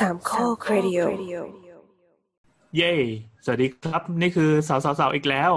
[0.00, 1.00] สามข้อครดิโอ
[2.76, 2.92] เย้
[3.44, 5.52] สวัสดีครับ นี่คือสาวสาวสาวอีกแล้ว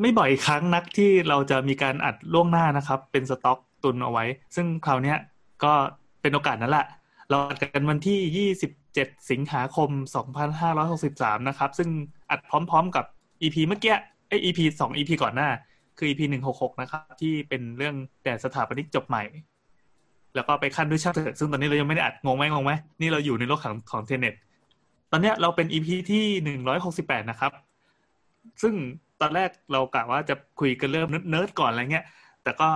[0.00, 4.24] ไม่บ่อยครั้งนักที่เราจะมีการอัดล่วงหน้านะครับ เป็นสต็อกตุนเอาไว้
[4.56, 5.18] ซึ่งคราวเนี้ย
[5.64, 5.72] ก็
[6.22, 6.86] เป็นโอกาสนั้นแหละ
[7.30, 9.90] เราอัดกันวันที่ 27 สิงหาคม
[10.68, 11.88] 2563 นะครับ ซึ่ง
[12.30, 13.04] อัดพร้อมๆกับ
[13.42, 13.96] EP เมื่อกี้
[14.28, 15.48] ไอ EP สอง EP ก่อนหน้า
[15.98, 16.20] คือ EP
[16.54, 19.22] 166 นะครับ ที่เป็นเรื่องแต่สถาปนิกจบใหม่
[20.36, 24.34] แล้วก็ไปขั้นด้วยชาติเถิดซึ่งตอนนี้เรายังไม่ได้อัดงงไหมงงไหมนี่เราอยู่ในโลกของของเทเน็ต
[25.12, 27.52] ตอนเนี้ยเราเป็น EP ที่หนึ่งร้อยหกสิบแปดนะครับ
[28.62, 28.74] ซึ่ง
[29.20, 32.04] ตอนแรกเรากะว่าจะคุยกันเรื่องเนิร์ดก่อนอะไรเงี้ย
[32.42, 32.68] แต่ก็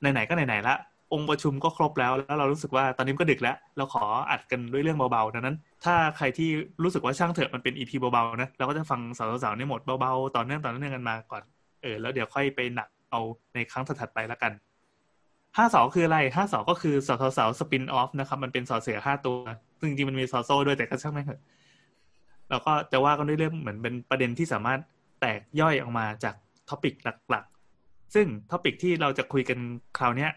[0.00, 0.76] ไหนๆก็ไหนๆละ
[1.12, 6.48] องค์ประชุมก็ครบแล้ว แล้วเรารู้สึกว่าตอนนี้ก็ดึกแล้ว เราขออัดกันด้วยเรื่องเบาๆดังนั้น ถ้าใครที่
[6.82, 11.42] รู้สึกว่าช่างเถอะมันเป็น EP เบาๆนะเราก็จะฟังสาวๆในหมดเบาๆต่อเนื่องต่อเนื่องกันมาก่อน
[11.82, 13.20] เออแล้วเดี๋ยวค่อยไปหนักเอา
[13.54, 14.52] ในครั้งถัดๆไปแล้วกัน
[15.58, 19.36] ห้าสอคืออะไรห้าสอก็คือเสาเสาเสา spin-off นะครับ มันเป็นสอเสือห้าตัว
[19.78, 21.40] ซึ่งจริงๆมันมีซอโซ่ด้วยแต่ก็ช่างมันเถอะ
[22.50, 24.80] เราก็จะว่ากันด้วยเรื่องเหมือนเป็นประเด็นที่สามารถ
[25.20, 26.34] แตกย่อยออกมาจาก
[26.68, 26.94] topic
[27.30, 29.58] หลักๆ ซึ่ง topic ที่เราจะคุยกัน
[29.98, 30.30] คราวเนี้ย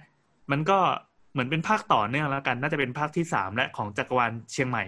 [0.51, 0.79] มันก็
[1.31, 4.85] เหมือนเป็นภาคต่อเนื่องแล้วกัน น่าจะเป็นภาคที่สามและของจักรวาลเชียงใหม่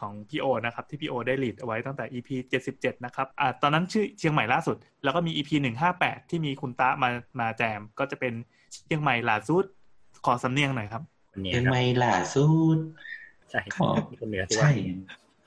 [0.00, 2.28] ของพี่โอนะครับ ที่พี่โอได้ lead เอาไว้ตั้งแต่ EP
[2.66, 5.50] 77 นะครับอ่าตอนนั้นชื่อเชียงใหม่ล่าสุด แล้วก็มี EP
[5.90, 7.08] 158 ที่มีคุณตะมา
[7.40, 8.34] มาแจมก็จะเป็น
[8.86, 9.64] เชียงใหม่ล่าสุด
[10.26, 12.78] ขอสำเนียงหน่อยครับคนเนี้ยเชียงครับใหม่ล่าสุด
[13.50, 13.88] ใช่อ๋อ
[14.20, 14.70] คนเหนือที่ว่าใช่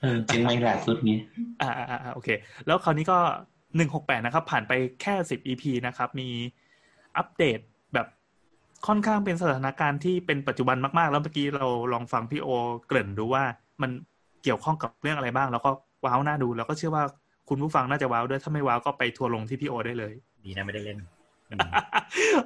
[0.00, 1.20] เออเชียงใหม่ล่าสุดเนี้ย
[1.62, 2.28] อ่าอ่าอ่าโอเค
[2.66, 3.18] แล้วคราวนี้ก็
[3.76, 6.28] หนึ่งหกแปดนะครับ ผ่านไปแค่สิบ EP นะครับ มี
[7.16, 7.58] อัปเดต
[7.94, 8.06] แบบ
[8.86, 12.48] ค่อนข้างเป็นสถานการณ์ที่เป็นปัจจุบันมากๆ แล้วเมื่อกี้เราลองฟังพี่โอ
[12.86, 13.44] เกริ่นดูว่า
[13.82, 13.90] มัน
[14.42, 15.70] เกี่ยวข้องกับเรื่องอะไรบ้าง แล้วก็
[16.04, 17.04] ว้าวน่าดู แล้วก็เชื่อว่า
[17.48, 21.17] คุณผู้ฟังน่าจะว้าวด้วย ถ้าไม่ว้าวก็ไปทัวร์ลงที่พี่โอได้เลย ดีนะไม่ได้เล่นอืม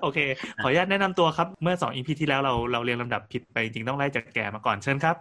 [0.01, 0.19] โอเค
[0.63, 5.17] ขออนุญาตแนะนำตัวครับ เมื่อสอง EP ที่แล้วเราเราเรียงลำดับผิดไปจริงๆต้องไล่จากแก่มาก่อนเชิญครับ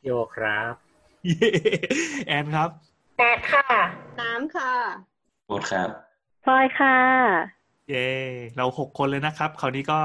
[0.00, 0.72] พี่โอครับ
[1.26, 1.50] เย้
[2.26, 2.68] แอนครับ
[3.18, 3.64] แปดค่ะ
[4.20, 4.72] น้ำค่ะ
[5.46, 5.88] โคตรครับ
[6.44, 6.96] พลอยค่ะ
[7.88, 8.06] เย้
[8.56, 9.98] เราหกคนเลยนะครับ คราวนี้ก็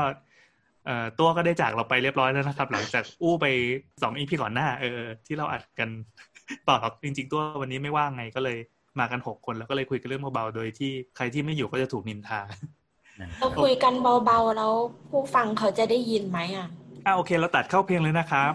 [0.85, 3.45] เอ่อตัวก็ได้จากเราไปเรียบร้อยแล้วนะครับ หลังจากอู้ไป
[4.01, 5.89] สองอีพีก่อนหน้า เออ ที่เราอัดกัน
[6.67, 8.57] ต่อครับจริง ๆ ตัววันนี้ไม่ว่างไงก็เลย
[8.99, 12.39] มากันหกคนแล้วก็เลยคุยกันเรื่องเบาๆโดยที่ใครที่ไม่อยู่ก็จะถูกนินทา
[13.39, 13.93] เราคุยกัน
[14.25, 14.73] เบาๆแล้ว
[15.09, 16.67] ผู้ฟังเขาจะได้ยินไหมอะ
[17.05, 18.53] อ่าโอเค เราตัดเข้าเพลงเลยนะครับ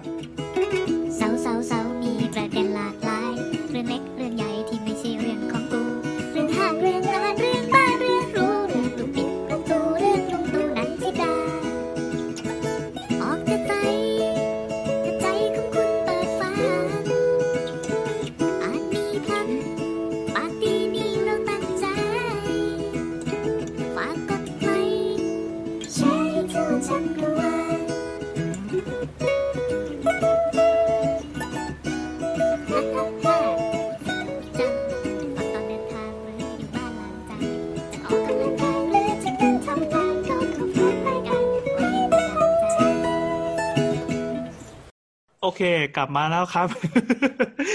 [45.45, 45.63] โอเค
[45.97, 46.69] กลับมาแล้วครับ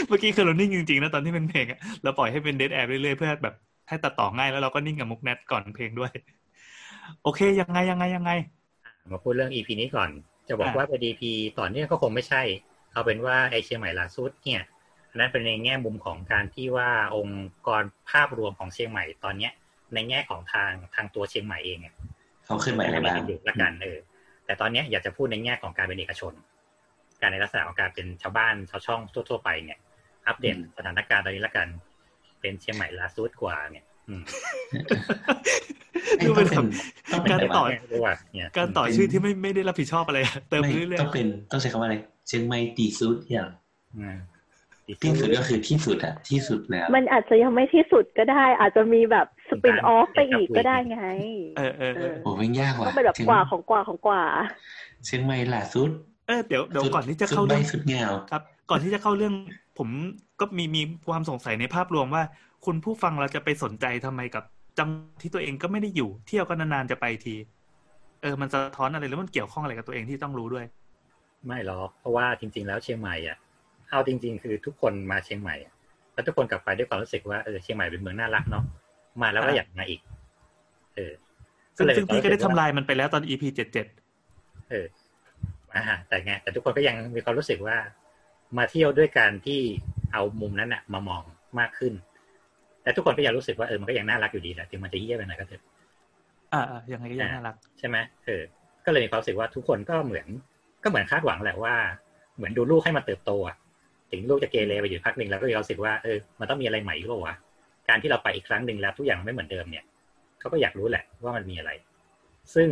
[0.08, 3.56] เมื่อกี้คือเรานิ่งจริงๆนะตอนที่เป็นเพลงอะเราปล่อยให้เป็นเด a แอร์เรื่อยๆเพื่อแบบ
[3.88, 6.12] ให้ตัดต่อง่ายแล้วเราก็นิ่งกับมุกแนทก่อนเพลงด้วย
[7.24, 8.32] โอเค ยังไงยังไงยังไง
[9.12, 10.10] มาพูดเรื่อง EP นี้ก่อน
[10.48, 11.22] จะบอกอะว่าเป็น EP
[11.60, 12.42] ต่อเนื่องก็คงไม่ใช่
[12.94, 14.64] เอาเป็นว่าไอเชียงใหม่ล่าสุดเนี่ย
[15.10, 19.52] อันนั้นเป็นในแง่มุมของการที่ว่าองค์กรภาพรวมของเชียงใหม่ตอนเนี้ย
[19.94, 21.94] ในแง่ของทางทางตัวเชียงใหม่เองอะ
[22.46, 23.98] เขาขึ้นมาอะไรบ้างมีอยู่ละกันเออ
[24.46, 26.34] แต่ตอนเนี้ยอยากจะพูดในแง่ของการเป็นเอกชน
[27.22, 29.80] การในลักษณะของการเป็นชาวบ้านชาวช่องทั่วๆไปเนี่ย
[30.28, 31.68] อัปเดตอืมสถานการณ์ตอนนี้ละกัน
[32.42, 34.24] เป็นเชียงใหม่ล่าสุดกว่าเนี่ยอืม
[36.26, 36.64] ดูเป็นแบบ
[37.12, 41.96] ต้องเป็นการอะไรต่อวะด้วยว่าเนี่ยการต่อชื่อที่ไม่ไม่ได้รับผิดชอบอะไรอะเติมไม่เรื่อยต้องเป็นต้องใช้คำว่าอะไร
[42.28, 43.50] เชียงใหม่ตีสุดอย่าง
[43.98, 44.18] อืม
[45.04, 54.22] ที่สุดก็คือที่สุดอะที่สุดแล้ว มันอาจจะยังไม่ที่สุดก็ได้ อาจจะมีแบบสปินออฟไปอีกก็ได้ไงๆเออเออเออโอ้ไม่งยากว่ะต้องเป็นแบบเชียงกว่าของกว่าของกว่า
[55.06, 55.90] เชียงใหม่ล่าสุด
[56.30, 59.34] เออเดี๋ยวเดี๋ยวก่อนที่จะเข้าสุดใบเรื่องสุดเงาครับ ก่อนที่จะเข้าเรื่อง
[59.78, 59.90] ผม
[60.40, 62.24] ก็มีมีความสงสัยในภาพรวมว่า
[62.66, 64.44] คุณผู้ฟังเราจะไปสนใจทำไมกับ
[64.80, 67.36] จังหวัดที่ตัวเองก็ไม่ได้อยู่ เที่ยวก็นานๆจะไปที
[68.22, 70.66] เออ มันสะท้อนอะไรแล้วมันเกี่ยวข้องอะไรกับตัวเองที่ต้องรู้ด้วย
[71.46, 73.38] ไม่หรอกเพราะว่าจริง ๆ แล้วเชียงใหม่อะ
[73.90, 75.74] เอาจริง ๆ คือทุกคนมาเชียงใหม่อะ
[76.14, 78.64] แล้วทุกคนกลับไปด้วยความรู้สึกว่าเออเชียงใหม่เป็นเมืองน่ารักเนาะ
[79.22, 80.00] มาแล้วก็อ่าอยากมาอีก
[80.96, 81.12] เออ
[81.76, 83.88] ซึ่งเลยซึ่งพี่ก็ได้รู้สึทำว่าลายมันไปแล้วตอน EP เจ็ดเจ็ด
[84.70, 84.86] เออ
[85.76, 87.78] อ่าแต่ไงแต่ทุกคนก็ยังมีความรู้สึกว่า
[88.58, 89.62] มาเที่ยวด้วยการที่
[90.14, 91.24] เอามุมนั้นอะมามอง
[91.60, 91.94] มากขึ้น
[92.84, 95.64] แต่ทุกคนก็ยังรู้สึกว่าเออมันก็ยังน่ารักอยู่ดีแหละถึงมันจะเยี่ยไปหน่อยก็เถอะ
[96.54, 98.42] อ่าอ่ายังไงก็ยังน่ารักใช่ไหมเออ
[98.86, 100.28] ก็เลยมีความรู้สึกว่าทุกคนก็เหมือน
[100.84, 101.76] ก็เหมือนคาดหวังแหละว่า
[102.36, 103.56] เหมือนดูลูกให้มันเติบโตอะ
[104.12, 107.36] ถึงลูกจะเกเรไปอยู่พักหนึ่งแล้วก็มีความรู้สึกว่าเออมันต้องมีอะไรใหม่หรือเปล่าวะ
[107.90, 109.84] การที่เราไปอีกครั้งหนึ่งแล้วทุกอย่างมันไม่เหมือนเดิมเนี่ย
[110.40, 111.72] เขาก็อยากรู้แหละว่ามันมีอะไร
[112.56, 112.70] ซึ่ง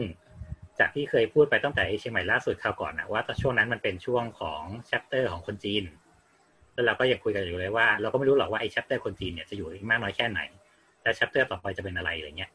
[0.79, 5.83] จากที่เคยพูดไปตั้งแต่เชียงใหม่ล่าสุดคราวก่อนนะว่าช่วงนั้นมันเป็นช่วงของ chapter ของคนจีน
[6.73, 10.41] แล้วเราก็ยังคุยกันอยู่เลยว่า เราก็ไม่รู้หรอกว่าไอ้ chapter คนจีนเนี่ยจะอยู่อีกมากน้อยแค่ไหน
[11.03, 12.51] และ chapter ต่อไปจะเป็นอะไรอะไรเงี้ย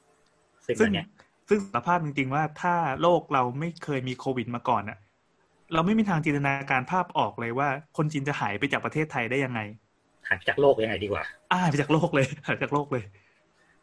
[0.64, 1.06] ซึ่งซึ่งอันเนี้ย
[1.48, 4.98] ซึ่งสารภาพจริงๆว่าถ้าโลกเราไม่เคยมีโควิดมาก่อนอะ
[5.74, 9.60] เราไม่มีทางจินตนาการภาพออกเลยว่า คนจีนจะหายไปจากประเทศไทยได้ยังไง
[10.28, 13.04] หายไปจากโลกยังไงดีกว่าอ่าหายไปจากโลกเลยหายไปจากโลกเลย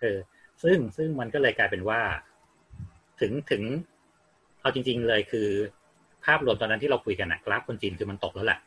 [0.02, 0.18] เออ
[0.64, 2.00] ซึ่งซึ่งมันก็เลยกลายเป็นว่า
[3.22, 3.64] ถึงถึง
[4.62, 5.48] เอาจริง ๆ เลยคือ
[6.26, 8.60] ภาพรวมตอนนั้นที่เราคุยกันนะกราฟคนจีนคือมันตกแล้วแหละ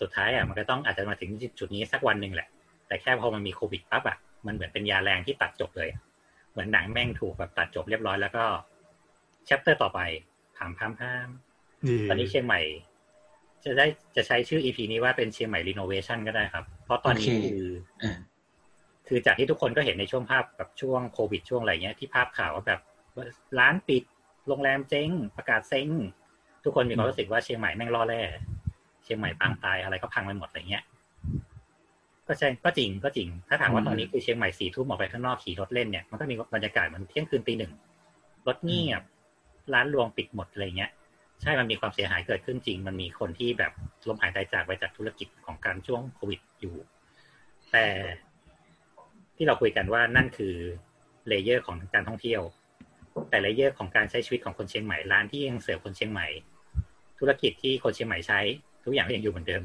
[0.00, 2.48] สุดท้ายอะมันก็ต้องอาจจะมาถึงจุดนี้สักวันหนึ่งแหละ
[2.88, 5.88] แต่แค่พอมันมีโควิดปั๊บอะมันเหมือนเป็นยาแรงที่ตัดจบเลย
[6.52, 8.44] เหมือนหนังแม่งถูกแบบตัดจบเรียบร้อยแล้วก็
[9.46, 10.00] แชปเตอร์ต่อไป
[10.58, 11.28] ถามพามพาม
[12.08, 12.60] ตอนนี้เชียงใหม่
[13.64, 13.86] จะได้
[14.16, 17.66] จะใช้ชื่อ EP นี้ว่าเป็นเชียงใหม่รีโนเวชันก็ได้ครับ เพราะตอนนี้โอเคคือ
[18.02, 18.18] อ่า
[19.08, 22.80] คือจากที่ทุกคนก็เห็นในช่วงภาพแบบช่วงโควิดช่วงอะไรเงี้ยที่ภาพข่าวว่าแบบ
[23.58, 24.02] ร้านปิด
[24.48, 25.88] โรงแรมเจ๊ง ประกาศเซ็ง
[26.64, 28.20] ทุกคนมีความรู้สึกว่าเชียงใหม่แม่งล่อแร่
[29.04, 30.84] เชียงใหม่ปางตายอะไรก็พังไปหมดอะไรเงี้ย
[32.28, 37.72] ก็ใช่ก็จริงก็จริง ถ้าถามว่าตอนนี้คือเชียงใหม่สี่ทุ่มออกไปข้างนอกขี่รถเล่นเนี่ยมันก็มีบรรยากาศเหมือนเที่ยงคืนตีหนึ่ง
[38.46, 39.02] รถเงียบ
[39.74, 40.90] ร้านรวงปิดหมดอะไรเงี้ย
[41.42, 43.72] ใช่มันมีความเสียหายเกิดขึ้นจริง มันมีคนที่แบบ
[44.08, 46.74] ล้มหายตายจากไปจากธุรกิจของการช่วงโควิดอยู่
[47.72, 47.86] แต่
[49.36, 50.54] ที่เราคุยกันว่านั่นคือ
[51.28, 52.42] layer ของการท่องเที่ยว
[53.30, 56.26] แต่ layer ของการใช้ชีวิตของคนเชียงใหม่ร้านที่ยังเสิร์ฟคนเชียงใหม่
[57.18, 58.40] ธุรกิจที่คนเชียงใหม่ใช้
[58.84, 59.62] ทุกอย่างก็ยังอยู่เหมือนเดิม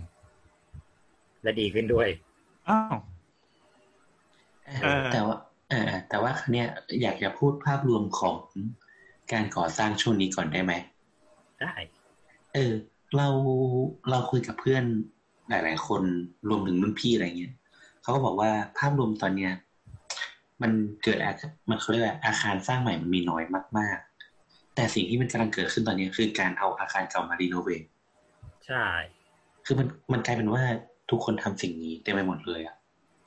[1.44, 2.08] และดีขึ้นด้วย
[2.70, 2.96] อ้าว
[4.84, 5.38] เออแต่ว่า
[5.72, 6.68] อ่าแต่ว่าครั้งเนี้ย
[7.02, 8.38] อยากจะพูดภาพรวมของ
[9.34, 10.74] การก่อสร้างช่วงนี้ก่อนได้ไหม
[11.62, 11.74] ได้
[12.54, 12.74] เออ
[13.18, 13.28] เรา
[14.10, 14.84] เราคุยกับเพื่อน
[15.50, 16.04] หลาย ๆ คน
[16.50, 17.54] รวมถึงรุ่นพี่อะไรเงี้ย
[18.02, 19.54] เขาก็บอกว่าภาพรวมตอนเนี้ย
[20.62, 20.72] มัน
[21.04, 21.32] เกิดอา
[21.70, 23.44] มันเขาเรียกว่าอาคารสร้างใหม่มันมีน้อย
[23.78, 23.98] มาก
[24.38, 27.84] ๆ แต่สิ่งที่มันกำลังเกิดขึ้นตอนนี้คือการเอาอาคารเก่ามารีโนเวท
[28.68, 28.86] ใช่
[29.66, 30.64] คือมันมันกลายเป็นว่า
[31.10, 32.76] ทุกคนทำสิ่งนี้เต็มไปหมดเลยอะ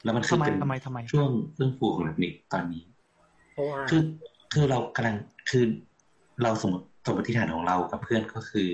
[0.04, 2.84] แล้วมันคืทำอไมเป็นทำไมทำไมช่วงเรื่องฟูของเด็กตอนนี้
[3.52, 4.02] เพราะว่าคือ
[4.52, 5.16] คือเรากำลัง
[5.50, 5.64] คือ
[6.42, 8.70] เราสมมติสมมติฐานของเรากับเพื่อนก็คือ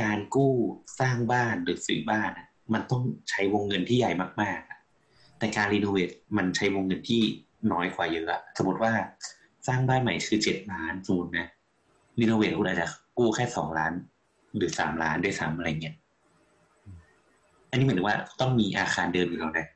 [0.00, 0.52] การกู้
[1.00, 4.10] สร้างบ้านหรือซื้อบ้านอะมันต้องใช้วงเงินที่ใหญ่
[4.42, 4.78] มากๆอะ
[5.38, 7.22] แต่การรีโนเวทมันใช้วงเงินที่
[7.72, 8.92] น้อยกว่าเยอะอะสมมติว่า
[9.66, 11.46] สร้างบ้านใหม่คือเจ็ดล้านสมมตินะ
[12.20, 12.86] รีโนเวทคุณอาจจะ
[13.18, 13.92] กู้แค่สองล้าน
[14.56, 15.96] หรือสามล้านด้วยซ้ำอะไรเงี้ย
[17.70, 19.66] อันนี้หมายถึงว่าต้องมีอาคารเดิมอยู่แล้วนะ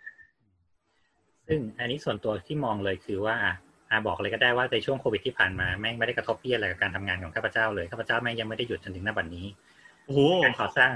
[1.46, 3.54] ซึ่งอันนี้ส่วนตัวที่มองเลยคือว่าอะ
[3.90, 9.46] อะบอกเลยก็ได้ว่าในช่วงโควิดที่ผ่านมาแม่งไม่ได้กระทบเพี้ยอะไรกับการทำงานของข้าพเจ้าเลยข้าพเจ้าแม่งยังไม่ได้หยุดจนถึงหน้าบัดนนี้
[10.04, 10.90] โอ้โหการก่อสร้าง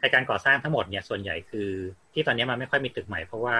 [0.00, 1.70] ไอการก่อสร้างทั้งหมดเนี่ยส่วนใหญ่คือ
[2.12, 3.56] ที่ตอนนี้มันไม่ค่อยมีตึกใหม่เพราะว่า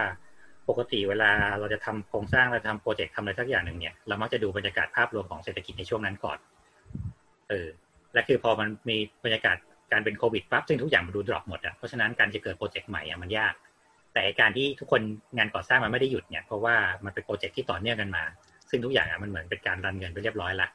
[0.68, 6.38] ปกติเวลาเราจะทำโครงสร้างเราทำโปรเจกต์ทำอะไรสักอย่างหนึ่งเนี่ยเรามักจะดูบรรยากาศภาพรวมของเศรษฐกิจในช่วงนั้นก่อน
[7.48, 7.68] เออ
[8.12, 9.56] และคือพอมันมีบรรยากาศ
[9.92, 13.54] การเป็นโควิดปั๊บซึ่งทุกอย่างมันดู drop หมดอะเพราะฉะนั้นการจะเกิด project ใหม่อะมันยาก
[14.14, 15.02] แต่การที่ทุกคน
[15.36, 16.74] งานก่อสร้างมันไม่ได้หยุดเนี่ยเพราะว่า
[17.04, 18.22] มันเป็น project ที่ต่อเนื่องกันมา
[18.70, 20.68] ซึ่งทุกอย่างอะมันเหมือนเป็นการ run เงินไปเรียบร้อยละ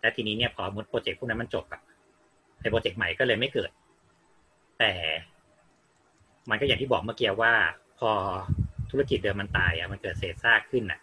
[0.00, 1.80] และทีนี้เนี่ยพอหมด project พวกนั้นมันจบอะ
[2.60, 3.70] ไอ้ project ใหม่ก็เลยไม่เกิด
[4.78, 4.92] แต่
[6.50, 7.52] มันก็อย่างที่บอกเมื่อกี้ว่า
[7.98, 8.10] พอ
[8.90, 11.00] ธุรกิจเดิมมันตายอะมันเกิดเศษซากขึ้นอะ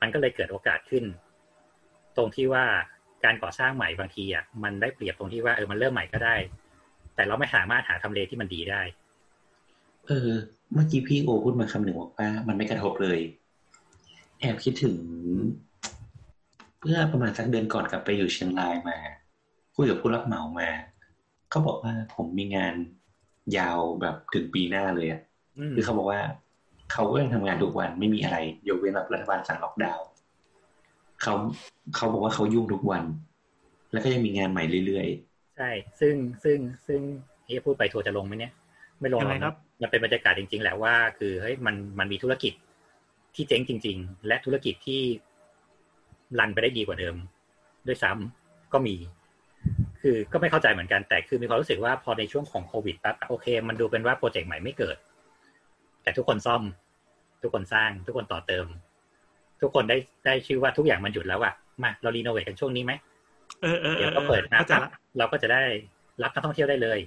[0.00, 1.04] มันก็เลยเกิดโอกาสขึ้น
[2.16, 2.64] ตรงที่ว่า
[3.24, 6.36] การก่อสร้างใหม่บางทีอะมันได้เปรียบตรงที่ว่าเออมันเริ่มใหม่ก็ได้
[7.14, 8.82] แต่เราไม่สามารถหาทำเลที่มันดีได้
[10.06, 10.30] เออ
[10.74, 13.18] เมื่อกี้พี่โอพูดมาคำหนึ่งบอกว่ามันไม่กระทบเลย
[14.40, 14.96] แอบคิดถึง
[16.80, 18.98] เพื่อประมาณสักเดือนก่อนกลับไปอยู่เชียงรายมา
[19.76, 20.70] คุยกับผู้รับเหมามา
[21.50, 22.74] เขาบอกว่าผมมีงาน
[23.58, 25.20] ยาวแบบถึงปีหน้าเลยอะ
[25.58, 26.20] อืมคือเขาบอกว่า
[26.92, 28.36] เขาก็ยังทำงานทุกวันไม่มีอะไร
[28.68, 30.06] ยกเว้นแบบรัฐบาลสั่งล็อกดาวน์
[31.22, 31.34] เขา
[31.96, 33.04] เขาบอกว่าเขายุ่งทุกวัน
[33.92, 35.08] แล้วก็ยังมีงานใหม่เรื่อย
[35.56, 35.70] ใช่
[36.00, 37.00] ซึ่งซึ่งซึ่ง
[37.44, 38.52] เฮ้ยพูดไปทัวร์จะลงไหมเนี่ย
[39.00, 42.52] ไม่ลงหยังรไงอกครับ มันเป็นบรรยากาศจริง ๆ แหละว่าคือเฮ้ยมันมันมีธุรกิจ
[43.34, 45.02] ที่เจ๊งจริง ๆ และธุรกิจที่
[46.38, 47.16] รันไปได้ดีกว่าเดิม
[47.86, 48.96] ด้วยซ้ำก็มี
[50.00, 54.96] คือก็ไม่เข้าใจเหมือนกันแต่คือมีความรู้สึกว่าพอในช่วงของโควิดปั๊บโอเค มันดูเป็นว่าโปรเจกต์ใหม่ไม่เกิด
[56.02, 56.62] แต่ทุกคนซ่อม
[57.42, 58.66] ทุกคนสร้าง ทุกคนต่อเติม
[59.62, 59.96] ทุกคนได้
[60.26, 62.92] ได้ชื่อว่าทุกอย่างมันหยุดแล้วอะมาเรารีโนเวทกันช่วงนี้ไหม
[63.62, 65.62] เออเออเดี๋ยวก็เปิดมาเข้าใจปั๊บละเราก็จะได้
[66.22, 66.98] รับนักท่องเที่ยวได้เลย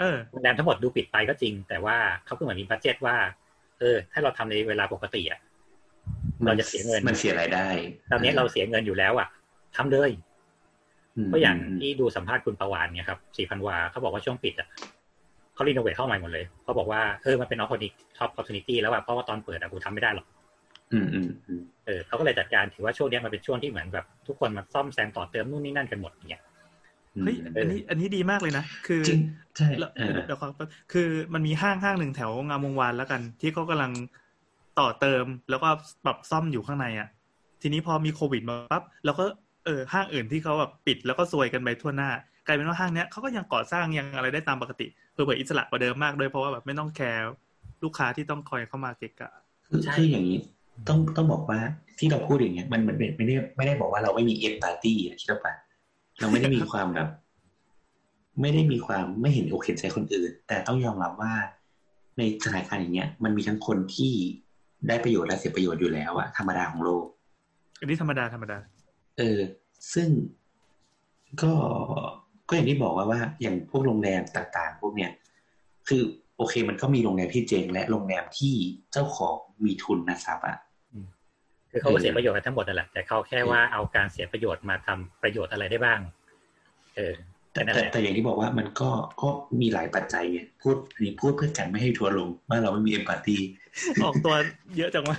[0.00, 1.96] เออโรงแรมทั้งหมดดูปิดไปก็จริง แต่ว่า
[2.26, 3.16] เขาก็เหมือนมีบัตเจ็ตว่า
[3.80, 7.68] เออ ถ้าเราทำในเวลาปกติอะๆเราจะเสียเงินมันเสียรายได้
[8.10, 9.28] ตอนนี้เราเสียเงินอยู่แล้วอะ
[9.76, 10.10] ทำเลย
[11.24, 14.68] มก็อย่างที่ดูสัมภาษณ์คุณประวานเนี่ยครับสี่พันวาเขาบอกว่าช่วงปิดอะ
[15.62, 17.88] เขาเขารีโนเวทเข้าใหม่หมดเลยเขาบอกว่าเออมันเป็น opportunity
[18.24, 20.26] opportunity แล้วอะเพราะว่าตอนเปิดอะกูทำไม่ได้หรอก
[20.92, 26.42] อืมอืมอืมเออเขาก็เลยจัดการถือว่าช่วงเนี้ยมันเป็นช่วงที่เหมือนแบบทุกคนมาซ่อมแซมต่อเติมนู่นนี่นั่นกันหมดอย่างเงี้ย
[27.22, 29.20] เฮ้ยอันนี้อันนี้ดีมากเลยนะ คือจริง
[29.56, 30.48] ใช่แล้วเออเดี๋ยวขอ
[30.92, 33.92] คือมันมีห้างห้างหนึ่งแถวงามวงวานแล้วกัน ที่เขากำลัง
[34.78, 35.68] ต่อเติมแล้วก็
[36.04, 37.08] ปรับซ่อมอยู่ข้างในอะ
[37.62, 39.24] ทีนี้พอมีโควิดมาปั๊บแล้วก็
[39.64, 42.10] เออห้างอื่นที่เขาแบบปิดแล้วก็ซวยกันไปทั่วหน้า
[42.46, 47.24] กลายเป็นว่าห้างเนี้ยเขาก็ยังก่อสร้างยังอะไรได้ตามปกติเผื่อๆอิสระกว่าเดิมมากด้วยเพราะว่าแบบไม่ต้องแคร์
[47.84, 49.30] ลูกค้าที่ต้องคอยเข้ามาเกะกะ
[49.66, 50.38] คือใช่คืออย่างนี้
[50.88, 51.58] ต้องต้องบอกว่า
[51.98, 55.54] ที่เราพูดอย่างเงี้ยมันมันไม่ได้ไม่ได้บอกว่าเราไม่มีเอ็มปาร์ตี้นะคิดว่าปะ
[56.20, 57.08] เราไม่ได้มีความแบบ
[58.40, 61.34] ไม่ได้มีความไม่เห็นอกเห็นใจคนอื่น แต่ต้องยอมรับว่า
[62.18, 64.12] ในสถานการณ์อย่างเงี้ย มันมีทั้งคนที่
[64.88, 67.04] ได้ประโยชน์และเสียประโยชน์อยู่แล้วอะธรรมดาของโลก
[67.78, 68.58] อันนี้ธรรมดาธรรมดา
[69.18, 69.40] เออ
[69.94, 70.08] ซึ่ง
[71.42, 71.52] ก็
[72.48, 75.10] ก็อย่างที่บอกว่าว่าอย่างพวกโรงแรมต่างๆ พวกเนี้ย
[75.88, 76.02] คือ
[76.36, 78.54] โอเคมันก็มีโรงแรมที่เจ๊งและโรงแรมที่
[78.92, 79.34] เจ้าของ
[79.64, 80.56] มีทุนนะครับอะ
[81.70, 86.00] คือเขาก็เสียประโยชน์กันทั้งหมดนั่นแหละแต่เขาแค่ว่าเอาการเสียประโยชน์มาทำประโยชน์อะไรได้บ้าง
[86.96, 87.14] เออ
[87.52, 88.90] แต่นั่นแต่แหละแต่อย่างที่บอกว่ามันก็
[89.22, 89.28] ก็
[89.60, 93.36] มีหลายปัจจัยไงพูดอันนี้พูดเพื่อกันไม่ให้ทัวร์ลงว่าเราไม่มีเอมพัตตี
[94.02, 94.34] ออกตัว
[94.76, 95.18] เยอะจังวะ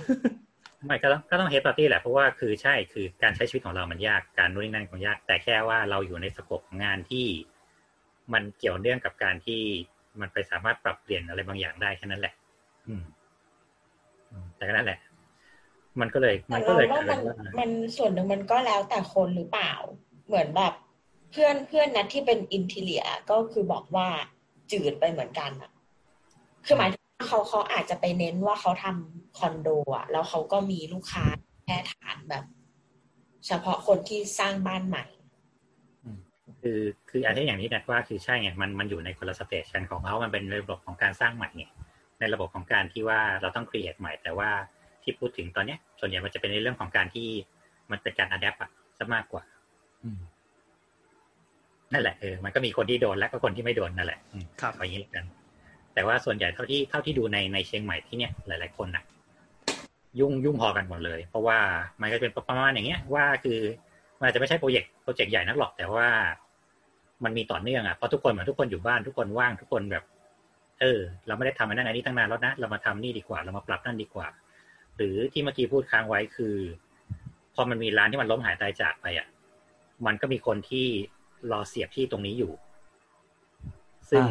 [0.86, 7.26] ไม่ก็ต้องก็ต้องเฮดปาร์ตี้แหละเพราะว่าคือใช่คือการใช้ชีวิตของเรามันยากการนู่นนี่นั่นของยาก แต่แค่ว่าเราอยู่ในสกปของงานที่
[8.32, 9.62] มันเกี่ยวเนื่องกับการที่
[10.20, 12.34] มันไปสามารถปรับเปลี่ยนอะไรบางอย่างได้แค่นั้นแหละ
[12.88, 13.02] อืม
[14.30, 14.98] อืมแต่ก็นั่นแหละ
[16.00, 19.72] มันก็เลยแต่มันก็เราเลยว่ากลามัยนเป็นว่ามันส่วนหนึ่งมันก็แล้วแต่คนหรือเปล่า
[20.26, 20.74] เหมือนแบบ
[21.32, 24.08] เพื่อนเพื่อนนัดที่เป็นอินทีเลียก็คือบอกว่า
[24.72, 25.70] จืดไปเหมือนกันอะ
[26.66, 31.24] คือหมายถึงว่า เขาเขาอาจจะไปเน้นว่าเขาทำคอนโดอะแล้วเขาก็มีลูกค้า
[31.64, 32.44] แค่ฐานแบบ
[33.46, 35.04] เฉพาะคนที่สร้างบ้านใหม่
[36.60, 36.80] คือ
[37.10, 41.64] คืออันที่อย่างนี้นะว่าคือใช่ไงมันมันอยู่ในคนละสเตจกันของเขามันเป็นระบบของการสร้างใหม่ไง
[42.20, 44.50] ในระบบของการที่ว่าเราต้อง create ใหม่ แต่ว่า
[45.02, 47.28] ที่พูดถึงตอนเนี้ย ส่วนใหญ่มันจะเป็นในเรื่องของการที่
[47.90, 49.42] มันเป็นการ adapt อะซะมากกว่า
[50.04, 50.20] อืม
[51.92, 55.24] นั่นแหละเออมันก็มีคนที่โดนและก็คนที่ไม่โดนนั่นแหละอืมครับเอาอย่างนี้แล้วกัน
[55.94, 59.04] แต่ว่าส่วนใหญ่เท่าที่เท่าที่ดูในในเชียงใหม่ที่เนี้ยหลาย ๆ คนน่ะ
[60.20, 61.58] ยุ่งยุ่งพอกันหมดเลย เพราะว่า
[62.00, 63.58] มันก็เป็นประมาณอย่างเงี้ยว่าคือ
[64.18, 66.08] มันอาจจะไม่ใช่โปรเจกต์โปรเจกต์ใหญ่นักหรอก แต่ว่า
[67.24, 70.04] มันมีต่อเนื่องอะเพราะทุกคนเหมือนทุกคนอยู่บ้านทุกคนว่างทุกคนแบบ
[70.80, 74.26] เออ เราไม่ได้ทำอันนั้นอันนี้ตั้งนานแล้วนะเรามาทำนี่ดีกว่า เรามาปรับนั่นดีกว่า
[74.96, 76.56] หรือที่เมื่อกี้พูดค้างไว้คือ
[77.54, 79.26] พอมันมีร้านที่มันล้มหายตายจากไปอะ
[80.06, 80.86] มันก็มีคนที่
[81.52, 82.52] รอเสียบที่ตรงนี้อยู่
[84.10, 84.24] ซึ่ง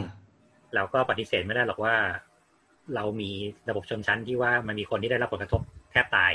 [0.76, 1.96] เราก็ปฏิเสธไม่ได้หรอกว่า
[2.96, 3.32] เรามี
[3.70, 5.62] ระบบชนชั้นที่ว่ามันมีคนที่ได้รับผลกระทบ
[5.92, 6.34] แทบตาย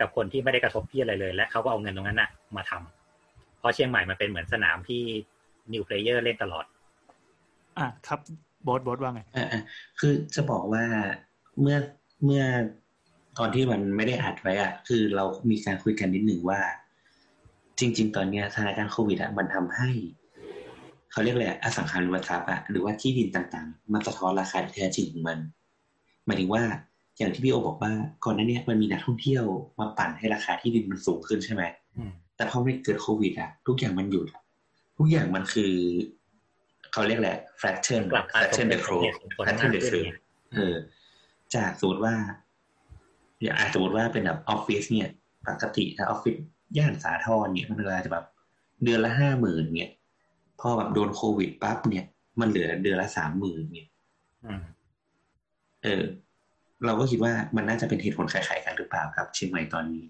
[0.00, 5.02] กับคนที่ไม่ได้กระทบที่อะไรเลย และเขาก็เอาเงินตรงนั้นน่ะ มาทำเพราะเชียงใหม่มันเป็นเหมือนสนามที่
[5.72, 6.64] นิวเพลเยอร์เล่นตลอด
[7.78, 8.18] อะครับ
[8.66, 9.60] บอสบอสว่าไงอ่าอ่า
[10.00, 10.84] คือจะบอกว่า
[11.60, 11.76] เมื่อ
[12.24, 12.44] เมื่อ
[13.38, 16.60] ตอนที่มันไม่ได้อัดไว้อะคือเรามีการคุยกันนิดหนึ่งว่า
[17.78, 19.90] จริง ๆ ตอนเนี้ยสถานการณ์โควิดอะมันทำให้
[21.12, 25.38] เขาเรียกอะไรอะอสังหาริมทรัพย์อะหรือว่าที่ดินต่างๆ มันสะท้อนราคาที่แท้จริงของมัน
[26.26, 26.62] หมายถึงว่า
[27.18, 27.92] อย่างที่พี่โอบอกว่า
[28.24, 29.44] ก่อนหน้าเนี้ยมันมีนักท่องเที่ยว
[29.78, 31.62] มาปั่นให้ราคาที่ดินมันสูงขึ้นใช่ไหม
[31.98, 34.42] อืมแต่พอมันเกิดโควิดอะทุกอย่างมันหยุดอะ
[34.98, 35.72] ทุกอย่างมันคือ
[36.92, 40.18] เขาเรียกแหละ fraction กลับมา fraction the สม curve เหตุสมผล fraction the มากขึ้น curve
[40.54, 40.76] เออ
[41.54, 42.14] จากสมมติว่า
[43.42, 45.08] อย่างอาจสมมติว่าเป็นแบบออฟฟิศเนี่ย
[45.48, 46.36] ปกติถ้าออฟฟิศ
[46.78, 48.24] ย่านสาทรเนี่ยมันเวลาจะแบบ
[48.84, 49.90] เดือนละห้าหมื่นเนี่ย
[50.60, 52.04] พอแบบโดนโควิดปั๊บเนี่ย
[52.40, 53.88] มันเหลือเดือนละสามหมื่นเนี่ย
[54.44, 54.62] อืม
[55.84, 56.04] เออ
[56.84, 60.04] เราก็คิดว่ามันน่าจะเป็นเหตุผลคล้ายๆกันหรือเปล่าครับ เชียงใหม่ตอนนี้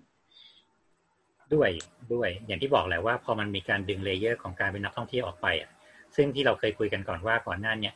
[1.54, 1.71] ด้วย
[2.14, 5.71] ด้วย อย่างที่บอกแหละว่าพอมันมีการดึง layer ของการเป็นนักท่องเที่ยวออกไปอะ
[6.16, 7.95] ซึ่งที่เราเคยคุยกันก่อนว่าก่อนหน้าเนี้ย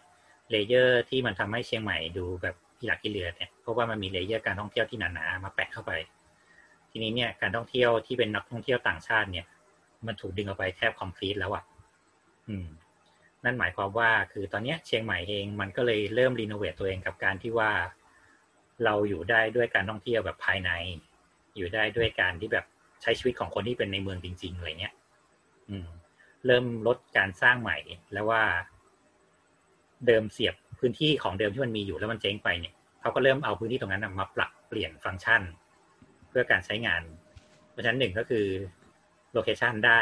[0.50, 5.92] layer ที่มันทำให้เชียงใหม่ดูแบบที่หลักที่เรือเนี่ยเพราะว่ามันมี layer การท่องเที่ยวที่หนาๆมาแปะเข้าไป
[6.90, 9.46] ทีนี้เนี่ยการท่องเที่ยวที่เป็นนักท่องเที่ยวต่างชาติเนี่ย
[10.06, 11.64] มันถูกดึงออกไปแทบ complete แล้วอะ
[12.48, 12.68] อืม
[13.44, 17.72] นั่นหมายความว่าคือตอนนี้เชียงใหม่เองมันก็เลยเริ่ม renovate ตัวเองกับการที่ว่า
[18.84, 20.70] เราอยู่ได้ด้วยการท่องเที่ยวแบบภายใน
[21.56, 22.64] อยู่ได้ด้วยการที่แบบ
[23.02, 24.94] ใช้ชีวิตของคนที่เป็นในเมืองจริงๆอะไรเงี้ย
[25.68, 25.88] อืม
[26.46, 27.76] เริ่มลดการสร้างใหม่
[28.12, 28.42] แล้วว่า
[30.06, 35.42] เดิมเสียบพื้นที่ของเดิมที่มันมีอยู่แล้วมันเจ๊งไปเนี่ยเขาก็เริ่มเอาพื้นที่ตรงนั้นมาปรับเปลี่ยนฟังก์ชัน
[36.28, 37.02] เพื่อการใช้งาน
[37.70, 38.46] เพราะฉะนั้นหนึ่งก็คือ
[39.32, 40.00] location ได้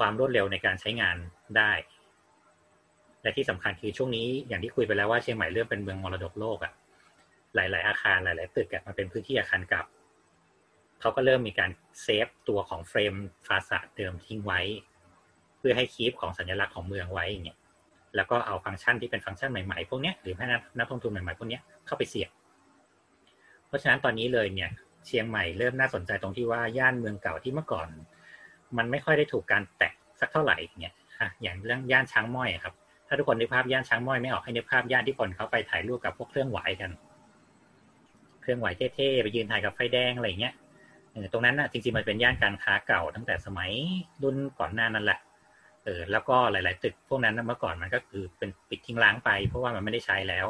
[0.00, 1.16] ความรวดเร็วในการใช้งาน
[1.56, 1.72] ได้
[3.22, 6.72] และที่สำคัญคือช่วงนี้อย่างที่คุยไปแล้วว่าเชียงใหม่เริ่มเป็นเมืองมรดกโลกอะ่ะ
[7.54, 9.86] หลาย ๆ อาคารหลาย ๆ ตึกอะมันเป็นพื้นที่อาคารเก่า
[11.00, 11.70] เขาก็เริ่มมีการ
[12.02, 13.14] save ตัวของ frame
[13.46, 14.60] facade เดิมทิ้งไว้
[15.58, 17.58] เพื่อให้ keep ของสัญลักษณ์ของเมืองไว้อย่างเงี้ย
[18.16, 22.30] แล้วก็เอาฟังก์ชันที่เป็นฟังก์ชันใหม่ ๆ พวกเนี้ยหรือให้นักนักลงทุนใหม่ ๆ พวกเนี้ยเข้าไปเสียบ
[23.66, 24.70] เพราะฉะนั้นตอนนี้เลยเนี่ย
[25.06, 27.88] เชียงใหม่เริ่มน่าสนใจตรงที่ว่าย่านเมืองเก่าที่เมื่อก่อน
[28.78, 32.74] มันไม่ค่อยได้ถูกการแตะสักเท่าไหร่เนี่ยอะอย่างเรื่องย่านช้างม้อยครับ
[33.08, 36.90] ถ้าทุกคนนึกภาพย่านช้างม้อยไม่ออกให้นึกภาพย่านที่คนเขาไปถ่ายรูปกับพวกเครื่องไหวกัน
[38.40, 40.54] เครื่องไหวเท่ๆไปยืนถ่ายกับไฟแดงอะไรเงี้ย
[41.32, 43.70] ตรงนั้นน่ะจริงๆมันเป็นย่านการค้าเก่าตั้งแต่สมัย
[44.22, 45.18] รุ่นก่อนหน้านั้นแหละ
[45.84, 50.46] เออแล้วก็หลาย ๆ ตึกพวกนั้นเมื่อก่อนมันก็คือเป็นปิดทิ้งร้างไป เพราะว่ามันไม่ได้ใช้แล้ว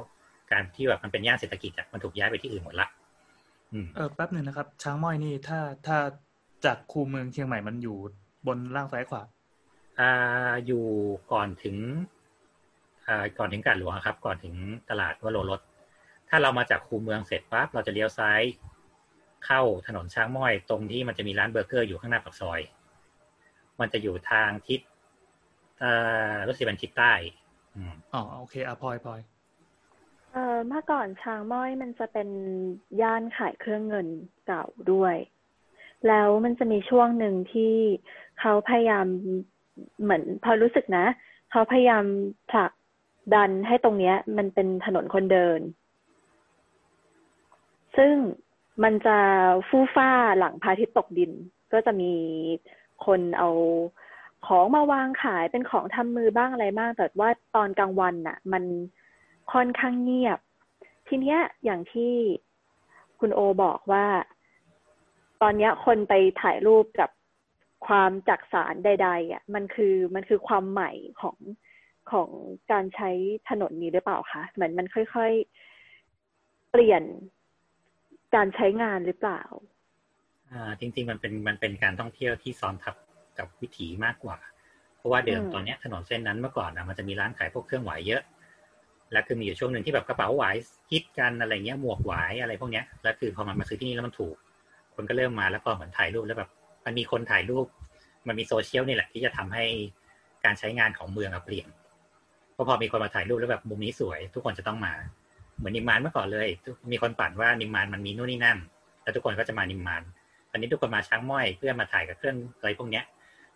[0.52, 2.88] การที่แบบมันเป็นย่านเศรษฐกิจอะมันถูกย้ายไปที่อื่นหมดละ
[3.94, 5.98] เออแป๊บหนึ่งนะครับ ช้างม้อยนี่ถ้าถ้า
[6.64, 7.98] จากคูเมืองเชียงใหม่มันอยู่
[8.46, 9.22] บนล่างซ้ายขวา
[10.00, 10.84] อ่าอยู่
[11.32, 11.76] ก่อนถึง
[13.06, 14.54] อ่าก่อนถึงกาดหลวงอะครับ ก่อนถึง
[14.90, 15.60] ตลาดวโรรส
[16.28, 18.42] ถ้าเรามาจากคูเมืองเสร็จปั๊บเราจะเลี้ยวซ้าย
[19.46, 22.60] เข้าถนนช้างม้อยตรงที่มันจะมีร้านเบอร์เกอร์อยู่ข้างหน้าปากซอย
[23.80, 24.80] มันจะอยู่ทางทิศ
[25.82, 27.12] อ่ารู้สึกเป็นทิศใต้
[27.74, 29.20] อืมอ๋อโอเคอะพลอยพลอย
[30.32, 32.28] เอ่อเมื่อก่อนช้างม้อยมันจะเป็น
[33.02, 34.08] ย่านขายเครื่องเงิน
[34.46, 35.16] เก่าด้วย
[36.08, 37.74] แล้วมันจะมีช่วงหนึ่งที่
[38.40, 39.06] เขาพยายาม
[40.02, 41.06] เหมือนพอรู้สึกนะ
[41.50, 42.04] เขาพยายาม
[42.50, 42.72] ผลัก
[43.34, 45.60] ดันให้ตรงเนี้ย มันเป็นถนนคนเดิน
[47.96, 48.14] ซึ่ง
[48.82, 49.18] มันจะ
[49.68, 51.32] ฟู่ฟ้าหลังพระอาทิตย์ตกดิน
[51.72, 52.12] ก็จะมี
[53.06, 53.48] คนเอา
[54.46, 58.64] ของมาวางขายเป็นของทำมือบ้างอะไรบ้าง แต่ว่าตอนกลางวันน่ะ มัน
[59.52, 60.38] ค่อนข้างเงียบ
[61.08, 62.12] ทีเนี้ยอย่างที่
[63.20, 64.06] คุณโอบอกว่า
[65.42, 67.10] ตอนเนี้ยคนไปถ่ายรูปกับ
[67.86, 71.36] ความจักสารใดๆอะมันคือมันคือความใหม่ของ
[72.12, 72.28] ของ
[72.72, 73.10] การใช้
[73.48, 77.02] ถนนนี้หรือเปล่าคะเหมือนมันค่อยๆ เปลี่ยน
[78.34, 79.42] การใช้งานหรือเปล่า
[80.50, 82.94] อ่า จริง ๆ มันเป็นมันเป็นการท่องเที่ยวที่ซ้อนทับ
[83.38, 84.38] กับวิถีมากกว่า
[84.96, 88.22] เพราะว่าเดิมตอนนี้ถนนเส้นนั้นเมื่อก่อนนะมันจะมีร้านขายพวกเครื่องไหวเยอะ
[89.12, 90.44] แล้วคือมีอยู่ช่วงหนึ่งที่แบบกระเป๋าไหว
[90.90, 94.36] ฮิตกันอะไรเงี้ยหมวกไหวอะไรพวกเนี้ยแล้วคือพอมันมาซื้อที่นี่แล้วมันถูก
[95.00, 96.50] คนก็เริ่มมาแล้วก็เหมือนถ่ายรูปแล้วแบบ
[96.84, 97.66] มันมีคนถ่ายรูป
[98.28, 99.64] มันมีโซเชียลนี่แหละ ที่จะทำให้
[100.44, 101.68] การใช้งานของเมืองเปลี่ยน
[102.52, 104.92] เพราะพอมีคนมาถ่ายรูปแล้วแบบมุมนี้สวย ทุกคนจะต้องมา
[105.58, 106.48] เหมือนนิมมานเมื่อก่อนเลย
[106.92, 108.58] มีคนปั่นว่านิมมานมันมีนู่นนี่นั่น
[109.02, 110.02] แล้วทุกคนก็จะมานิมมาน
[110.50, 113.04] ตอนนี้ทุกคนมาช้างม้อยเพื่อมาถ่ายกับเครื่องอะไรพวกเนี้ย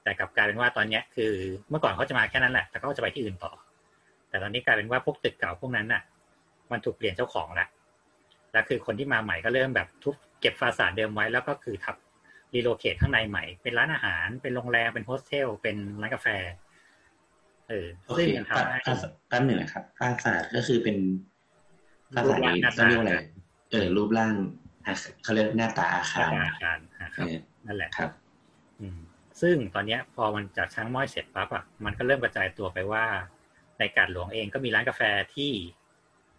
[0.02, 1.32] แต่กลับกลายเป็นว่าตอนเนี้ยคือ
[1.68, 3.52] เมื่อก่อนเขาจะมาแค่นั้นแหละแต่เขาจะไปที่อื่นต่อ
[4.28, 6.02] แต่ตอนนี้กลายเป็นว่าพวกตึกเก่าพวกนั้นน่ะ
[6.72, 7.66] มันถูกเปลี่ยนเจ้าของละ
[8.54, 11.96] แล้วคือคนที่มาใหม่ก็เริ่มแบบทุบเก็บ facade เดิมไว้แล้วก็คือทำ
[12.54, 16.28] relocate ข้างในใหม่ เป็นร้านอาหาร เป็นโรงแรม เป็นโฮสเทล เป็นร้านกาแฟ
[17.68, 18.94] เออโอเคซึ่งมันปราทำให้ปรา
[19.28, 20.96] แป๊บหนึ่งนะครับ facade ก็คือเป็น
[22.14, 23.14] ปราสาทนี้รูปร่างหน้าตาต้องเรียกว่าอะไร
[23.70, 24.32] เออรูปร่าง
[24.86, 26.30] อาคารเขาเรียกหน้าตาอาอาคาร
[26.62, 27.34] คารอาคารอะคเอรับอ
[27.66, 28.10] นั่นแหละครับ
[28.80, 28.98] อืม
[29.40, 33.04] ซึ่งตอนเนี้ยพอมันจากช้างม้อยเสร็จปั๊บอะมันก็เริ่มกระจายตัวไปว่า
[33.78, 35.02] ในกาดหลวงเองก็มีร้านกาแฟ
[35.34, 35.50] ที่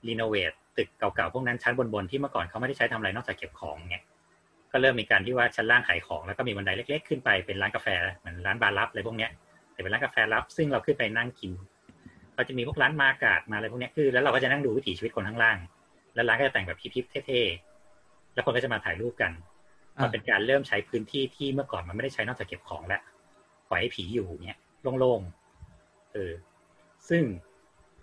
[0.08, 3.98] รีโนเวท ตึกเก่าๆพวกนั้นชั้นบนๆที่เมื่อก่อนเขาไม่ได้ใช้ทำอะไรนอกจากเก็บของไง
[4.72, 9.32] ก็เริ่มมีการที่ว่าชั้นล่างขายของแล้วก็มีบันไดเล็ก ๆ ขึ้นไปเป็นร้านกาแฟเหมือนร้านบาร์ลับอะไรพวกเนี้ย
[9.74, 11.52] แต่เป็นร้านกาแฟลับ ซึ่งเราขึ้นไปนั่งกิน
[12.36, 15.58] ก็จะมีพวกร้านมาการ์ดมาอะไรพวกเนี้ยคือ แล้วเราก็จะนั่งดูวิถีชีวิตคนข้างล่าง
[16.16, 19.32] แล้วร้านก็จะแต่งแบบพิบๆเท่ๆแล้วคนก็จะมาถ่ายรูปกัน
[20.02, 23.02] มันเป็นการเริ่มใช้พื้นที่ที่เมื่อก่อนมันไม่ได้ใช้นอกจากเก็บของแล้ว
[23.70, 24.60] ปล่อยให้ผีอยู่เนี้ย
[25.00, 26.34] โล่งๆเออ
[27.10, 27.24] ซึ่ง
[27.55, 27.55] ต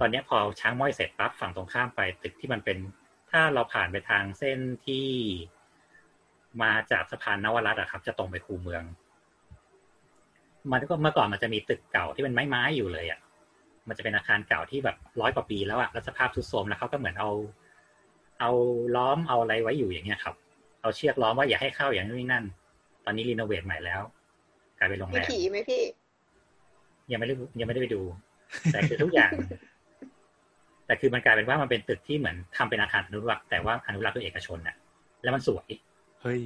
[0.03, 2.79] อนเนี้ยพอช้างม้อยเสร็จปั๊บฝั่งตรงข้ามไปตึกที่มันเป็น
[3.31, 5.07] ถ้าเราผ่านไปทางเส้นที่
[6.62, 8.85] มาจากสะพานนวรัตน์อะครับ จะตรงไปคูเมือง
[10.73, 13.21] มันก็เมื่อก่อนมันจะมีตึกเก่าที่เป็นไม้ๆอยู่เลยอะ
[13.88, 17.31] มันจะเป็นอาคารเก่าที่แบบร้อยกว่าปีแล้วอะแล้วสภาพทรุดโทรมแล้วเขาก็เหมือนเอา
[18.41, 18.51] เอา
[18.97, 20.35] ล้อมเอาอะไรไว้อยู่อย่างเงี้ยครับ
[20.83, 22.45] เอาเชือกล้อมว่าอย่าให้เข้าอย่างนู้นนี่นั่น
[23.05, 24.03] ตอนนี้รีโนเวทใหม่แล้ว
[24.79, 25.83] กลายเป็นโรงมีแรมผีไหมพี่
[27.11, 28.03] ยังไม่ได้ยังไม่ได้ไปดู
[28.73, 29.33] แต่คือทุกอย่าง
[30.92, 34.76] แต่คือมันกลายเป็นว่ามันเป็นตึกที่เหมือนทำเป็นอาคารอนุรักษ์แต่ว่าอนุรักษ์โดยเอกชนน่ะ
[35.22, 35.66] แล้วมันสวย
[36.22, 36.42] เฮ้ย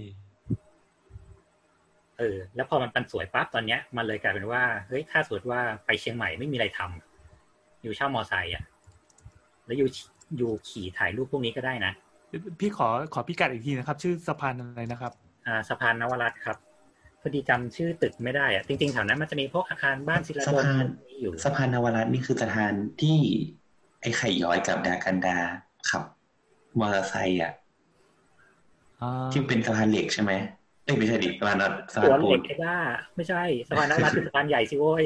[2.18, 8.64] เออ แล้วพอมันเป็นสวยปั๊บตอนเนี้ยมันเลยกลายเป็นว่าเฮ้ยถ้าสมมติว่าไปเชียงใหม่ไม่มีอะไรทำอยู่เช่ามอไซค์อะ
[9.66, 9.88] แล้วอยู่
[10.38, 11.92] อยู่ขี่ถ่ายรูปพวกนี้ก็ได้นะ
[12.60, 15.12] พี่ขอขอพิกัดอีกทีนะครับ ชื่อสะพานอะไรนะครับ
[15.46, 16.56] อ่าสะพานนวรัตน์ครับ
[17.20, 25.36] พอดีจำชื่อตึกไม่ได้อะจริงๆแถวนั้นมันจะมีพวกอาคารบ้านศิลาสะดลพานมีอยู่สะพานนวรัตน์นี่คือสะพานที่ไอ้ไข่ย้อยกับดากันดา
[25.88, 26.02] ขับ
[26.78, 27.52] มอเตอร์ไซค์อะ
[29.02, 30.32] อ่าที่เป็นสะพานเหล็กใช่ไหม
[30.84, 32.76] เอ้ยไม่ใช่ดิสะพานสะสพานวนปูเหล็นกไอ้บ้า
[33.16, 35.04] ไม่ใช่สะพานนวรัตน์คือสะพานใหญ่สิโว้ย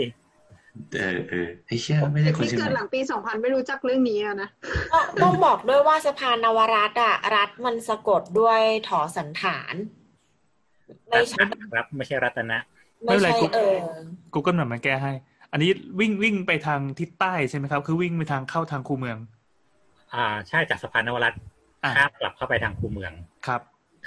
[0.94, 4.48] เออเออไอ้เชี่ยไม่ใช่คนพี่เชียงเกิใหดม่หลังปีสองพันไม่รู้จักเรื่องนี้อะนะ
[4.92, 9.74] ต้องต้องบอกด้วยว่าสะพานนวรัตน์อะรัฐมันสะกดด้วยถอสันฐาน
[11.08, 11.42] ไม่ใช่
[11.74, 12.58] ครับไม่ใช่รัตนะ
[13.04, 13.76] ไม่ใช่เออ
[14.34, 15.12] Google หน่อยมาแก้ให้
[15.52, 19.18] อันนี้วิ่งวิ่งไปทางทิศใต้ใช่ไหมครับ คือวิ่งไปทางเข้าทางคูเมือง
[20.14, 21.40] อ่าใช่จากสะพานนวรัตน์
[21.84, 23.12] อ่าข้ามกลับเข้าไปทางคูเมือง
[23.46, 23.60] ครับ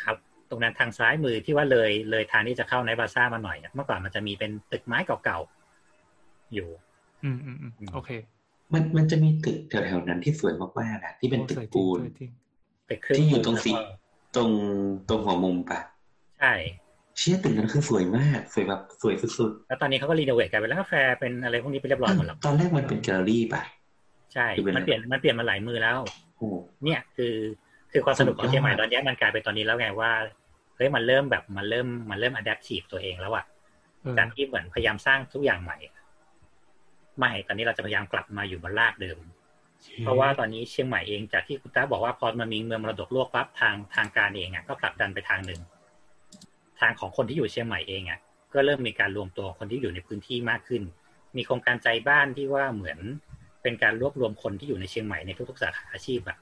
[0.03, 0.17] ครับ
[0.49, 6.67] ตรงนั้นทางซ้ายมือที่ว่าเลยเลยทางที่จะเข้าในบาซ่ามาหน่อยอะเมื่อก่อนมันจะมีเป็นตึกไม้เก่าๆอยู่
[7.23, 8.09] อืมอืมอืมโอเค
[8.73, 12.31] มันมันจะมีตึกแถวๆนั้นที่สวยมากๆอะที่เป็นตึกโอ้สวยจริงปูนสวยจริง
[12.89, 13.93] ตึกครึ่งที่อยู่ตรงสีแล้วก็
[14.35, 14.49] ตรง
[15.09, 15.79] ตรงหัวมุมปะ
[16.39, 16.53] ใช่
[17.17, 23.61] เชี่ยตึกนั้นคือสวยมาก สวยแบบสวยสุดแล้วตอนนี้เขาก็รีโนเวทกลายเป็นร้านกาแฟเป็นอะไรพวกนี้ไปเรียบร้อยหมดแล้วๆตอนแรกมันเป็นแกลเลอรี่ปะ
[24.33, 25.97] ใช่คือเป็นมันเปลี่ยนมันเปลี่ยนมาหลายมือแล้ว
[26.37, 26.47] โอ้
[26.83, 27.35] เนี่ยคือ
[27.91, 30.11] คือความสนุกของสุดยอดเชียงใหม่ตอนเนี้ยมันกลายเป็นตอนนี้แล้วไงว่า
[30.75, 33.45] เฮ้ยมันเริ่มแบบมันเริ่มมันเริ่ม adaptive ตัวเองแล้วอะ
[34.01, 35.95] เออจากที่เหมือนพยายามสร้างทุกอย่างใหม่อะ
[37.19, 39.19] ไม่ตอนนี้เราจะพยายามกลับมาอยู่บนรากเดิม
[39.99, 45.61] เพราะว่าตอนนี้เชียงใหม่เองจากที่คุณตาบอกว่าพอมันมีเมืองมรดกโลกปั๊บทางทางการเองอะก็ผลักดันไปทางหนึ่ง
[46.83, 48.19] ทางของคนที่อยู่เชียงใหม่เองอะ
[48.53, 50.83] ก็เริ่มมีการรวมตัวคนที่อยู่ในพื้นที่มากขึ้น
[51.37, 52.99] มีโครงการใจบ้านที่ว่าเหมือน
[53.63, 56.37] เป็นการรวบรวมคนที่อยู่ในเชียงใหม่ในทุกๆสาขาอาชีพอะ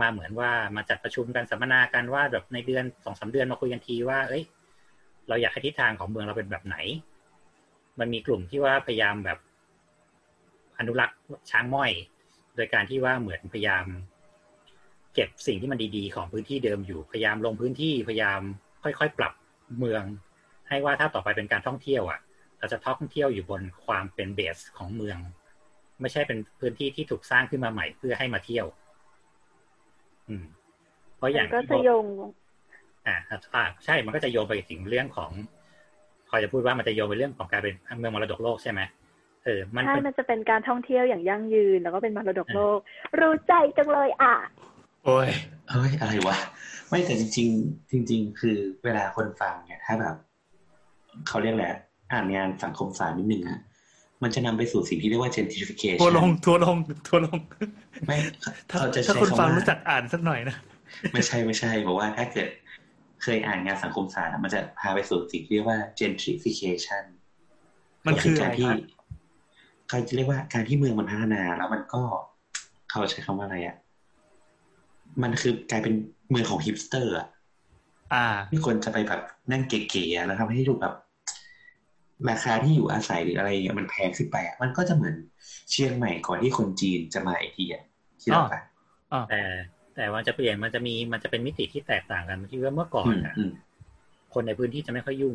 [0.00, 4.42] มาเหมือนว่ามาจัดประชุมกันสัมมนากันว่าแบบในเดือนสองสาเดือนมาคุยกันทีว่า เอ้ย
[5.28, 6.76] เราอยากให้ทิศทางของเมืองเราเป็นแบบไหน
[7.98, 9.38] มันมีกลุ่มที่ว่าพยายามแบบ
[10.78, 11.18] อนุรักษ์
[11.50, 11.92] ช้างม้อย
[12.56, 13.84] โดยการที่ว่าเหมือนพยายาม
[15.14, 18.40] เก็บสิ่งที่มันดีๆ ของพื้นที่เดิมอยู่พยายามลงพื้นที่พยายาม
[18.82, 19.32] ค่อยๆ ปรับ
[19.78, 20.02] เมือง
[20.68, 22.20] ให้ว่าถ้าต่อไปเป็นการท่องเที่ยวอะ
[22.58, 25.18] เราจะท่องเที่ยวอยู่บนความเป็นเบสของเมือง
[26.00, 28.66] ไม่ใช่เป็นพื้นที่ที่ถูกสร้างขึ้นมาใหม่เพื่อให้มาเที่ยว
[30.28, 30.44] อืม
[31.16, 32.06] เพราะอย่างก็ที่จะบอกโยง
[33.06, 33.16] อ่า
[33.54, 35.30] อ่าใช่มันก็จะโยงไปถึงเรื่องของ
[36.28, 38.80] พอจะพูดว่ามันจะโยงไปเรื่องของการเป็นเมืองมรดกโลกใช่ไหม
[39.44, 42.78] เออมันใช่เป็นมันจะเป็นการท่องเที่ยวอย่างยั่งยืน แล้วก็เป็นมรดกโลก
[43.20, 44.34] รู้ใจจังเลยอะ
[45.04, 45.28] โอ้ย
[45.70, 46.36] เฮ้ยอะไรวะ
[46.88, 50.14] ไม่แต่จริงๆจริง ๆ คือเวลาคนฟังเนี่ยถ้าแบบ
[51.28, 51.74] เขาเรียกแหละไร
[52.12, 53.60] อ่านงานสังคมศาสตร์นิดนึงอะ
[54.22, 56.76] มันจะนำไปสู่สิ่งที่เรียกว่า gentrification ทัวร์ลงทัวร์ลง
[57.08, 57.38] ทัวร์ลง
[58.06, 58.16] ไม่
[58.70, 60.56] ถ้าเขาจะถ้าใช้คนคำฟังว่ารู้จักอ่านสักหน่อยนะ
[61.12, 62.48] ไม่ใช่ไม่ใช่บอกว่าถ้าเกิด
[63.22, 67.04] เคยอ่านงานสังคมศาสตร์อะมันจะพาไปสู่สิ่งที่เรียกว่า gentrification
[68.06, 68.78] มันคือก็อะไรการที่ครับ
[69.88, 72.02] เขาจะเรียกว่าการที่เมืองมันพัฒนา แล้วมันก็
[72.90, 73.76] เขาใช้คำว่าอะไรอะ
[75.22, 75.94] มันคือกลายเป็น
[76.30, 77.26] เมืองของฮิปสเตอร์อะ
[78.12, 79.20] อ่าที่คนจะไปแบบ
[79.50, 80.94] นั่งเก๋ๆอะแล้วทำให้ดูแบบ
[82.30, 85.14] ราคาที่อยู่อาศัยหรืออะไรอย่างเงี้ยมันแพงขึ้นไปอะมันก็จะเหมือน
[85.70, 87.82] เชียงใหม่ก่อนที่คนจีนจะมาอีกทีอะ
[88.22, 88.60] คิดออกปะ
[89.28, 89.40] แต่
[89.96, 93.50] แต่ว่าจะเปลี่ยนมันจะมีมันจะเป็นมิติที่แตกต่างกันที่ว่าเมื่อก่ออืนมอะอืม
[94.34, 95.34] คนในพื้นที่จะไม่ค่อยยุ่ง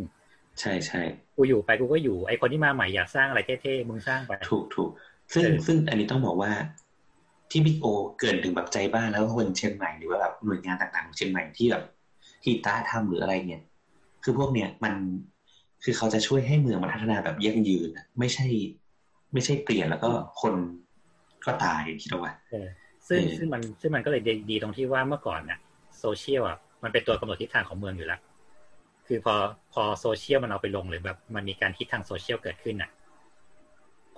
[0.60, 1.00] ใช่ใช่
[1.36, 4.90] กูอยู่ไปกูก็อยู่ไอคนที่มาใหม่อยากสร้างอะไรเท่ๆมึงสร้างไปถูกถูก
[5.34, 6.52] ซึ่งเออซึ่งอันนี้ต้องบอกว่า
[7.52, 7.86] ที่บิ๊กโอ
[8.20, 11.84] เกินถึงแบบใจบ้านแล้วก็คนเชียงใหม่หรือว่าแบบหน่วยงานต่างๆของเชียงใหม่ที่แบบ
[12.44, 13.62] ที่ตาทำหรืออะไรเนี่ย
[14.24, 14.94] คือพวกเนี้ยมัน
[15.84, 18.46] คือเขาจะช่วยให้เมืองมันพัฒนาแบบยั่งยืนอะไม่ใช่
[19.34, 20.10] ไม่ใช่เปลี่ยนแล้วก็
[20.42, 20.54] คน
[21.46, 22.68] ก็ตายคิดเอาไว้เออ
[23.08, 25.60] ซึ่งเออซึ่งมันซึ่งมันก็เลยดีดีตรงที่ว่าเมื่อก่อนเนี่ย
[26.00, 28.20] โซเชียลอะมันเป็นตัวกำหนดทิศทางของเมืองอยู่แล้ว
[29.08, 29.36] คือพอ
[29.74, 32.90] พอโซเชียลมันเอาไปลงหรือแบบมันมีการคิดทางโซเชียลเกิดขึ้นอะ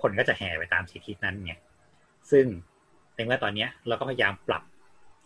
[0.02, 1.52] คนก็จะแห่ไปตามสิทธินั้นไง
[2.30, 2.46] ซึ่ง
[3.18, 4.62] ในเมื่อตอนเนี้ยเราก็พยายามปรับ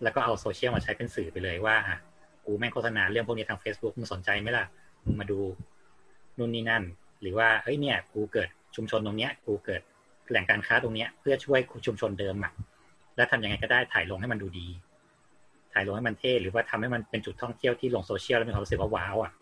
[0.03, 1.99] แล้วก็เอาโซเชียลมาใช้เป็นสื่อไปเลยว่าอะ
[2.47, 4.67] กูแม่งโฆษณาเรื่องพวกนี้ทาง Facebook มึงสนใจไหมล่ะ
[5.05, 5.41] มึงมาดู
[6.39, 6.83] นู่นนี่นั่น
[7.21, 9.81] หรือว่าเฮ้ยเนี่ยกูเกิดชุมชนตรงเนี้ยกูเกิด
[10.31, 12.53] แหล่งการค้าตรงเนี้ยเพื่อช่วยชุมชนเดิมอะ
[13.17, 14.69] แล้วทำยังไงก็ได้ถ่ายลงให้มันดูดี
[15.73, 19.33] ถ่ายลงให้มันเท่หรือว่าทำให้มันเป็นจุดท่องเที่ยวที่ลงโซเชียลแล้วมีความรู้สึกว่าว้าวอะ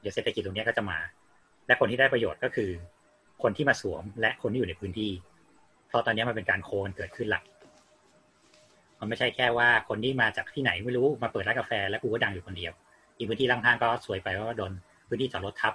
[0.00, 0.98] เดี๋ยวเศรษฐกิจตรงเนี้ยก็จะมา
[1.66, 2.70] และคนที่ได้ประโยชน์ก็คือ
[3.42, 5.10] คนที่มาสวมและคนที่อยู่ในพื้นที่
[5.88, 7.42] เพราะตอนนี้มันเป็นการโคกันเกิดขึ้นหลัก
[9.04, 12.72] มันไม่ใช่แค่ว่าคนที่มาจากที่ไหนไม่รู้มาเปิดร้านกาแฟ แล้วกูก็ดังอยู่คนเดียว
[13.16, 14.72] อีกพื้นที่ล่างทางก็สวยไปว่าโดน
[15.08, 15.74] พื้นที่จอดรถทับ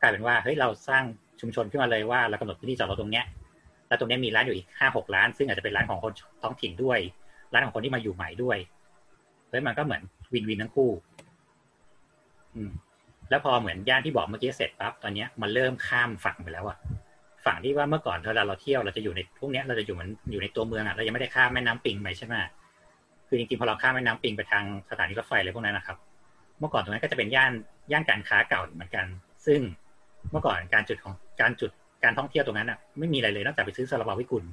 [0.00, 1.04] กลายเป็นว่าเฮ้ยเราสร้าง
[1.40, 3.24] ชุมชนขึ้นมาเลยว่าเรากำหนดพื้นที่จอดรถตรงเนี้ย
[3.88, 6.98] แล้วตรงเนี้ยมีร้านอยู่อีกห้าหกร้าน ซึ่งอาจจะเป็นร้านของคนท้องถิ่นด้วย
[7.52, 8.58] ร้านของคนที่มาอยู่ใหม่ด้วย
[9.50, 10.90] เฮ้ยมันก็เหมือนวินวินทั้งคู่
[12.54, 12.70] อืม
[13.30, 16.76] แล้วพอเหมือนย่านที่บอกเมื่อกี้เสร็จปั๊บตอนเนี้ยมันเริ่มข้ามฝั่งไปแล้วอะ
[17.44, 22.34] ฝั่งที่ว่าเมื่อก่อนเวลาเราเที่ยวเราจะอยู่ในพวกเนี้ยเราจะอยู่เหมือนอยู่ในตัวเมืองอะเรายังไม่ได้ข้ามแม่น้ำปิงไปใช่ไหม
[23.28, 25.96] คือจริงๆพอเราข้ามแม่น้ำปิงไปทางสถานีรถไฟอะไรพวกนั้นนะครับ
[26.58, 27.52] เมื่อก่อนตรงนั้นก็จะเป็นย่าน
[27.92, 29.06] ย่านการค้าเก่าเหมือนกัน
[29.46, 29.60] ซึ่ง
[30.30, 31.70] เมื่อก่อนการจุดของการจุด
[32.04, 34.44] การท่องเที่ยวตรงนั้นอะไม่มีอะไรเลยนอกจากไปซื้อซาลาเปาวิกุล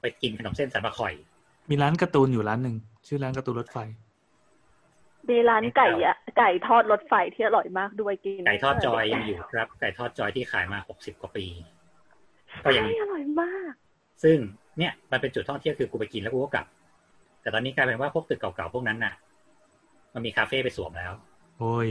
[0.00, 1.14] ไปกินขนมเส้นสันปะข่อย
[1.70, 2.76] มีร้านการ์ตูนอยู่ร้านหนึ่ง
[3.06, 3.78] ชื่อร้านการ์ตูนรถไฟ
[5.30, 11.46] มีร้านไก่อะไก่ทอดรถไฟที่อร่อยมากด้วยกิน ไก่ทอดจอยยังอยู่ครับ ไก่ทอดจอยที่ขายมาหกสิบกว่าปี
[12.64, 13.72] ก็ยังใช่อร่อยมาก
[14.24, 14.38] ซึ่ง
[14.78, 16.66] เนี่ยมันเป็นจุดท่องเที่ยวคือกูไปกินแล้วกูก็กลับ
[17.42, 19.14] แต่ตอนนี้กลายเป็นว่าพวกตึกเก่าๆพวกนั้นน่ะ
[20.14, 21.12] มันมีคาเฟ่ไปสวมแล้ว
[21.58, 21.90] โอ้ย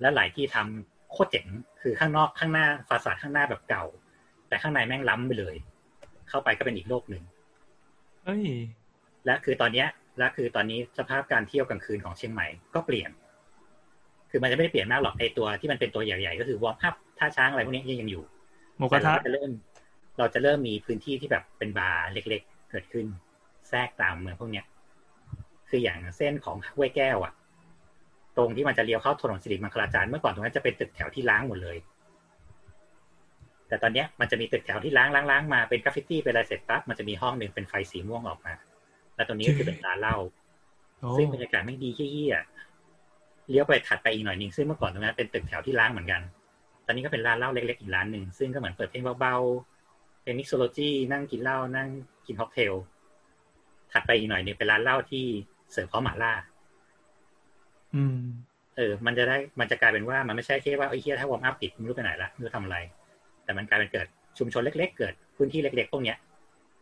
[0.00, 1.46] และหลายที่ทำโคตรเจ๋ง
[1.82, 3.84] คือข้างนอกข้างหน้า facade ข้างหน้าแบบเก่า
[4.48, 5.56] แต่ข้างในแม่งล้ำไปเลย
[6.28, 7.22] เข้าไปก็เป็นอีกโลกหนึ่ง
[8.24, 8.44] เอ้ย
[9.26, 13.10] และคือตอนเนี้ยและคือตอนนี้สภาพการเที่ยวกลางคืนของเชียงใหม่ก็เปลี่ยน
[14.30, 18.24] คือมันจะไม่ได้เปลี่ยนมากหรอกไอตัวที่มันเป็นตัวใหญ่ๆก็คือ Warm Up ท่าช้างอะไรพวกนี้ยังอยู่
[18.80, 19.50] หมูกระทะแต่เราจะเริ่ม
[20.18, 23.06] เราจะเริ่มมีพื้นที่ที่แบบเป็นบาร์เล็ก ๆ เกิดขึ้น
[23.68, 24.64] แทรกตามเมืองพวกเนี้ย
[25.68, 27.32] คืออย่างเส้นของห้วยแก้วอะ
[28.36, 31.76] ตรงที่มันจะเลี้ยวเข้าถนนสิริมังคลาจารย์เมื่อก่อนตรงนั้นจะเป็นตึกแถวที่ร้างหมดเลย
[33.68, 38.52] แต่ตอนเนี้ยมันจะมีตึกแถวที่ร้างร้างร้างมาเป็นกราฟฟิตี้เป็นอะไรเสร็จปั๊บมันจะมีห้องหนึ่งเป็นไฟสีม่วงออกมา
[39.14, 40.16] แล้วตรงนี้ก็คือเป็นร้านเหล้า
[41.00, 46.39] โอ้ซึ่งบรรยากาศแม่งดีเหี้ยๆเลี้ยวไปถัดไปอีกหน่อยหนึงซึ่งเมื่อก่อนตรงนั้นเป็นตึกแถวที่ร้างเหมือนกันต
[46.90, 51.88] อนนี้ก็เป็นร้านเหล้าเล็กๆอีกร้านหนึ่งซึ่งก็เหมือนเปิดเพลงเบาๆเป็น mixology นั่งกินเหล้านั่ง
[52.26, 52.74] กินค็อกเทล
[53.92, 55.24] ถัดไปอีกหน่อยหนึงเป็นร้านเหล้าที่
[55.72, 56.32] เสิร์ฟพร้อมหม่าล่า
[57.94, 58.18] อืม
[58.76, 62.76] เออ มันจะได้มันจะกลายเป็นว่ามันไม่ใช่แค่ว่าไอ้เหี้ยถ้า Warm Up ปิดไม่รู้ไปไหนละไม่รู้ทำอะไร
[63.44, 64.06] แต่มันกลายเป็นเกิด
[64.38, 66.18] ชุมชนเล็ก ๆ เกิดพื้นที่เล็กๆพวกเนี้ย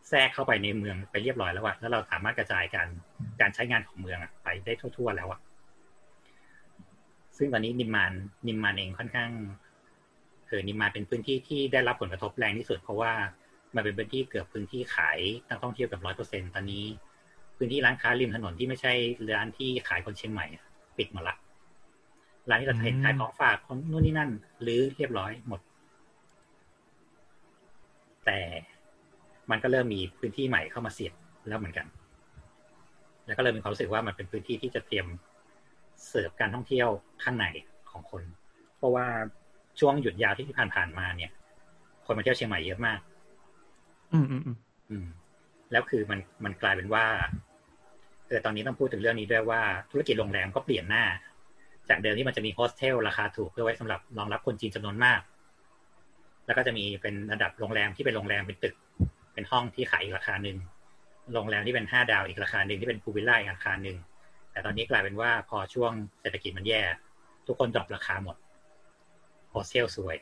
[0.09, 2.87] แทรกเข้าไปในเมืองไปเรียบร้อยแล้วอะแล้วเราสามารถกระจายการ
[3.41, 5.39] การใช้งานของเมืองอะไปได้ทั่ว ๆ แล้วอะ
[7.37, 8.13] ซึ่งตอนนี้นิมมาน
[8.47, 9.29] นิมมานเองค่อนข้าง
[10.49, 13.13] เออนิมมานเป็นพื้นที่ที่ได้รับผลกระทบแรงที่สุด เพราะว่า
[13.75, 16.85] มันเป็นพื้นที่เกือบพื้นที่ขายนักท่องเที่ยวเกับร้อยเปอร์เซ็นตอนนี้
[17.57, 18.93] พื้นที่ร้านค้าริมถนนที่ไม่ใช่
[19.35, 20.45] ร้านที่ขายคนเชียงใหม่
[20.97, 21.35] ปิดหมดละ
[22.49, 24.31] ร้านที่เราเห็นขายของฝากของนู่นนี่นั่น
[24.61, 25.59] หรือเรียบร้อยหมด
[28.25, 28.39] แต่
[29.51, 31.13] มันก็เริ่มมีพื้นที่ใหม่เข้ามาเสียบ
[31.47, 31.87] แล้วเหมือนกัน
[33.25, 35.07] แล้วก็เริ่มมีความรู้สึกว่ามันเป็นพื้นที่ที่จะเตรียม
[36.07, 36.89] เสิร์ฟการท่องเที่ยว
[37.23, 37.45] ข้างใน
[37.91, 38.23] ของคน
[38.77, 39.07] เพราะว่า
[39.79, 41.31] ช่วงหยุดยาวที่ผ่านๆมาเนี่ย
[42.05, 42.99] คนมาเที่ยวเชียงใหม่เยอะมาก
[44.13, 44.57] อืมอืมอืม
[44.89, 45.05] อืม
[45.71, 47.05] แล้วคือมันมันกลายเป็นว่า
[48.27, 49.61] เออตอนนี้ต้องพูดถึงเรื่องนี้ด้วยว่า
[49.91, 51.05] ธุรกิจโรงแรมก็เปลี่ยนหน้า
[51.89, 55.21] จากเดิมที่มันจะมีโฮสเทลราคาถูกเพื่อไว้สำหรับรองรับคนจีนจำนวนมาก
[56.45, 58.75] แล้วก็จะมีเป็นระดับโรงแรมที่เป็นโรงแรมเป็นตึก
[59.33, 60.57] เป็นห้องที่ขายอีกราคาหนึ่ง
[61.33, 63.97] โรงแรมที่เป็นห้าดาวอีกราคาหนึ่งที่เป็นพูลวิลล่าอีกราคาหนึ่ง
[64.51, 66.81] แต่ตอนนี้กลายเป็นว่าพอช่วงเศรษฐกิจมันแย่
[67.47, 68.35] ทุกคนดรอปราคาหมด
[69.49, 70.17] โฮสเทลสวย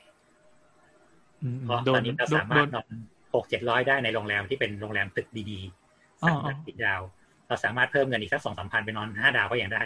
[1.43, 2.87] อืมเพราะโดตอนนนี้เราโดนสาโดมารถนนอน
[3.35, 7.01] หกเจ็ดร้อยได้ในโรงแรมที่เป็นโรงแรมตึกดีๆอ๋อสามแบบติดดาว
[7.47, 9.83] เราสามารถเพิ่มเงินอีกสักสองสามพันไปนอนห้าดาวก็ยังได้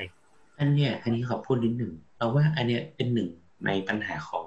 [0.60, 3.30] อันเนี้ยอันนี้ขอพูดนิดหนึ่งเราว่าอันเนี้ยเป็นหนึ่ง
[3.66, 4.46] ในปัญหาของ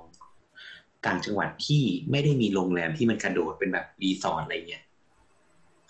[1.07, 4.85] ต่างจังหวัดที่ไม่ได้มีโรงแรมที่มันกระโดดเป็นแบบรีสอร์ทอะไรเงี้ย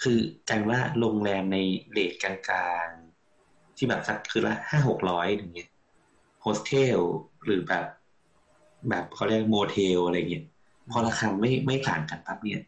[0.02, 1.58] กลายเป็นว่าโรงแรมใน
[1.90, 5.70] rate กลางๆ ที่แบบสักคืนละห้าหกร้อยอย่างเงี้ย
[6.40, 7.00] โฮสเทล
[7.44, 7.86] หรือแบบ
[8.88, 10.44] แบบเขาเรียกโมเทลอะไรเงี้ย
[10.90, 12.60] พอราคาไม่ไม่ต่างกันปั๊บเนี่ย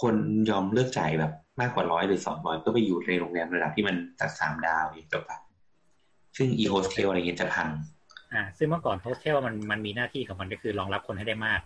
[0.00, 0.14] คน
[0.50, 5.38] ยอมเลือกจ่ายแบบมากกว่าร้อยหรือสองร้อยก็ไปอยู่ในโรงแรมระดับที่มันจากสามดาวอย่างจบปะ
[6.36, 7.68] ซึ่งอีโฮสเทลอะไรเงี้ยจะพัง
[8.32, 11.60] อ่า ซึ่งเมื่อก่อนโฮสเทลมันมันมีหน้าที่ของมันก็คือรองรับคนให้ได้มาก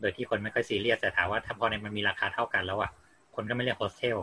[0.00, 2.90] โดยที่คนไม่ค่อยซีเรียสแต่ถามว่าถ้าพอในมันมีราคาเท่ากันแล้วอะ
[3.34, 4.18] คนก็ไม่เลือกโฮสเทล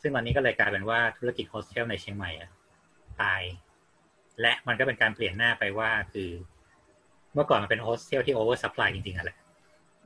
[0.00, 2.50] ซึ่งตอนนี้ก็เลยกลายเป็นว่าธุรกิจโฮสเทลในเชียงใหม่อะ
[3.22, 3.42] ตาย
[4.40, 6.30] และมันก็เป็นการเปลี่ยนหน้าไปว่าคือ
[7.34, 9.36] เมื่อก่อนมันเป็นโฮสเทลที่ oversupply จริงๆอะแหละ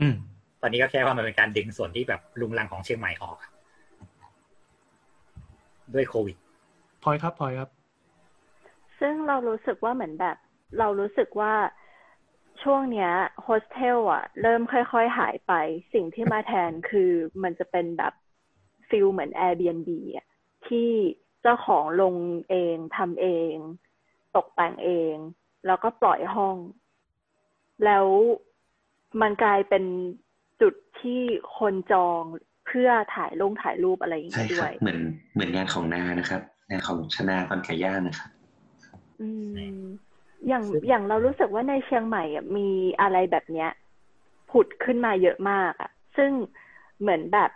[0.00, 0.14] อืม
[0.60, 3.50] ตอนนี้ก็แค่ว่ามันเป็นการดึงส่วนที่แบบรุงรังของเชียงใหม่ออกอะ
[5.94, 6.36] ด้วยโควิด
[7.02, 7.70] พลอยครับพลอยครับ
[9.00, 10.36] ซึ่งเรารู้สึกว่าเหมือนแบบ
[10.78, 11.54] เรารู้สึกว่า
[12.62, 15.52] ช่วงเนี้ยโฮสเทลอะเริ่มค่อยๆ หายไป
[15.92, 17.10] สิ่งที่มาแทนคือ
[17.42, 18.12] มันจะเป็นแบบ
[18.88, 20.26] feel เหมือน Airbnb อะ
[20.66, 20.90] ที่
[21.42, 22.14] เจ้าของลง
[22.50, 23.54] เองทำเอง
[24.36, 25.16] ตกแต่งเอง
[25.66, 26.56] แล้วก็ปล่อยห้อง
[27.84, 28.06] แล้ว
[29.20, 29.84] มันกลายเป็น
[30.60, 31.20] จุดที่
[31.58, 32.22] คนจอง
[32.66, 34.98] เพื่อถ่ายลงถ่ายรูปอะไรอย่างใช่เงี้ยคด้รัวบยเหมือน
[35.34, 38.30] เหมือนงานของนานะครับงานของชนาตอนไก่ย่างนะครับ
[39.20, 39.28] อื
[39.78, 39.80] ม
[40.48, 42.68] อย่างซึ่งอย่างเรารู้สึกว่าในเชียงใหม่อะมี
[43.00, 43.70] อะไรแบบเนี้ย
[44.50, 46.30] ผุดขึ้นมาเยอะมากอะ ซึ่ง
[47.00, 47.50] เหมือนแบบ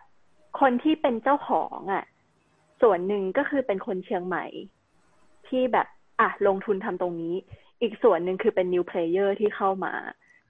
[0.60, 2.04] คนที่เป็นเจ้าของอะ
[2.82, 4.44] ส่วนหนึ่งก็คือเป็นคนเชียงใหม่
[5.48, 5.86] ที่แบบ
[6.20, 7.34] อะลงทุนทำตรงนี้
[7.82, 9.94] อีกส่วนหนึ่งคือเป็น new player ที่เข้ามา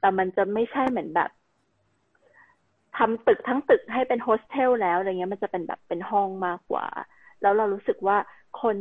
[0.00, 1.30] แต่มันจะไม่ใช่เหมือนแบบ
[2.96, 6.86] ทำตึกทั้งตึกให้เป็นโฮสเทลแล้วอะไรเงี้ยมันจะเป็นแบบเป็นห้องมากกว่า
[7.42, 8.16] แล้วเรารู้สึกว่า
[8.62, 8.76] คน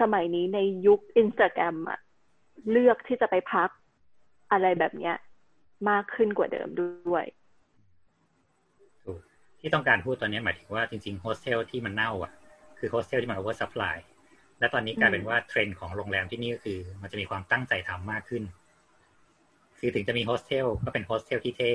[0.00, 1.98] สมัยนี้ในยุคอินสตาแกรมอะ
[2.70, 3.70] เลือกที่จะไปพัก
[4.52, 5.14] อะไรแบบเนี้ย
[5.90, 7.24] มากขึ้นกว่าเดิมด้วย
[9.04, 9.20] ถูก
[9.60, 12.32] ที่ต้องการพูดตอนนี้หมายถึงว่าจริงๆโฮสเทลที่มันเน่าอะ
[12.78, 13.96] คือโฮสเทลที่มัน oversupply
[14.58, 18.42] และตอนนี้กลายเป็นว่าเทรนด์ของโรงแรมที่นี่ก็คือ มันจะมีความตั้งใจทำมากขึ้น
[19.78, 21.72] คือถึงจะมีโฮสเทลก็เป็นโฮสเทลที่เท่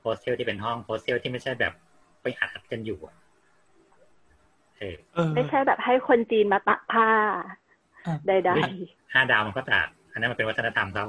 [0.00, 1.72] โฮสเทลที่เป็นห้องโฮสเทลที่ไม่ใช่แบบ
[2.22, 3.14] ไปอัดกันอยู่อะ
[4.78, 7.46] เออเออไม่ใช่แบบให้คนจีนมาตากผ้าอะ
[8.26, 8.30] ไร
[9.12, 11.06] ห้าดาวมันก็ตากอันนั้นมันเป็นวัฒนธรรมเขา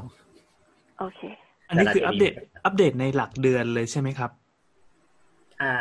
[0.50, 1.22] ๆโอเค
[1.70, 2.34] อัอันนี้คืออัปเดต
[2.66, 4.32] อัปเดตในหลักเดือนเลยใช่ไหมครับ
[5.62, 5.74] อ่า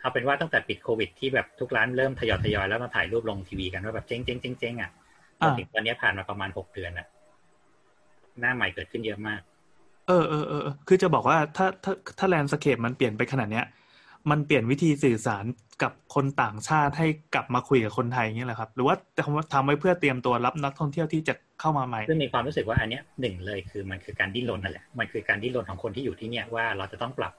[0.00, 4.90] เอาเป็นว่าตั้งแต่ปิดโควิดที่แบบทุกร้านเริ่มทยอยทยอยแล้วมาถ่ายรูปลงทีวีกันว่าแบบเจ๊งเจ๊งเจ๊งเจ๊งอะ
[5.40, 7.06] จอ่านถึงตอนนี้ผ่านมาประมาณหกเดือนอะ
[8.40, 9.40] หน้าใหม่เกิดขึ้นเยอะมาก
[10.08, 13.66] เออเออเออเออคือจะบอกว่าถ้าถ้าถ้า landscape มันเปลี่ยนไปขนาดเนี้ย
[14.30, 15.44] มันเปลี่ยนวิธีสื่อสาร
[15.82, 27.32] กับคนต่างชาติให้กลับมาคุยกับคนไทยอย่างเงี้ยแหละครับ หรือว่าทำทำไว้เพื่อเตรียมตัวรับนักท่องเที่ยวที่จะเข้ามาใหม่ซึ่งมีความรู้สึกว่าอันเนี้ยหนึ่งเลยคือมันคือการดิ้นรนนั่นแหละมันคือการดิ้นรนของคนที่อยู่ที่เนี่ยว่าเราจะต้องปรับ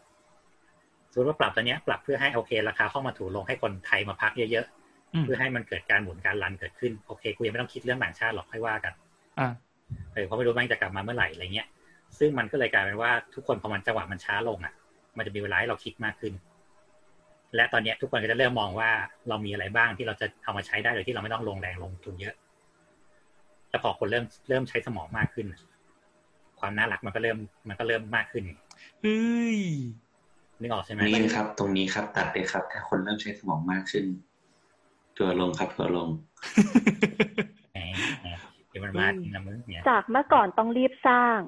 [1.11, 4.65] สมมติว่าปรับตัวเนี้ยปรับเพื่อให้โอเค ราคาเข้ามาถูกลงให้คนไทยมาพักเยอะ
[5.13, 8.93] อืมๆเพื่อให้มันเกิดการหมุนการรันเกิดขึ้นโอเคกูยังไม่ต้องคิดเรื่องต่างชาติหรอกค่อยว่ากัน
[9.39, 9.49] อ่า
[10.13, 11.67] เออเพราะไม่รู้มันจะกลับมาเมื่อไหร่อะไรเงี้ย
[12.19, 14.73] ซึ่งมันก็เลยกลายเป็นว่าทุกคนพอมันจังหวะมันช้าลงอะ
[15.17, 16.33] มันจะมีเวลาให้เราคิดมากขึ้น
[17.55, 18.89] และตอนเนี้ยทุกคนก็จะเริ่มมองว่า
[19.29, 22.35] เรามีอะไรบ้างที่เราจะเอามาใช้ได้โดยที่เราไม่ต้องลงแรงลงทุนเยอะ
[23.69, 25.47] แล้วพอคนเริ่มเริ่มใช้สมองมากขึ้น
[26.59, 28.43] ความน่ารักมันก็เริ่มมันก็เริ่มมากขึ้น
[29.01, 29.17] เฮ้
[29.57, 29.59] ย
[30.61, 34.05] นึกออกใช่ไหมนี่นะครับ ตรงนี้ครับ ตัดเลยครับ ถ้าคนเริ่มใช้สมองมากขึ้น
[35.17, 36.09] ตัวลงครับตัวลง
[37.73, 37.79] แหม
[38.21, 38.27] แหม
[38.69, 41.39] เดี๋ยวมันมาจริงนะมึงเนี่ยจากเมื่อก่อนต้องรีบสร้าง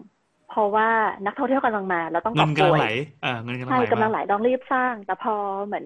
[0.50, 0.89] เพราะว่า
[1.26, 2.88] นักท่องเที่ยวกำลังมาเราต้องกเงิอบนโกกำลังยไหล
[3.26, 5.86] อ่าเงินกำลังใช่ไหลกำลังมาไหลต้องรีบสร้าง แต่พอเหมือน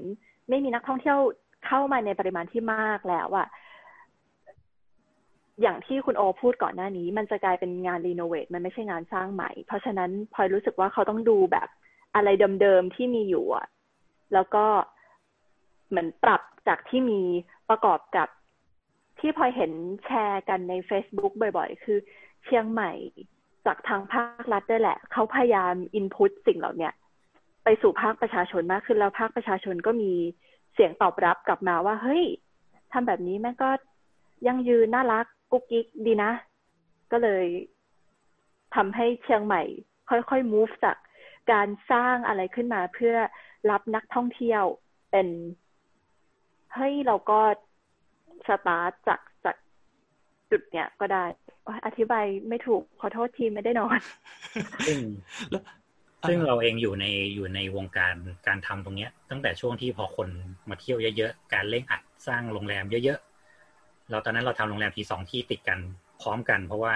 [0.50, 1.18] ไม่มีนักท่องเที่ยว
[1.68, 3.48] เข้ามาในปริมาณที่มากแล้วอะ
[5.62, 11.68] อย่างที่คุณโอพูดก่อนหน้านี้ มันจะกลายเป็นงานรีโนเวทมันไม่ใช่งานสร้างใหม่ เพราะฉะนั้นพลอยรู้สึกว่าเขาต้องดูแบบ
[12.16, 12.30] อะไร
[12.62, 13.68] เดิมๆที่มีอยู่อะ
[14.34, 14.66] แล้วก็
[15.90, 17.22] เหมือนปรับจากที่มี
[17.70, 18.28] ประกอบกับ
[19.20, 19.72] ที่พลอยเห็น
[20.06, 21.98] แชร์กันใน Facebook บ่อยๆ คือ
[22.46, 22.92] เชียงใหม่
[23.66, 26.90] จากทางภาครัฐด้วยแหละ เขาพยายามอินพุตสิ่งเหล่านี้
[27.64, 30.12] ไปสู่ภาคประชาชนมากขึ้นแล้วภาคประชาชนก็มี
[30.74, 32.24] เสียงตอบรับกลับมาว่า เฮ้ย
[32.92, 33.70] ทำแบบนี้แม่ก็
[34.48, 36.32] ยังยืนน่ารักกุ๊กกิ๊กดีนะ
[37.12, 37.46] ก็เลย
[38.76, 39.62] ทำให้เชียงใหม่
[40.10, 40.98] ค่อยๆ move จาก
[41.52, 43.16] การสร้างอะไรขึ้นมาเพื่อ
[43.72, 44.64] รับนักท่องเที่ยว
[45.12, 45.28] เป็น
[46.74, 47.40] เฮ้ยเราก็
[48.48, 49.56] สตาร์ทจากจาก
[50.52, 51.26] จุดเนี้ยก็ได้
[51.86, 54.00] อธิบายไม่ถูกขอโทษทีไม่ได้นอน
[54.88, 54.98] ซึ่ง
[56.28, 57.06] ซึ่งเราเองอยู่ใน
[57.36, 58.16] อยู่ในวงการ
[58.48, 60.30] การทำตรงเนี้ย ตั้งแต่ช่วงที่พอคน
[60.70, 65.80] มาเที่ยวเยอะๆ การเร่งอัดสร้างโรงแรมเยอะๆ เราตอนนั้นเราทำโรงแรมทีสองที่ติดกัน
[66.22, 66.96] พร้อมกัน เพราะว่า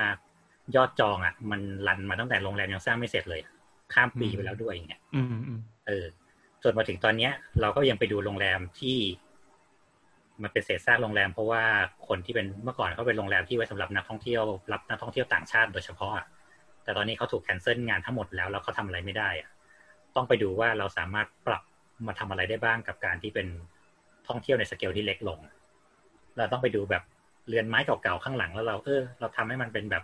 [0.75, 3.41] ยอดจองอะ มันรันมาตั้งแต่โรงแรมยังสร้างไม่เสร็จเลย
[3.93, 6.05] ข้ามปีไปแล้วด้วยอย่างเงี้ยอืมอืมเออ
[6.63, 8.97] จนมาถึงตอนเนี้ย เราก็ยังไปดูโรงแรมที่
[10.43, 11.63] มันเป็นเศษซากโรงแรม เพราะว่า
[12.07, 16.25] คนที่เป็นเมื่อก่อนเขาเป็นโรงแรมที่ไว้สำหรับนักท่องเที่ยวรับนักท่องเที่ยวต่างชาติโดยเฉพาะอะ
[16.83, 19.49] แต่ตอนนี้เขาถูกแคนเซิลงานทั้งหมดแล้วแล้วเขาทำอะไรไม่ได้อะ
[20.15, 21.63] ต้องไปดูว่าเราสามารถปรับ
[22.07, 23.47] มาทำอะไรได้บ้างกับการที่เป็น
[24.27, 25.39] ท่องเที่ยวในสเกลที่เล็กลง
[26.37, 27.03] เราต้องไปดูแบบ
[27.47, 30.03] เรือนไม้เก่าๆข้างหลังแล้วเราเออเราทำให้มันเป็นแบบ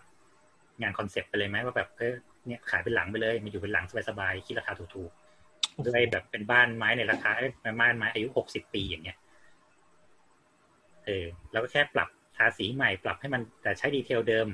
[0.82, 2.14] งานคอนเซปต์ไปเลยไหมว่าแบบเออ
[2.48, 9.18] เนี่ยขายเป็นหลังไปเลยมาอยู่เป็นหลังสบายๆคิดราคาถูกๆด้วยแบบเป็นบ้านไม้ในราคาเอ้ยเป็นบ้านไม้อายุหกสิบปีอย่างเงี้ย
[11.06, 14.48] เออแล้วก็แค่ปรับทาสีใหม่ปรับให้มันแต่ใช้ detail เดิม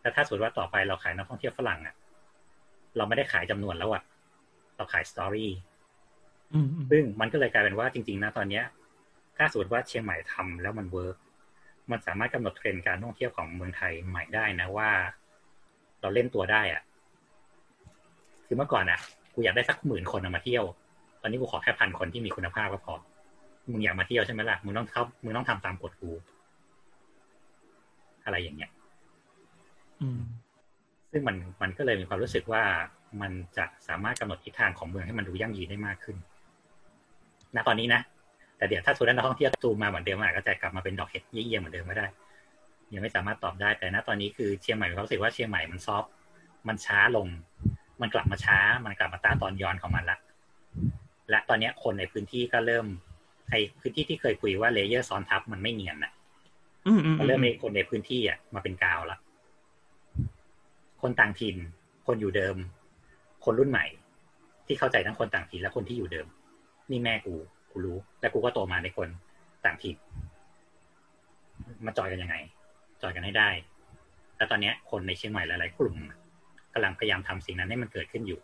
[0.00, 1.94] แต่ถ้าสมมติว่าต่อไปเราขายนักท่องเที่ยวฝรั่งอะ
[2.96, 4.02] เราไม่ได้ขายจำนวนแล้วอะ
[4.76, 5.50] เราขาย story
[6.54, 8.64] อืมอืมซึ่งมันก็เลยกลายเป็นว่าจริงๆนะตอนเนี้ย
[9.36, 11.16] ถ้าสมมติว่าเชียงใหม่ทำแล้วมัน work
[11.90, 14.90] มันสามารถกำหนดเทรนด์การท่องเที่ยวของเมืองไทยใหม่ได้นะว่า
[16.00, 16.82] เราเล่นตัวได้อะ
[18.48, 18.98] คือเมื่อก่อนอะ
[19.34, 20.64] กูอยากได้สักหมื่นคนอะมาเที่ยว
[21.22, 22.94] ตอนนี้กูขอแค่พันคนที่มีคุณภาพก็พอ
[23.70, 26.10] มึงอยากมาเที่ยวใช่ไหมล่ะ มึงต้องเข้ามึงต้องทำตามกฎกู
[28.24, 28.70] อะไรอย่างเงี้ย
[30.02, 30.20] อืม
[31.10, 32.62] ซึ่งมันมันก็เลยมีความรู้สึกว่า
[33.20, 36.16] มันจะสามารถกำหนดทิศทางของเมืองให้มันดูยั่งยืนได้มากขึ้น
[37.54, 38.00] ณ ตอนนี้นะ
[38.56, 42.06] แต่เดี๋ยวถ้าสุดแล้วนักท่องเที่ยวตูมมาเหมือนเดิมอาจจะกลับมาเป็นดอกเห็ดเยี่ยมๆเหมือนเดิมก็ได้
[42.92, 46.10] ยังไม่สามารถตอบได้ แต่ณ ตอนนี้คือเชียงใหม่มีความรู้สึกว่าเชียงใหม่มันซอฟต์
[46.68, 47.26] มันช้าลง
[48.00, 50.18] มันกลับมาช้า มันกลับมาต้าตอนย้อนของมันละ
[51.30, 52.86] และตอนเนี้ยคนในพื้นที่ก็เริ่ม
[53.50, 56.12] ไอพื้นที่ที่เคยคุยว่าเลเยอร์ซ้อนทับมันไม่เนียนนะ
[56.86, 59.18] อืมอืมมันเริ่มมีคนในพื้นที่อะมาเป็นกาวละ
[61.02, 61.56] คนต่างถิ่น
[62.06, 62.56] คนอยู่เดิม
[63.44, 63.86] คนรุ่นใหม่
[64.66, 66.26] ที่เข้าใจทั้งคนต่างถิ่นและคนที่อยู่เดิม
[66.90, 67.34] นี่แม่กู
[67.70, 69.08] กูรู้ และกูก็โตมาในคน
[69.64, 69.96] ต่างถิ่น
[71.86, 72.36] มาจอยกันยังไง
[73.02, 73.48] จอยกันให้ได้
[74.36, 75.96] แต่ตอนเนี้ยคนในเชียงใหม่หลาย ๆ กลุ่ม
[76.78, 78.40] กำลังพยายามทำสิ่งนั้นให้มันเกิดขึ้นอยู่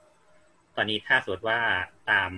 [0.77, 1.59] ตอนนี้ถ้าสมมติว่า
[2.11, 2.31] ตาม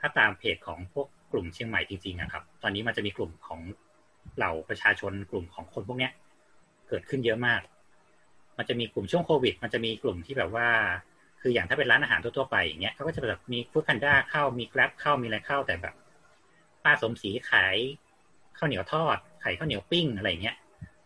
[0.00, 3.60] ถ้าตามเพจของพวกกลุ่มเชียงใหม่จริงๆอะครับ ตอนนี้มันจะมีกลุ่มของ
[4.36, 6.12] เหล่าประชาชนกลุ่มของคนพวกเนี้ย
[6.88, 7.60] เกิดขึ้นเยอะมาก
[8.58, 10.68] มันจะมีกลุ่มช่วงโควิด มันจะมีกลุ่มที่แบบว่า
[11.40, 15.94] คืออย่างถ้าเป็นร้านอาหารทั่วๆไปอย่างเงี้ยเขาก็จะแบบมีฟู้ดแพนด้าเข้ามีแกร็บเข้ามีอะไรเข้าแต่แบบ
[16.84, 17.76] ป้าสมศรีขาย
[18.58, 20.56] ข้าวเหนียวทอดขายข้าวเหนียวปิ้งอะไรเงี้ย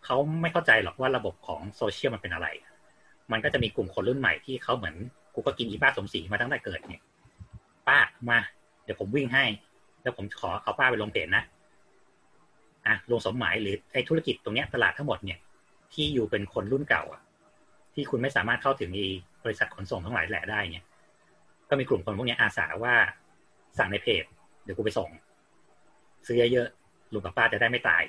[0.05, 2.49] เขาไม่เข้าใจหรอกว่าระบบของโซเชียลมันเป็นอะไร
[3.33, 4.97] มันก็จะมีกลุ่มคนรุ่นใหม่ที่เขาเหมือน
[5.35, 7.03] กูก็กินอีป้าสมศรีมาตั้งแต่เกิดเนี่ย
[7.89, 7.99] ป้า
[8.31, 8.39] มา
[8.85, 9.45] เดี๋ยวผมวิ่งให้
[10.03, 11.43] แล้วผมขอเอาป้าไปลงเพจนะ
[12.87, 15.39] อะลงสมหมายหรือไอ้ธุรกิจตรงเนี้ยตลาดทั้งหมดเนี่ย
[15.93, 17.23] ที่อยู่เป็นคนรุ่นเก่าอะ
[17.95, 19.09] ที่คุณไม่สามารถเข้าถึงอี
[19.45, 20.87] บริษัทขนส่งทั้งหลายแหละได้เนี่ย
[21.69, 22.95] ก็มีกลุ่มคนพวกเนี้ยอาสาว่า
[23.79, 24.25] สั่งในเพจ
[24.65, 25.11] เดี๋ยวกูไปส่ง
[26.27, 28.05] ซื้อเยอะๆลุงกับป้าจะได้ไม่ตาย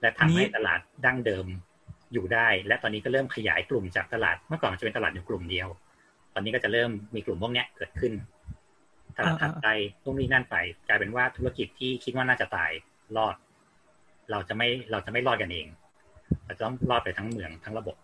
[0.00, 1.46] และทำให้ตลาดดั้งเดิม
[2.12, 5.68] อยู่ได้ และตอนนี้ก็เริ่มขยายกลุ่มจากตลาดเมื่อก่อนจะเป็นตลาดอยู่กลุ่มเดียว
[6.34, 8.12] ตอนนี้ก็จะเริ่มมีกลุ่มพวกนี้เกิดขึ้น
[9.16, 9.68] ตลาดถัดไป
[10.04, 10.56] ตรงนี้นั่นไป
[10.88, 12.70] กลายเป็นว่าธุรกิจที่คิดว่าน่าจะตาย
[13.16, 13.34] รอด
[14.30, 15.66] เราจะไม่เราจะไม่รอดกันเอง
[16.44, 17.96] เราจะต้องรอดไปทั้งเมืองทั้งระบบ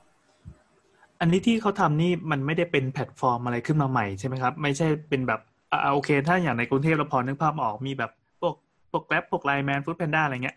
[1.21, 5.41] อันนี้ที่เขาทำนี่มันไม่ได้เป็นแพลตฟอร์มอะไรขึ้นมาใหม่ใช่ไหมครับ ไม่ใช่เป็นแบบ
[5.73, 8.55] อ่าโอเค ถ้าอย่างในกรุงเทพเราพอนึกภาพออกมีแบบพวก
[8.91, 10.57] พวกแกร็บพวกไลน์แมนฟู้ดแพนด้าอะไรเงี้ย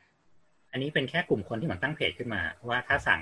[0.75, 3.21] อันนี้เป็นแค่กลุ่มคนที่เหมือนตั้งเพจขึ้นมาว่าถ้าสั่ง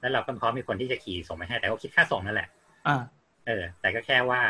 [0.00, 2.48] แล้วเราก็พร้อมมีคนที่จะขี่ส่งไปให้ แต่ก็คิดค่าส่งนั่นแหละ
[2.88, 3.02] อ่า
[3.46, 4.40] เออ แต่ก็แค่ว่า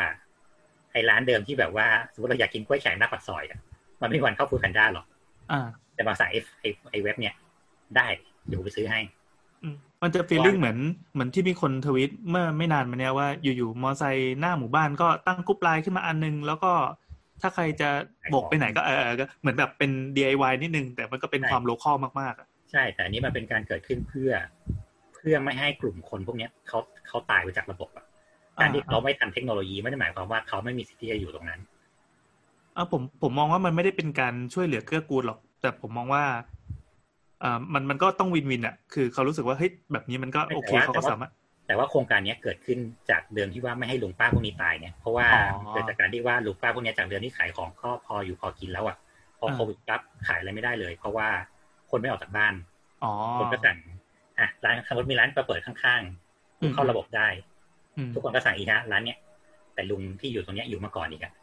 [0.91, 3.59] ไอ้ร้านเดิมที่แบบว่าสมมติเราอยากกินกล้วยแขกหน้าปากซอยอะ
[4.01, 5.05] มันไม่มีวันเข้าฟู้ดแพนด้าหรอก
[5.51, 7.33] อ่า แต่มาสั่งไอ้ไอ้ไอ้เว็บเนี่ย
[7.95, 8.07] ได้
[8.47, 8.99] เดี๋ยวกูไปซื้อให้
[9.63, 10.77] อืมมันจะ feeling เหมือน
[11.13, 16.73] เหมือนที่มีคนทวิตเมื่อไม่นานมาเนี้ยว่าอยู่ๆมอไซค์หน้าหมู่บ้านก็ตั้งกรุ๊ปไลน์ขึ้นมาอันนึง แล้วก็
[17.41, 17.89] ถ้าใครจะ
[18.31, 24.31] โบกไปไหนก็เออเออก็เหมือนแบบเป็น DIY นิดนึง แต่มันก็เป็นใช่ความโลคอลมากๆอะใช่ แต่อันนี้มันเป็นการเกิดขึ้นเพื่อ
[25.15, 28.05] เพื่อไม่ให้กลุ่มคนพวกเนี้ยเขาเขาตายไปจากระบบอะ
[28.61, 31.61] การที่เขาไม่ทันเทคโนโลยีไม่ได้หมายความว่าเขาไม่มีสิทธิ์ที่จะอยู่ตรงนั้น
[32.75, 36.23] อะผมผมมองว่ามันไม่ได้เป็นการช่วยเหลือเกื้อกูลหรอก แต่ผมมองว่า
[37.43, 41.31] อ่ามันมันก็ต้องวินวินอะ คือเขารู้สึกว่าเฮ้ยแบบนี้มันก็โอเคแต่ว่าเขาก็สามารถ
[41.67, 45.39] แต่ว่าโครงการเนี้ยเกิดขึ้นจากเดิมที่ว่าไม่ให้ลุงป้าพวกนี้ตายเนี่ยเพราะว่าอ๋อ
[45.71, 48.97] เกิดจากการที่ว่าลุงป้าพวกเนี้ยจากเดิมที่ขายของก็พออยู่พอกินแล้วอะ
[49.39, 51.27] พออ่าโควิดปั๊บขายอะไรไม่ได้เลย เพราะว่า
[51.89, 52.53] คนไม่ออกจากบ้าน
[53.03, 53.77] อ๋อคนก็สั่ง
[54.39, 57.27] อะร้านสมมติมีร้านมาเปิดข้างๆอืมเข้าระบบได้
[57.97, 59.17] อืมทุกคนก็สั่งอีกฮะร้านเนี้ย
[59.73, 61.33] แต่ลุงที่อยู่ตรงเนี้ยอยู่มาก่อนอีกอะ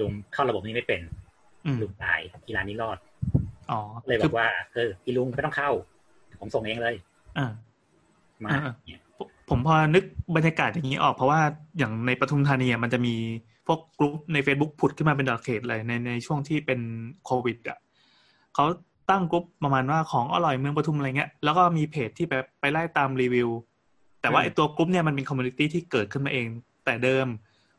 [0.00, 1.00] ลุงเข้าระบบนี้ไม่เป็น
[1.66, 2.98] อืมลุงตายที่ร้านนี้รอด
[3.70, 5.70] อ๋อเลยบคืออกว่าเออพี่ลุงไม่ต้องเข้า
[6.40, 6.94] ผมส่งเองเลย
[7.38, 7.46] อ่า
[8.44, 9.02] มาอ่าเนี่ย
[9.52, 10.04] ผมผมพอนึก
[10.36, 11.40] บรรยากาศอย่างนี้ออกเพราะว่า
[11.78, 13.14] อย่างในปทุมธานีอะมันจะมี
[13.66, 16.80] พวกกลุ่มใน Facebook ผุดขึ้นมาเป็นดอทเขตเลยในในช่วงที่เป็น
[17.26, 17.78] โควิดอะ
[18.54, 18.64] เขา
[19.10, 23.48] ตั้งกลุ่มประมาณว่าของอร่อยเมืองปทุมอะไรเงี้ยแล้วก็มีเพจที่ไปไปไล่ตามรีวิว
[24.20, 26.46] แต่ว่าไอ้ตัวกลุ่มเนี่ยมันเป็น community ที่เกิดขึ้นมาเอง
[26.84, 27.26] แต่เดิม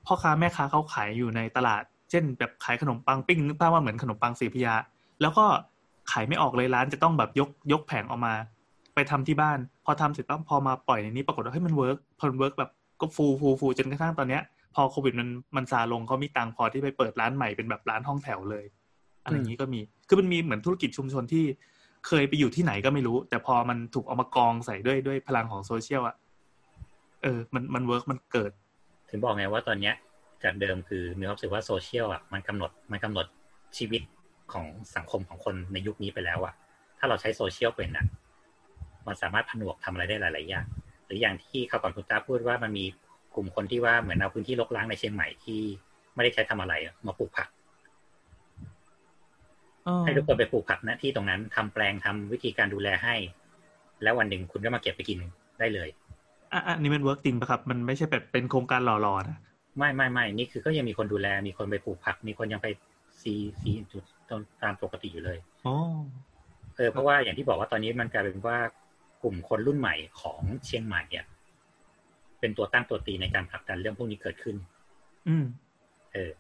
[0.06, 4.76] พ่อค้าแม่ค้าเขาขายอยู่ในตลาด เช่น แบบขายขนมปังปิ้งนึกภาพว่าเหมือนขนมปังสี่พระยา
[5.22, 5.46] แล้วก็
[6.12, 8.34] ขายไม่ออกเลยร้านจะต้องแบบยกยกแผงออกมา
[8.96, 12.72] ไปทำที่บ้าน พอทำเสร็จปั๊บพอมาปล่อยในนี้ปรากฏว่าเฮ้ยมัน work พอมัน work แบบ
[13.02, 14.42] ก็ฟูฟูฟูจนกระทั่งตอนเนี้ย
[14.76, 18.66] พอโควิดมันมันซาลงเขามีตังพอที่ไปเปิดร้านใหม่เป็นแบบร้านห้องแถวเลย
[19.24, 21.46] อะไรอย่างนี้ก็มี คือมันมีเหมือนธุรกิจชุมชนที่
[22.08, 26.16] เคยไปอยู่ที่ไหนก็ไม่รู้ แต่พอมันถูกเอามากองใส่ด้วยด้วยพลังของโซเชียลอะ
[27.24, 28.52] เออ มันมัน work มันเกิด
[29.10, 29.96] ถึงบอกไงว่าตอนเนี้ย
[30.44, 33.26] จากเดิมคือมีความรู้สึกว่าโซเชียลอะมันกำหนดมันกำหนด
[33.78, 34.02] ชีวิต
[34.54, 34.66] ของ
[34.96, 36.54] สังคมของคนในยุคนี้ไปแล้วอะ
[37.00, 38.06] ถ้าเราใช้โซเชียลเป็นอะ
[39.08, 40.66] มันสามารถผนวกทำอะไรได้หลาย ๆ อย่าง
[41.06, 42.86] หรืออย่างที่เขาวก่อนคุณตาพูดว่ามันมี
[43.36, 45.62] กลุ่มคนที่ว่าเหมือนเอาพื้นที่รกร้างในเชียงใหม่ที่
[46.16, 47.48] ไม่ได้ใช้ทำอะไรอะมาปลูกผัก
[50.06, 53.16] ให้ทุกคนไปปลูกผักนะที่ตรงนั้นทำแปลงทำวิธีการดูแลให้
[54.04, 55.20] แล้ววันหนึ่งคุณก็มาเก็บไปกิน
[55.60, 55.90] ได้เลย
[56.54, 59.38] อะอะนี่มัน work จริงปะครับ มันไม่ใช่แบบเป็นโครงการหล่อๆนะ
[59.78, 62.68] ไม่ไม่ไม่นี่คือก็ยังมีคนดูแล มีคนไปปลูกผัก มีคนยังไป
[63.22, 64.04] ซีซีจุด
[64.64, 65.76] ตามปกติอยู่เลยอ๋อ
[66.76, 68.58] เออเพราะว่าอย่างที่บอกว่าตอนนี้มันกลายเป็นว่า
[69.24, 71.26] กลุ่มคนรุ่นใหม่ของเชียงใหม่เนี่ย
[72.40, 74.56] เป็นตัวตั้งตัวตีในการผลักดันเรื่องพวกนี้เกิดขึ้น
[75.28, 75.46] อืม
[76.14, 76.32] เออ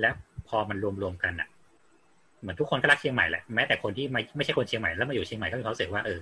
[0.00, 0.10] และ
[0.48, 1.48] พอมันรวมๆกันอะ
[2.40, 6.20] เหมือนทุกคนก็รักเชียงใหม่แหละ แม้แต่คนที่ไม่ไม่ใช่คนเชียงใหม่แล้วมาอยู่เชียงใหม่ก็มีความรู้สึกว่าเออ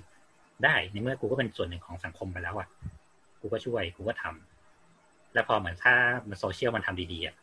[0.63, 2.67] ได้ ในเมื่อกูก็เป็นส่วนหนึ่งของสังคมไปแล้วอะ
[3.41, 5.93] กูก็ช่วย กูก็ทำแล้วพอเหมือนถ้า
[6.29, 7.35] มันโซเชียลมันทำดีๆอะ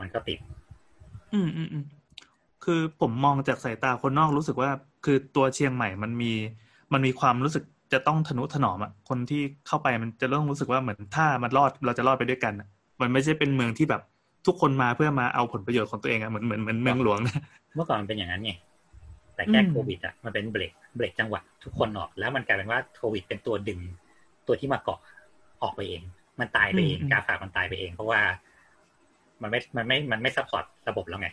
[0.00, 0.38] มันก็ติด
[1.34, 1.84] อืมอืมอืม
[2.64, 4.70] คือผมมองจากสายตาคนนอกรู้สึกว่า
[5.04, 6.32] คือตัวเชียงใหม่มันมี
[6.94, 12.68] มันมีความรู้สึกจะต้องทนุถนอมอะคนที่เข้าไปมันจะเริ่มรู้สึกว่าเหมือนถ้ามันรอดเราจะรอดไปด้วยกันอะ
[13.00, 14.02] มันไม่ใช่เป็นเมืองที่แบบ
[14.46, 17.42] ทุกคนมาเพื่อมาเอาผลประโยชน์ของตัวเองอะเหมือนเหมือนเหมือนเมืองหลวงนะ
[17.74, 18.52] เมื่อก่อนมันเป็นอย่างนั้นไง
[19.34, 23.80] แต่แค่อืมโควิดอะมันเป็นเบรกเบรกจังหวะทุกคนออก แล้วมันกลายเป็นว่าโควิด เป็นตัวดึง
[24.46, 25.00] ตัวที่มาเกาะ
[25.62, 26.02] ออกไปเอง
[26.40, 28.20] มันตายไปเองกาฝากมันตายไปเอง เพราะว่า
[29.42, 31.28] มันไม่มันไม่มันไม่ support ระบบแล้วไง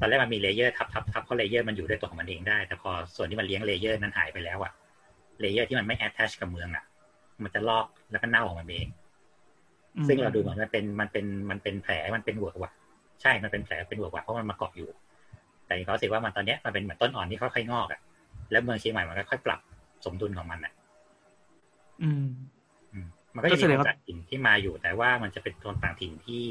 [0.00, 4.72] ตอนแรกมันมี layer ทับทับทับเพราะ layer มันอยู่ด้วยตัวของมันเองได้ แต่พอส่วนที่มันเลี้ยง layer นั้นหายไปแล้วอะ
[5.40, 6.84] layer ที่มันไม่ attach กับเมืองอะ
[7.42, 8.88] มันจะลอกแล้วก็เน่าออกมาเอง
[9.96, 12.72] อืมซึ่งเราดูเหมือนมันเป็นมันเป็นมันเป็นแผลมันเป็น work ว่ะ
[13.22, 14.88] ใช่ มันเป็นแผลเป็นเวิร์กว่ะเพราะมันมาเกาะอยู่
[15.66, 18.00] แต่เขาสึกว่ามันตอนเนี้ยมันเป็นเหมือนต้นอ่อนที่ค่อยๆงอกอะ
[18.50, 19.60] แล้วเมืองเชียงใหม่มันก็ค่อยๆปรับ
[20.04, 20.72] สมดุลของมันอะ
[22.02, 22.26] อืม
[22.92, 26.44] อืมมันก็ก็จะแสมีดงคนว่าต่างถิ่นที่มาอยู่แต่ว่ามันจะเป็นคนต่างถิ่นที่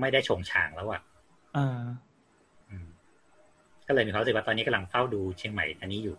[0.00, 1.00] ไม่ได้ชงชางแล้วอะ
[1.56, 2.09] อ่าอืม
[3.90, 6.16] ก็เลยมีความรู้สึกว่าตอนนี้กำลังเฝ้าดูเชียงใหม่อันนี้อยู่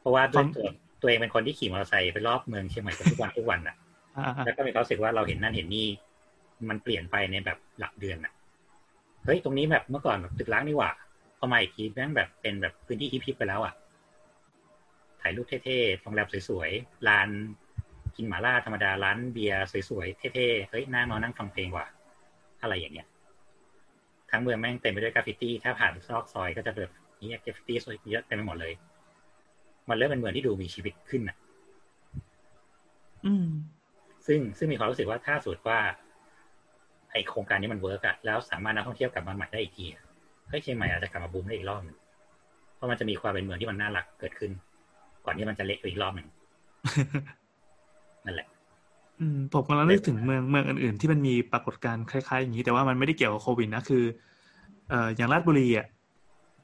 [0.00, 0.66] เพราะว่าด้วยตัว
[1.00, 3.76] ตัวเองเป็นคนที่ขี่มอเตอร์ไซค์ไปรอบเมืองเชียงใหม่ทุกวันทุกวันอะ
[4.16, 5.86] อ่าแล้วก็มีความรู้สึกว่าเราเห็นนั่นเห็นนี่
[6.68, 8.32] มันเปลี่ยนไปในแบบหลักเดือนอะ
[9.24, 10.90] เฮ้ยตรงนี้แบบเมื่อก่อนแบบตึกร้างนี่หว่า
[11.38, 13.74] พอมาอีกทีแม่งแบบเป็นแบบพื้นที่ hip ๆไปแล้วอะ
[15.20, 17.28] ถ่ายรูปเท่ๆโรงแรมสวยๆร้าน
[18.16, 21.86] กินหมาล่าธรรมดาร้านเบียร์สวยๆเท่ๆเฮ้ยน่านอนนั่งฟังเพลงว่ะ
[22.62, 23.08] อะไรอย่างเงี้ย
[24.30, 28.72] ทั้งเมืองแม่งเต็มไปด้วยกราฟฟิตี้ ถ้าผ่านซอกซอยก็จะแบบนี่กราฟฟิตี้สวยเยอะเต็มไปหมดเลย
[29.88, 31.36] มันเริ่มเป็นเมืองที่ดูมีชีวิตขึ้นอะ
[33.26, 33.46] อืม
[34.26, 35.78] ซึ่งซึ่งมีความรู้สึกว่าถ้าสุดว่า
[37.12, 40.02] ไอโครงการนี้มันเวิร์กอะแล้วสามารถนักท่องเที่ยวกลับมาใหม่ได้อีกทีอะ
[40.48, 41.96] เฮ้ยเชียงใหม่อาจจะกลับมาบูมได้อีกรอบหนึ่ง
[42.76, 44.50] เพราะมันจะมีความเป็นเมืองที่มันน่ารักเกิดขึ้น
[45.24, 46.28] ก่อนที่มันจะเละไปอีกรอบหนึ่ง
[48.24, 48.48] นั่นแหละ
[49.20, 54.04] อืมผมกำลังนึกถึงเมืองเมืองอื่น ๆ ที่มันมีปรากฏการณ์คล้ายๆอย่างนี้ แต่ว่ามันไม่ได้เกี่ยวกับโควิดนะคือ
[54.90, 55.86] เอ่ออย่างราชบุรีอะ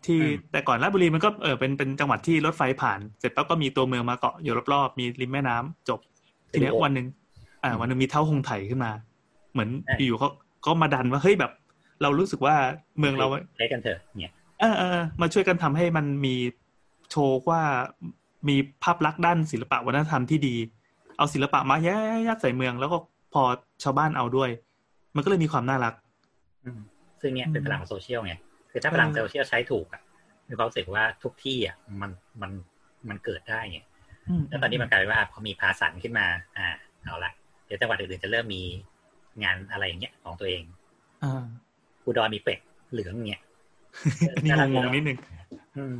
[0.06, 6.00] ที่อืมแต่ก่อนราชบุรีมันก็เออเป็นเป็นจังหวัดที่รถไฟผ่าน เสร็จปั๊บก็มีตัวเมืองมาเกาะอยู่รอบๆมีริมแม่น้ำจบ
[6.52, 7.06] ทีเนี้ยวันหนึ่ง
[7.64, 8.92] อ่า วันหนึ่งมีเท่าหงไถขึ้นมา
[9.52, 9.68] เหมือน
[10.06, 10.30] อยู่ๆเขา
[10.66, 11.52] ก็มาดันว่าเฮ้ยแบบ
[12.02, 12.54] เรารู้สึกว่า
[12.98, 13.26] เมืองเรา
[13.58, 16.34] เละกันเถอะเนี่ยเออเออมาช่วยกันทำให้มันมี
[17.10, 17.62] โชว์ว่า
[18.48, 20.54] มีภาพลักษณ์ด้านศิลปะวัฒนธรรมที่ดี
[21.16, 22.96] เอาศิลปะมายัดยัดใส่เมือง แล้วก็
[23.32, 23.42] พอ
[23.82, 24.50] ชาวบ้านเอาด้วย
[25.14, 25.94] มันก็เลยมีความน่ารัก
[26.64, 26.80] อืม
[27.20, 28.34] ซึ่งเนี่ยเป็นอืมพลังของโซเชียลไง
[28.70, 30.02] คือถ้าพลังเออโซเชียลใช้ถูกอะ
[30.48, 32.10] มีความรู้สึกว่าทุกที่อะมัน
[32.40, 32.50] มัน
[33.08, 33.80] มันเกิดได้ไง
[34.40, 36.66] มแล้วตอนนี้มันกลายเป็นว่าพอมี passion ขึ้นมา อ่า
[37.04, 37.32] เอาละ
[37.66, 38.62] เดี๋ยวจังหวัดอื่นๆจะเริ่มมี
[39.42, 40.62] งานอะไรอย่างเงี้ยของตัวเอง
[41.22, 41.44] อ่า
[42.04, 42.58] อุดรมีเป็ด
[42.92, 43.42] เหลืองเงี้ย
[44.36, 45.18] อันนี้งงๆนิดนึง
[45.76, 45.94] อืม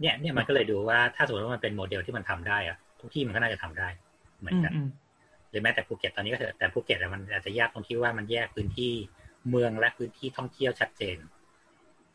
[0.00, 3.88] เนี่ย เนี่ยมันก็เลยดูว่าถ้าสมมติว่ามันเป็นโมเดลที่มันทำได้อะ ทุกที่มันก็น่าจะทำได้
[4.40, 4.88] เหมือนอืมกันอืม
[5.50, 8.92] หรือแม้แต่ภูเก็ตตอนนี้ก็เถอะแต่ภูเก็ตอะมันอาจจะยากตรงที่ว่ามันแยกพื้นที่
[9.50, 11.16] เมืองและพื้นที่ท่องเที่ยวชัดเจน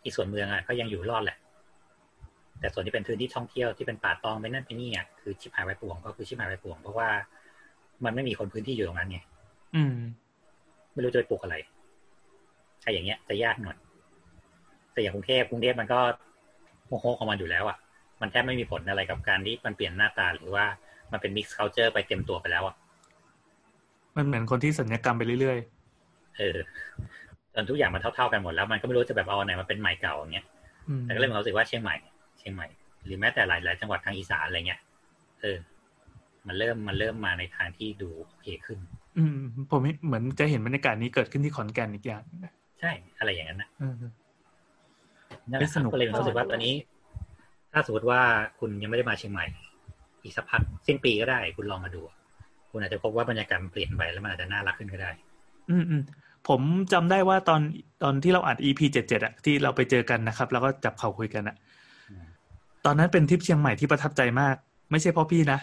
[0.04, 1.38] อีกส่วนเมืองอะก็ยังอยู่รอดแหละ
[2.60, 7.10] แต่ส่วนที่เป็นพื้นที่ท่องเที่ยวที่เป็นป่าตองไปนั่นไปนี่อะคือชิบหายไว้ป่วงก็คือชิบหายไว้ป่วง เพราะว่า
[8.06, 9.20] มันไม่มีคนพื้นที่อยู่ตรงนั้นไง
[9.76, 9.96] อืม
[10.94, 11.56] ไม่รู้จะไปปลูกอะไร
[12.82, 13.78] ใช่อย่างเงี้ยจะยากหน่อย
[14.94, 16.00] แต่อย่างกรุงเทพกรุงเทพมันก็
[16.88, 17.78] โมโหของมันอยู่แล้วอะ
[18.22, 20.66] มันแทบไม่มีผลอะไรกับการที่มันเปลี่ยนหน้าตาหรือว่า
[21.12, 22.76] มันเป็น mix culture ไปเต็มตัวไปแล้วอะ
[24.18, 25.58] มันเหมือนคนที่สัญญกรรมไปเรื่อย
[26.38, 26.58] เออ
[27.54, 31.96] จนทุกอย่างมันเท่าๆกันหมดแล้ว มันก็ไม่รู้จะแบบเอาอันไหนมาเป็นใหม่เก่าอย่างเงี้ยๆอืมแต่ก็เลยมีความรู้สึกว่าเชียงใหม่
[32.40, 32.68] เชียงใหม่
[33.06, 34.82] หรือแม้แต่หลายๆจังหวัดทางอีสานอะไรเงี้ย
[35.42, 35.58] เออ
[36.48, 38.80] มันเริ่มมันเริ่มมาในทางที่ดูโอเคขึ้น
[39.18, 39.38] อืม
[39.72, 42.24] ผมเหมือนจะเห็นบรรยากาศนี้เกิดขึ้นที่ขอนแก่นอีกอย่าง
[42.80, 43.94] ใช่ อะไรอย่างนั้นนะเออ
[45.52, 46.74] นั่นแหละเฮ้ยสนุกก็เลยมีความรู้สึกว่าตอนนี้
[47.74, 48.22] ถ้าสมมติว่า
[48.60, 49.46] คุณยังไม่ได้มาเชียงใหม่
[50.24, 52.02] อีกสักพักสิ้นปีก็ได้ คุณลองมาดู
[52.72, 55.12] คุณอาจจะพบว่าบรรยากาศมันเปลี่ยนไปแล้วมันอาจจะน่ารักขึ้นก็ได้
[55.70, 56.02] อืมอืม
[56.48, 56.62] ผม
[56.94, 57.62] จำได้ว่าตอน
[58.04, 61.56] ตอนที่เราอัด EP เจ็ดเจ็ดอะที่เราไปเจอกันนะครับ แล้วก็จับเข่าคุยกันอะ
[62.10, 62.26] อืม
[62.86, 64.56] ตอนนั้นเป็นทริปเชียงใหม่ที่ประทับใจมาก
[64.92, 65.60] ไม่ใช่เพราะพี่นะ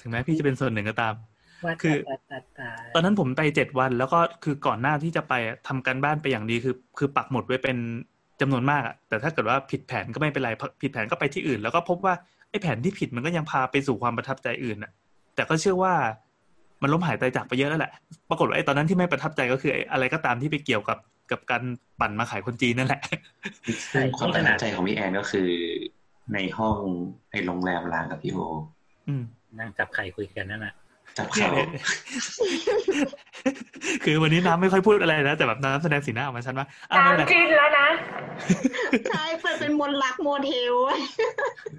[0.00, 1.14] ถึงแม้พี่จะเป็นส่วนหนึ่งก็ตาม
[1.82, 1.96] คือ
[2.94, 7.76] ตอนนั้นผมไปเจ็ดวัน แล้วก็คือก่อนหน้าที่จะไปอะทำการบ้านไปอย่างดีคือ คือปักหมุดไว้เป็น
[8.40, 10.50] จำนวนมากอะแต่ถ้าเกิดว่าผิดแผนก็ไม่เป็นไร
[10.82, 12.14] ผิดแผนก็ไปที่อื่น แล้วก็พบว่า
[12.50, 14.92] ไอ้แผนที่ผิดมันก็ยังพาไปสู่ความประทับใจอื่นอะ
[15.34, 15.94] แต่ก็เชื่อว่า
[16.82, 17.92] มันล้มหายตายจากไปเยอะแล้วแหละ
[18.28, 20.98] ปรากฏว่าไอ้ตอนนั้นที่ไม่ประทับใจก็คือไอ้อะไรก็ตามที่ไปเกี่ยวกับ
[21.30, 21.62] กับการ
[22.00, 23.02] ปั่นมาขายคนจีนนั่นแหละ
[23.92, 25.48] ซึ่งความประทับใจของพี่แอนก็คือ
[26.34, 26.76] ในห้อง
[27.32, 28.38] ในโรงแรมร้างกับพี่โอ
[29.08, 29.24] อืม
[29.58, 30.74] นั่งจับไข่คุยกันนั่นแหละ
[31.18, 31.50] จับเขา
[34.04, 37.88] คือวันนี้น้ำไม่ค่อยพูดอะไรนะแต่แบบน้ำแสดงสีหน้าออกมาชัดว่าอ้าวไม่เป็นไรน้ำจิ้นแล้วนะ
[39.10, 40.74] ใช่เปิดเป็นมนต์รักโมเทล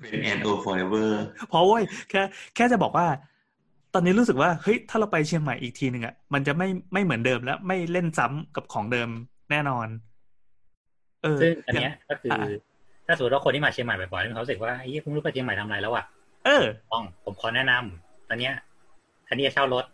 [0.02, 2.22] เป็นแอนโอ forever เพราะเว้ยแค่
[2.56, 3.06] แค่จะบอกว่า
[3.94, 9.10] ตอนนี้รู้สึกว่าเฮ้ยถ้าเราไปเชียงใหม่อีกทีหนึ่งอะมันจะไม่ไม่เหมือนเดิมแล้วไม่เล่นซ้ำกับของเดิม
[9.52, 9.88] แน่นอน
[11.24, 12.48] เออซึ่งอันเนี้ยก็คืออะ
[13.08, 16.06] ถ้าสมมติว่าคนที่มาเชียงใหม่บ่อยๆมีความรู้สึกว่าไอ้ยี่คุณรู้ไปเชียงใหม่ทำอะไรแล้วอะ
[16.46, 18.54] เออต้องผมขอแนะนำตอนเนี้ย
[19.24, 19.86] แทนที่จะเช่ารถ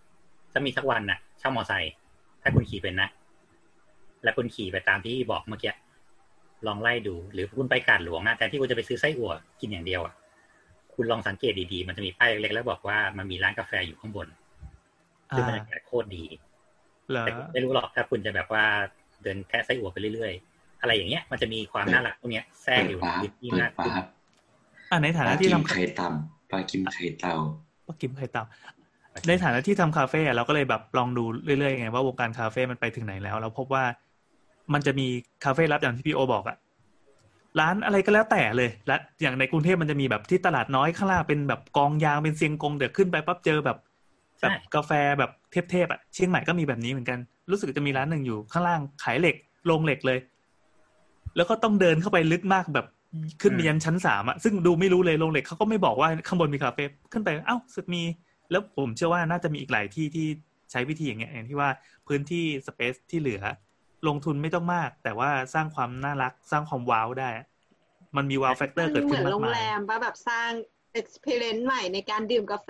[0.52, 1.92] ถ้ามีสักวันน่ะ เช่ามอไซค์
[2.42, 3.10] ถ้าคุณขี่เป็นนะ
[4.24, 5.74] แล้วคุณขี่ไปตามที่บอกเมื่อกี้
[6.68, 10.14] ลองไล่ดู หรือคุณไปกาดหลวงอะแทนที่คุณจะไปซื้อไส้อั่วกินอย่างเดียวอะ
[10.94, 14.28] คุณลองสังเกตดีๆ มันจะมีป้ายเล็กๆแล้วบอกว่ามันมีร้านกาแฟอยู่ข้างบน
[15.36, 16.26] ซึ่งบรรยากาศโคตรดี
[17.10, 18.64] เหรอแต่คุณไม่รู้หรอกถ้าคุณจะแบบว่า
[19.24, 24.06] เดินแค่ไส้อั่วไปเรื่อยๆ อะไรอย่างเงี้ย มันจะมีความน่ารักตรงเนี้ยแทรกเปิดอยู่วาในร์ปพื้นที่เปิมาดกวาขึ้นร์ป
[24.92, 27.36] อะในฐาปนะลาที่กิมทำไข่ต่ำปลากิมไข่เต่า
[27.88, 28.44] ปากิมไข่เต่า
[29.28, 33.84] ในฐานะที่ทำคาเฟ่อะเราก็เลยแบบลองดูเรื่อยๆไงว่าวงการคาเฟ่มันไปถึงไหนแล้ว เราพบว่า
[34.74, 35.08] มันจะมี
[35.46, 36.58] คาเฟ่รับอย่างที่พี่โอบอกอะ
[37.60, 43.78] ร้านอะไรก็แล้วแต่เลยและอย่างในกรุงเทพมันจะมีแบบที่ตลาดน้อยข้างล่างเป็นแบบกองยางเป็นเซียงกงเดี๋ยวขึ้นไปปั๊บเจอแบบ
[44.42, 45.32] แบใช่บกาแฟแบบ
[45.72, 47.20] เทพๆอะเชียงใหม่ก็มีแบบนี้เหมือนกัน
[47.52, 49.36] รู้สึกจะมีร้านหนึ่งอยู่ข้างล่างขายเหล็ก
[49.66, 50.20] โรงเหล็กเลย
[51.36, 52.86] แล้วก็ต้องเดินเข้าไปลึกมากแบบ
[53.42, 58.02] ขึ้นไปยันชั้นสามอะซึ่งดูไม่รู้เลยโรงเหล็กเขาก็ไม่บอกว่าข้างบนมีคาเฟ่ขึ้นไปเอ้าสึกมี
[58.52, 60.28] แล้วผมเชื่อว่าน่าจะมีอีกหลายที่ที่
[60.72, 61.70] ใช้วิธีอย่างเงี้ยอย่างที่ว่า
[62.08, 63.42] พื้นที่ space ที่เหลือ
[64.08, 67.30] ลงทุนไม่ต้องมาก แต่ว่าสร้างความน่ารักสร้างความว้าวได้
[68.18, 70.50] มันมี wow factor เกิดเหขึ้มืนอนมาโรกงมาแรยมปะแบบสร้าง
[71.00, 72.70] experience ใหม่ในการดื่มกาแฟ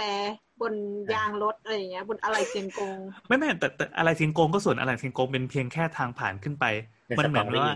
[0.61, 0.73] บน
[1.13, 6.65] ยางรถอะไรอย่างเงี้ยบนอะไรเซียงกง ไม่ไม่แต่แต่อะไรเซียงกงก็ส่วนอะไรเซียงกงเป็นเพียงแค่ทางผ่านขึ้นไป
[7.07, 7.73] เป็นมัสเหตมืออนรี่ว่า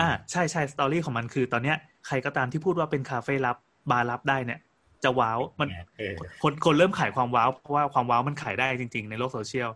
[0.00, 1.76] อ่า ใช่ใช่สตอรี่ของมันคือ ตอนเนี้ย
[2.06, 3.56] ใครก็ตามที่พูดว่าเป็นคาเฟ่ลับ
[3.90, 4.60] บาร์ลับได้เนี่ย
[5.04, 9.70] จะว้าวมันเออคนคนเริ่มขายความว้าวเพราะว่าความว้าวมันขายได้จริง ๆ ในโลกโซเชียล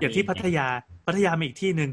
[0.00, 0.66] อย่างที่พัทยา
[1.06, 1.90] พัทยามีอีกที่หนึ่ง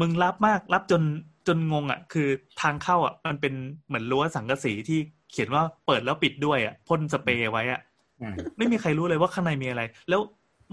[0.00, 1.02] มึงรับมากรับจน
[1.48, 2.28] จนงงอะ คือ
[2.60, 3.54] ทางเข้าอะ มันเป็น
[3.86, 4.98] เหมือนรั้วสังกะสีที่
[5.32, 7.80] เขียนว่าเปิดแล้วปิดด้วยอะพ่นสเปรย์ไว้อะ
[8.22, 10.20] อืมไม่มีใครรู้เลยว่าข้างในมีอะไร แล้ว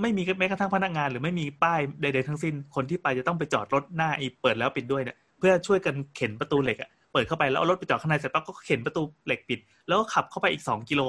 [0.02, 11.02] ไม่มีแม้กระทั่งพนักงาน หรือไม่มีป้ายใดๆทั้งสิ้น คนที่ไปจะต้องไปจอดรถหน้าไอีเปิดแล้วปิดด้วยเนี่ยเพื่อช่วยกันเข็นประตูเหล็กอะเปิดเข้าไปแล้วเอารถไปจอดข้างในเสร็จปั๊บก็เข็นประตูเหล็กปิด แล้วก็ขับเข้าไปอีกสองกิโล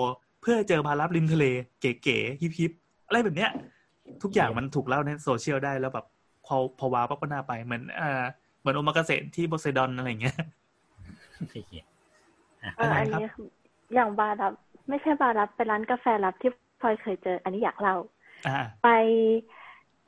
[0.42, 1.44] เพื่อเจอบาร์ลับริมทะเล
[1.80, 3.50] เก๋ๆ hip ๆอะไรแบบเนี้ย
[4.22, 6.06] ทุกอย่างมันถูกเล่าในโซเชียลได้แล้วแบบ
[6.46, 8.22] พอพอว้าวปั๊บก็น่าไปเหมือนอ่า
[8.60, 10.36] เหมือนโอมากาเสะที่โบเซดอนอะไรอย่างเงี้ย
[11.50, 11.84] ไอ้เหี้ย
[12.76, 13.26] เอออันนี้
[13.94, 14.52] อย่างบาร์รับ
[14.88, 16.50] ไม่ใช่บาร์รับเป็นร้านกาแฟรับที่
[16.80, 17.96] พลอยเคยเจอ อันนี้อยากเล่า
[18.46, 18.88] อ่าไป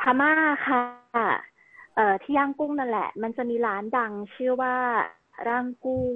[0.00, 0.32] พม่า
[0.66, 0.82] ค่ะ
[1.94, 4.74] เอ่อที่ย่างกุ้งนั่นแหละ มันจะมีร้านดังชื่อว่า
[5.48, 6.14] ร่างกุ้ง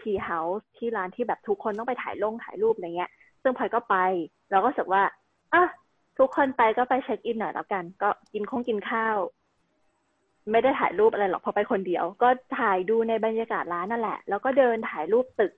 [0.00, 3.10] ทีเฮาส์ที่ร้านที่แบบทุกคนต้องไปถ่ายลงถ่ายรูปอะไรเงี้ย
[3.42, 3.96] ซึ่งพลอยก็ไป
[4.50, 5.02] เราก็รู้สึกว่า
[5.52, 5.64] อะ
[6.18, 9.16] ทุกคนไปก็ไปเช็คอินหน่อยแล้วกัน ก็กินคงกินข้าว
[10.50, 15.52] ไม่ได้ถ่ายรูปอะไรหรอกเพราะไปคนเดียว ก็ถ่ายดูในบรรยากาศร้านนั่นแหละ แล้วก็เดินถ่ายรูปตึก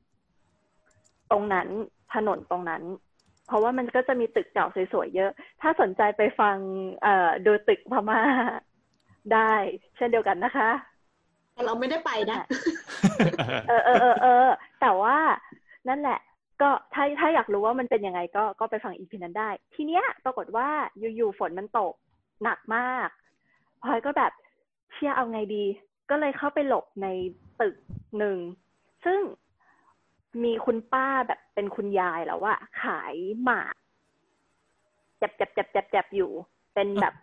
[1.31, 1.69] ตรงนั้น
[2.15, 2.83] ถนนตรงนั้น
[3.47, 6.57] เพราะว่ามันก็จะมีตึกเก่าสวยๆเยอะ ถ้าสนใจไปฟัง
[7.03, 8.21] เอ่อดูตึกพม่า
[9.33, 9.53] ได้
[9.97, 10.71] เช่นเดียวกันนะคะ
[11.55, 12.41] แต่เราไม่ได้ไปนะ
[13.69, 14.49] เออเออเออ
[14.81, 15.17] แต่ว่า
[15.89, 16.19] นั่นแหละ
[16.63, 20.69] ก็ถ้าถ้าอยากรู้ว่ามันเป็นยังไงก็ก็ไปฟังอีพีนั้นได้ ทีเนี้ยปรากฏว่า
[21.17, 21.95] อยู่ๆฝนมันตก
[22.43, 23.09] หนักมาก
[23.83, 24.33] พลอยก็แบบ
[24.93, 25.65] เชื่อเอาไงดี
[26.11, 27.07] ก็เลยเข้าไปหลบใน
[27.61, 27.77] ตึก
[28.19, 28.39] หนึ่ง
[29.05, 29.21] ซึ่ง
[30.45, 33.75] มีคุณป้าแบบเป็นคุณยายแล้วว่าขายหมาก
[35.21, 36.31] จับจับจับจับจับอยู่
[36.75, 37.15] เป็นแบบ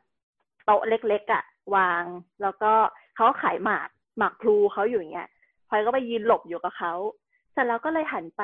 [0.66, 1.44] โต๊ะเล็กๆอะ่ะ
[1.76, 2.04] วาง
[2.42, 2.74] แล้วก็
[3.16, 5.30] เขาขายหมากหมากพลูเขาอยู่อย่างเงี้ย
[5.74, 6.94] อยก็ไปยืนหลบอยู่กับเขา
[7.52, 8.44] เสร็จแล้วก็เลยหันไป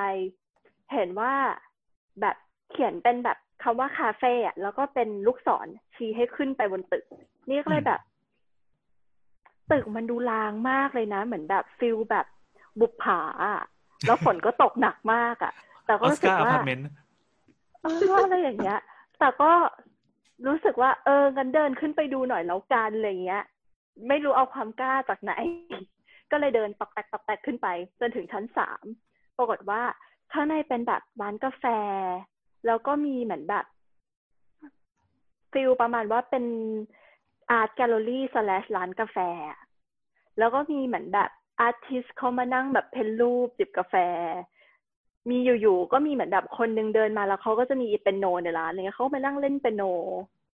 [0.94, 1.34] เห็นว่า
[2.22, 2.36] แบบ
[2.72, 7.04] เขียนเป็นแบบคำว่าคาเฟ่อะแล้วก็เป็นลูกศรชี้ให้ขึ้นไปบนตึก
[7.50, 8.02] นี่ก็เลยแบบ
[9.72, 12.26] ตึกมันดูร้างมากเลยนะ เหมือนแบบ feel แบบ
[12.80, 13.60] บุปผาอะ
[14.06, 15.54] แล้วฝนก็ตกหนักมากอะ
[15.86, 16.86] แต่อก็อสรู้สึกการ์อว่าพาร์ตเมนต์
[17.82, 18.80] เอออะไรอย่างเงี้ย
[19.20, 19.52] แต่ก็
[20.48, 23.44] รู้สึกว่า เอองั้นเดินขึ้นไปดูหน่อยแล้วกันอะไรเงี้ย
[24.08, 25.34] ไม่รู้เอาความกล้าจากไหน
[26.32, 27.68] ก็เลยเดินตอกแตกตอกแตกขึ้นไป
[28.00, 28.84] จนถึงชั้นสาม
[29.38, 29.82] ปรากฏว่า
[30.34, 31.66] ข้างในเป็นแบบร้านกาแฟ
[32.66, 33.66] แล้วก็มีเหมือนแบบ
[35.52, 36.46] feel ประมาณว่าเป็น
[37.52, 39.18] art gallery slash ร้านกาแฟ
[40.38, 43.96] แล้วก็มีเหมือนแบบ artist เขามานั่งแบบ paint รูปจิบกาแฟ
[45.30, 49.84] มีอยู่ๆก็มีเหมือนแบบคนนึงเดินมาแล้วเขาก็จะมีเปียโนในร้านเงี้ยเขาไปนั่งเล่นเปียโน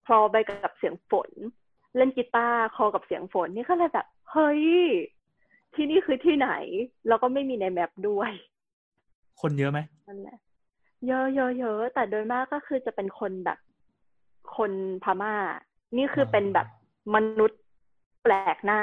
[0.05, 1.29] คลอไปกับเสียงฝน
[1.97, 4.63] เล่นกีตาร์คลอกับเสียงฝนนี่ก็เลยแบบ เฮ้ย
[5.75, 6.49] ที่นี่คือที่ไหน
[7.07, 8.31] แล้วก็ไม่มีในแมปด้วย
[9.41, 10.37] คนเยอะไหมนั่นแหละ
[11.07, 13.59] เยอะเยอะเยอะแต่โดยมากก็คือจะเป็นคนแบบ
[14.57, 14.71] คน
[15.03, 15.35] พม่า
[15.97, 16.67] นี่คือเป็นแบบ
[17.15, 17.61] มนุษย์
[18.23, 18.79] แปลกหน้า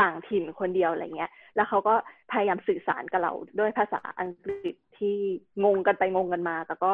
[0.00, 1.94] ต่างถิ่นคนเดียวอะไรเงี้ย แล้วเขาก็
[2.32, 5.16] พยายามสื่อสารกับเราด้วยภาษาอังกฤษที่
[5.64, 6.92] งงกันไปงงกันมา แต่ก็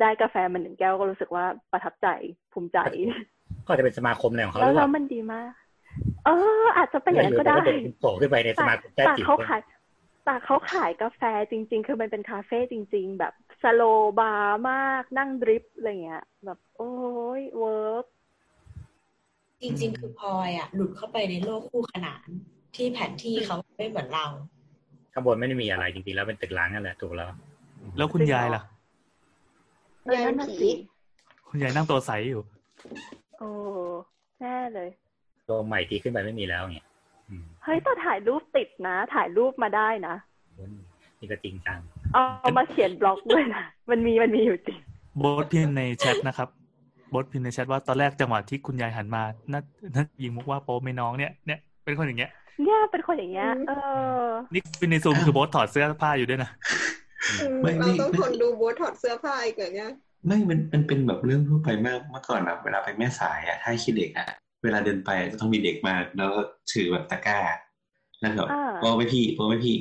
[0.00, 2.08] ได้กาแฟมาหนึ่งแก้วก็รู้สึกว่าประทับใจ
[2.52, 2.78] ภูมิใจ
[3.66, 5.52] ก็จะเป็นสมาคมอะไรของเขาหแล้รืวอเปแล้วล่ามันดีมาก
[6.26, 6.30] เอ
[6.62, 9.60] อ อาจจะเป็นอย่างนั้นก็ได้หรือว่าเป็นโผล่ขึ้นไปในสแต่มาคมแต้แต่จิ๋วเขาขาย
[10.24, 13.32] แต่เขาขายกาแฟจริง ๆ คือมันเป็นคาเฟ่จริง ๆ แบบ
[13.62, 13.82] slow
[14.20, 16.92] bar มากนั่ง drip อะไรเงี้ย แบบโอ้
[17.40, 18.06] ย work
[19.62, 22.26] จริง ๆ คือพลอยอะ หลุดเข้าไปในโลกคู่ขนาน
[22.74, 24.26] ที่แผนที่เขาไม่เหมือนเรา
[25.12, 27.30] ข้างบนไม่ได้มีอะไรจริงๆแล้วเป็นตึกร้างนั่นแหละถูกแล้ว
[27.96, 28.62] แล้วคุณยายล่ะ
[30.04, 30.70] เออนั่นน่ะสิ
[31.48, 32.42] คุณยายนั่งตัวใสอยู่
[33.38, 33.50] โอ้
[34.40, 34.90] แน่เลย
[35.48, 36.86] ตัวใหม่ทีขึ้นไปไม่มีแล้วเนี่ย
[37.28, 40.14] อืมเฮ้ยแต่ถ่ายรูปติดนะ ถ่ายรูปมาได้นะ
[41.20, 41.78] นี่ก็จริงจัง
[42.12, 44.78] เอาเอามาเขียนบล็อกด้วยนะมันมีมันมีอยู่จริง
[45.16, 46.48] โบทพิมพ์ในแชทนะครับ
[47.10, 49.22] โบทพิมพ์ในแชทว่าตอนแรกจังหวะที่คุณยายหันมา
[49.52, 49.60] น่า
[49.94, 52.30] น่ายิงมุกว่าโป๊ไหม่น้องเนี่ยเนี่ยเป็นคนอย่างเงี้ย
[52.64, 53.72] เนี่ยเป็นคนอย่างเงี้ยเอ
[54.22, 56.50] อนี่เป็นในซูมคือโบสถอดเสื้อผ้าอยู่ด้วยนะ
[57.62, 59.90] ไม่เราไม่ต้องไม่ทนดูโบทถอดเสื้อผ้าอีกเหรอเนี่ย
[60.26, 64.28] ไม่มันมันเป็นแบบเรื่องทั่วไปมากเมื่อก่อนแบบเวลาไปแม่สายอะถ้าคิดเด็กอะ
[64.62, 66.40] เวลาเดินไปจะต้องมีเด็กมาแล้วก็
[66.72, 67.38] ถือแบบตะกร้า
[68.20, 69.76] แล้วแบบอ่าโปรไปพี่โปรไปพี่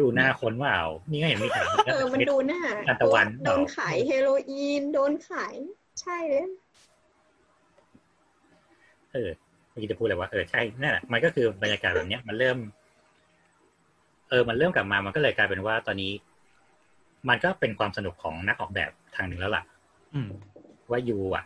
[0.00, 5.54] ดูหน้าคนว่าเอานี่ก็เห็นมีถามเออมันดูหน้านันตะวันโดนขายเฮโรอีน โดนขาย
[6.00, 6.46] ใช่เลย
[9.12, 9.30] เออ
[9.70, 12.58] เมื่อกี้จะพูดเลยว่า เออ ใช่ นั่นแหละ มันก็คือบรรยากาศแบบเนี้ย มันเริ่ม
[14.30, 16.12] เออ มันเริ่มกลับมา มันก็เลยกลายเป็นว่าตอนนี้
[17.28, 19.64] มันก็เป็นความสนุกของนักออกแบบทางหนึ่งแล้วล่ะ
[20.14, 20.28] อืม
[20.90, 21.44] ว่ายูอะ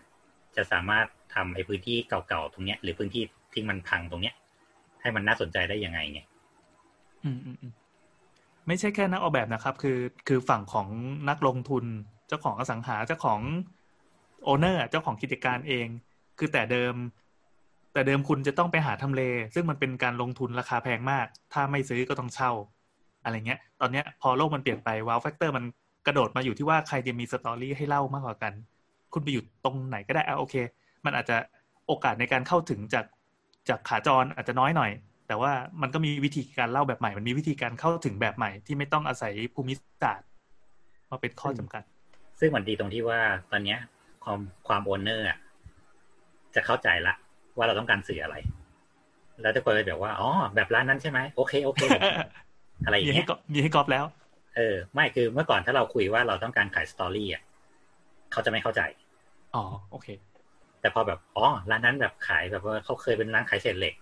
[0.57, 1.07] จะสามารถ
[1.37, 3.22] ทำไอ้พื้นที่เก่าๆตรงเนี้ย หรือพื้นที่
[3.53, 4.34] ที่มันพังตรงเนี้ย
[5.01, 6.20] ให้มันน่าสนใจได้ยังไงไง
[7.24, 7.72] อืมอืมอืม
[8.66, 10.89] ไม่ใช่แค่นักออกแบบนะครับ คือคือฝั่งของ
[11.28, 11.84] นักลงทุน
[12.28, 13.41] เจ้าของอสังหาเจ้าของ
[14.44, 15.87] owner เจ้าของกิจการเอง
[16.39, 16.95] คือแต่เดิม
[17.93, 19.22] แต่เดิมคุณจะต้องไปหาทำเล
[19.55, 22.53] ซึ่งมันเป็นการลงทุนราคาแพงมาก ถ้าไม่ซื้อก็ต้องเช่า
[23.24, 25.64] อะไรเงี้ย ตอนเนี้ยพอโลกมันเปลี่ยนไป wow factor มัน
[26.07, 28.53] กระโดดมาอยู่ที่ว่าใครจะมี story ให้เล่ามากกว่ากัน
[29.12, 30.55] คุณไปอยู่ตรงไหนก็ได้อะโอเค
[31.07, 31.36] มันอาจจะ
[31.86, 33.07] โอกาสในการเข้าถึงจาก
[33.68, 34.90] จากขาจรอาจจะน้อยหน่อย
[35.28, 35.52] แต่ว่า
[35.82, 40.28] มันก็มีวิธีการเล่าแบบใหม่ มันมีวิธีการเข้าถึงแบบใหม่ ที่ไม่ต้องอาศัยภูมิศาสตร์
[41.11, 41.82] มาเป็นข้อจำกัด
[42.40, 43.78] ซึ่งมันดีตรงที่ว่าตอนเนี้ย
[44.24, 45.38] ความความโอนเนอร์อะ
[46.54, 47.14] จะเข้าใจละ
[47.57, 48.36] ว่าเราต้องการสื่ออะไร
[49.42, 51.82] แล้วทุกคนเลยแบบว่าอ๋อแบบร้านนั้นใช่ไหมโอเคโอเค
[52.84, 54.04] อะไรอย่ามีงให้เงี้ยก็มีให้กรอบแล้ว
[54.57, 57.42] เออ ไม่คือเมื่อก่อนถ้าเราคุยว่าเราต้องการขายสตอรี่อะ
[58.32, 58.80] เขาจะไม่เข้าใจ
[59.54, 60.09] อ๋อโอเค
[60.87, 63.95] แต่พอแบบอ๋อร้านนั้นแบบขายแบบว่าเขาเคยเป็นร้านขายเศษเหล็ก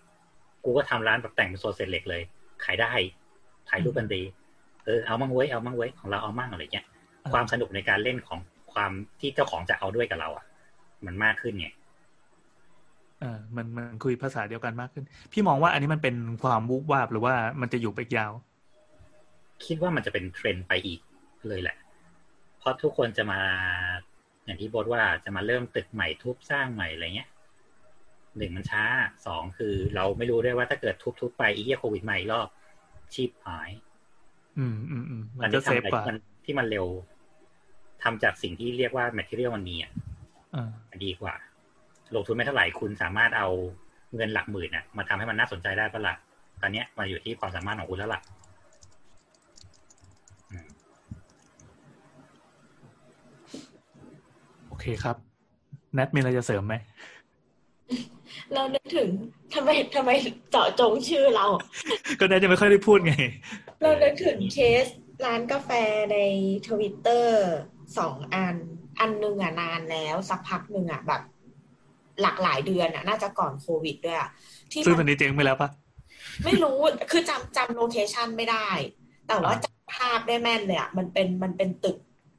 [0.64, 2.22] กูก็ทำร้านแบบแต่งเป็นโซนเศษเหล็กเลย
[2.64, 2.92] ขายได้
[3.68, 4.22] ถ่ายรูปกันดี
[4.84, 6.86] เออเอามั่งเว้ยเอามั่งเว้ยของเราเอามั่งอะไรเงี้ย
[7.22, 8.40] อ่าความสนุกในการเล่นของ
[8.72, 10.44] ความที่เจ้าของจะเอาด้วยกับเราอะ
[11.06, 11.68] มันมากขึ้นไง
[13.20, 18.32] เออมันมันคุยภาษาเดียวกันมากขึ้น พี่มองว่าอันนี้มันเป็นความวุบวาบหรือว่ามันจะอยู่ไปอีกยาว
[19.66, 21.00] คิดว่ามันจะเป็นเทรนด์ไปอีก
[21.48, 21.76] เลยแหละ
[22.58, 23.40] เพราะทุกคนจะมา
[24.44, 27.28] อย่างที่โบทว่าจะมาเริ่มตึกใหม่ทุบสร้างใหม่อะไรเงี้ย
[28.36, 28.84] หนึ่งมันช้า
[29.26, 32.48] สองคือเราไม่รู้ด้วยว่าถ้าเกิดทุบๆไปอีเหี้ยโควิดใหม่รอบ
[33.14, 33.70] ชีพหาย
[34.58, 36.86] อืมอืมอืมมัอันนก็นี้เซทำฟอะไรกว่าที่มันที่มันเร็ว
[38.02, 39.92] ทำจากสิ่งที่เรียกว่า material มันมีอะ
[40.54, 41.34] อ่ามันดีกว่า
[42.14, 43.48] ลงทุนไม่เท่าไหร่คุณสามารถเอา
[44.14, 46.14] เงินหลักหมื่นน่ะ มาทำให้มันน่าสนใจได้ปะล่ะ
[46.60, 48.20] ตอนเนี้ยมาอยู่ที่ความสามารถของคุณแล้วล่ะ
[50.50, 50.68] อืม
[54.68, 55.16] โอ เคครับ
[55.94, 56.74] แนทมีอะไรจะเสริมไหม
[58.54, 59.08] เรานึกถึง
[59.54, 60.10] ทำไมทำไม
[60.50, 61.46] เจาะจงชื่อเรา
[62.20, 63.14] ก็แนทจะไม่ค่อยได้พูดไง
[63.80, 64.86] เรานึกถึงเคส
[65.24, 65.70] ร้านกาแฟ
[66.12, 66.18] ใน
[66.68, 67.44] ทวิตเตอร์
[67.98, 68.56] สองอัน
[69.00, 71.22] อันหนึ่งอะนานแล้วสักพักหนึ่งอะแบบ
[72.22, 74.30] หลากหลายเดือนอะ น่าจะก่อนโควิดด้วยอะ
[74.72, 75.68] ที่ซึ่งตมัอนนนี้เจ๊งไปแล้วปะ
[76.44, 76.76] ไม่รู้
[77.10, 78.68] คือจำจำ location ไม่ได้
[79.28, 81.96] แต่ว่าอ่าจำภาพได้แม่นเลยอะมันเป็นมันเป็นตึก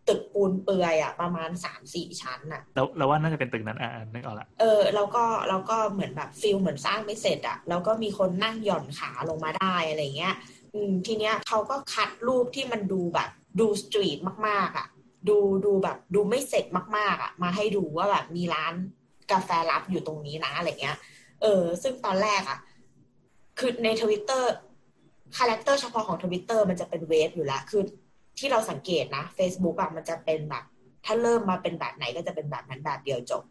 [0.07, 10.35] ตึกปูนเปลือยอะประมาณสามสี่ชั้นอะแล้วเราว่าน่าจะเป็นตึกนั้นอ่านึกออกละเออแล้วก็แล้วก็เหมือนแบบ feel เหมือนสร้างไม่เสร็จอะแล้วก็มีคนนั่งหย่อนขาลงมาได้อะไรเงี้ย
[10.73, 13.29] อืมทีเนี้ยเขาก็คัดรูปที่มันดูแบบ
[13.59, 14.87] ดู street มากๆอะ
[15.29, 16.65] ดูดูแบบดูไม่เสร็จ
[16.97, 18.73] มาก ๆอะมาให้ดูว่าแบบมีร้าน
[19.31, 20.97] กาแฟลับอยู่ตรงนี้นะอะไรเงี้ย
[21.41, 22.59] เออ ซึ่งตอนแรกอะ
[23.59, 27.81] คือใน Twitter character เฉพาะของทวิตเตอร์มันจะเป็น wave อยู่แล้วคือ
[28.39, 30.63] ที่เราสังเกตนะ Facebook อะมันจะเป็นแบบ
[31.05, 33.43] ถ้าเริ่มมาเป็นแบบไหนก็จะเป็นแบบนั้นแบบเดียวจบ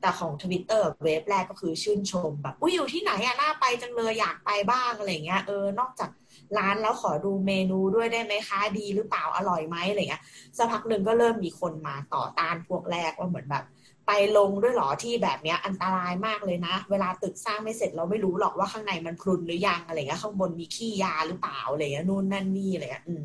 [0.00, 6.10] แต่ของ Twitter wave แรกก็คือชื่นชมแบบอุ้ยอยู่ที่ไหนอะน่าไปจังเลยอยากไปบ้างอะไรเงี้ยเออนอกจาก
[6.58, 10.22] ร้านแล้วขอดูเมนูด้วยได้ไหมคะดีหรือเปล่าอร่อยไหมอะไรเงี้ย
[10.56, 13.64] สักพักหนึ่งก็เริ่มมีคนมาต่อต้านพวกแรกว่าเหมือนแบบ
[14.12, 23.24] ไปลงด้วยหรอที่แบบเนี้ยอันตรายมากเลยนะ เวลาตึกสร้างไม่เสร็จเราไม่รู้หรอกว่าข้างในมันพรุนหรือยังอะไรเงี้ยข้างบนมีขี้ยาหรือเปล่าอะไรเงี้ยนู่นนั่นนี่อะไรเงี้ยอืม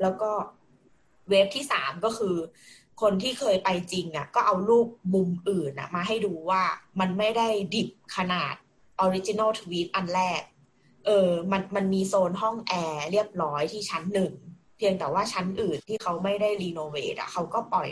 [0.00, 0.30] แล้วก็
[1.28, 2.36] wave ที่สามก็คือ
[3.02, 6.62] คนที่เคยไปจริงอะ ก็เอารูปมุมอื่นอะ มาให้ดูว่า
[7.00, 8.54] มันไม่ได้ดิบขนาด
[9.00, 10.42] original tweet อันแรก
[11.06, 14.32] เออ มันมันมีโซนห้องแอร์เรียบร้อยที่ชั้นหนึ่ง
[14.76, 17.90] เพียงแต่ว่าชั้นอื่นที่เขาไม่ได้ renovate อะเขาก็ปล่อย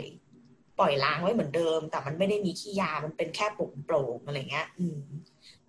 [0.79, 5.01] ปล่อยร้างไว้เหมือนเดิม แต่มันไม่ได้มีขี้ยา มันเป็นแค่ปุ่มโปร่งๆอะไรเงี้ย อืม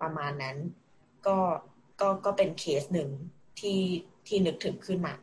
[0.01, 0.55] ประมาณนั้น
[1.27, 1.37] ก็
[2.01, 3.09] ก็ก็เป็นเคสหนึ่ง
[3.59, 3.79] ที่
[4.27, 5.13] ที่นึกถึงขึ้นมา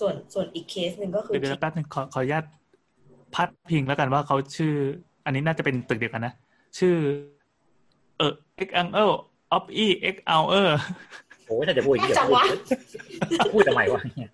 [0.00, 2.44] ส่วนส่วนอีกเคสหนึ่งก็คือเดี๋ยวเดี๋ยวแป๊บนึงขอขออนุญาต
[3.34, 4.72] พาดพิงแล้วกันว่าเขาชื่อ
[5.24, 6.34] อันนี้น่าจะเป็นตึกเดียวกันนะ
[6.78, 6.96] ชื่อ
[8.18, 8.32] เออ
[8.66, 9.14] X Angle
[9.56, 10.68] of E X Hour
[11.46, 12.44] โอ้ยถ้าจะพูดอย่างนี้จังวะ
[13.54, 14.30] พูดทำไมวะเนี่ย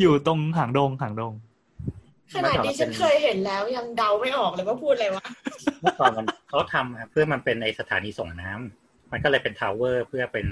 [0.00, 1.32] อยู่ตรงหางดงหางดง
[2.34, 5.24] ขนาดนี้ฉันเคยเห็นแล้วยังเดาไม่ออกเลยว่าพูดอะไรวะ
[5.82, 10.46] เมื่อก่อนมันเขาทำอะเพื่อมันเป็นในสถานีส่งน้ำมันก็เลยเป็นทาวเวอร์เพื่อเป็น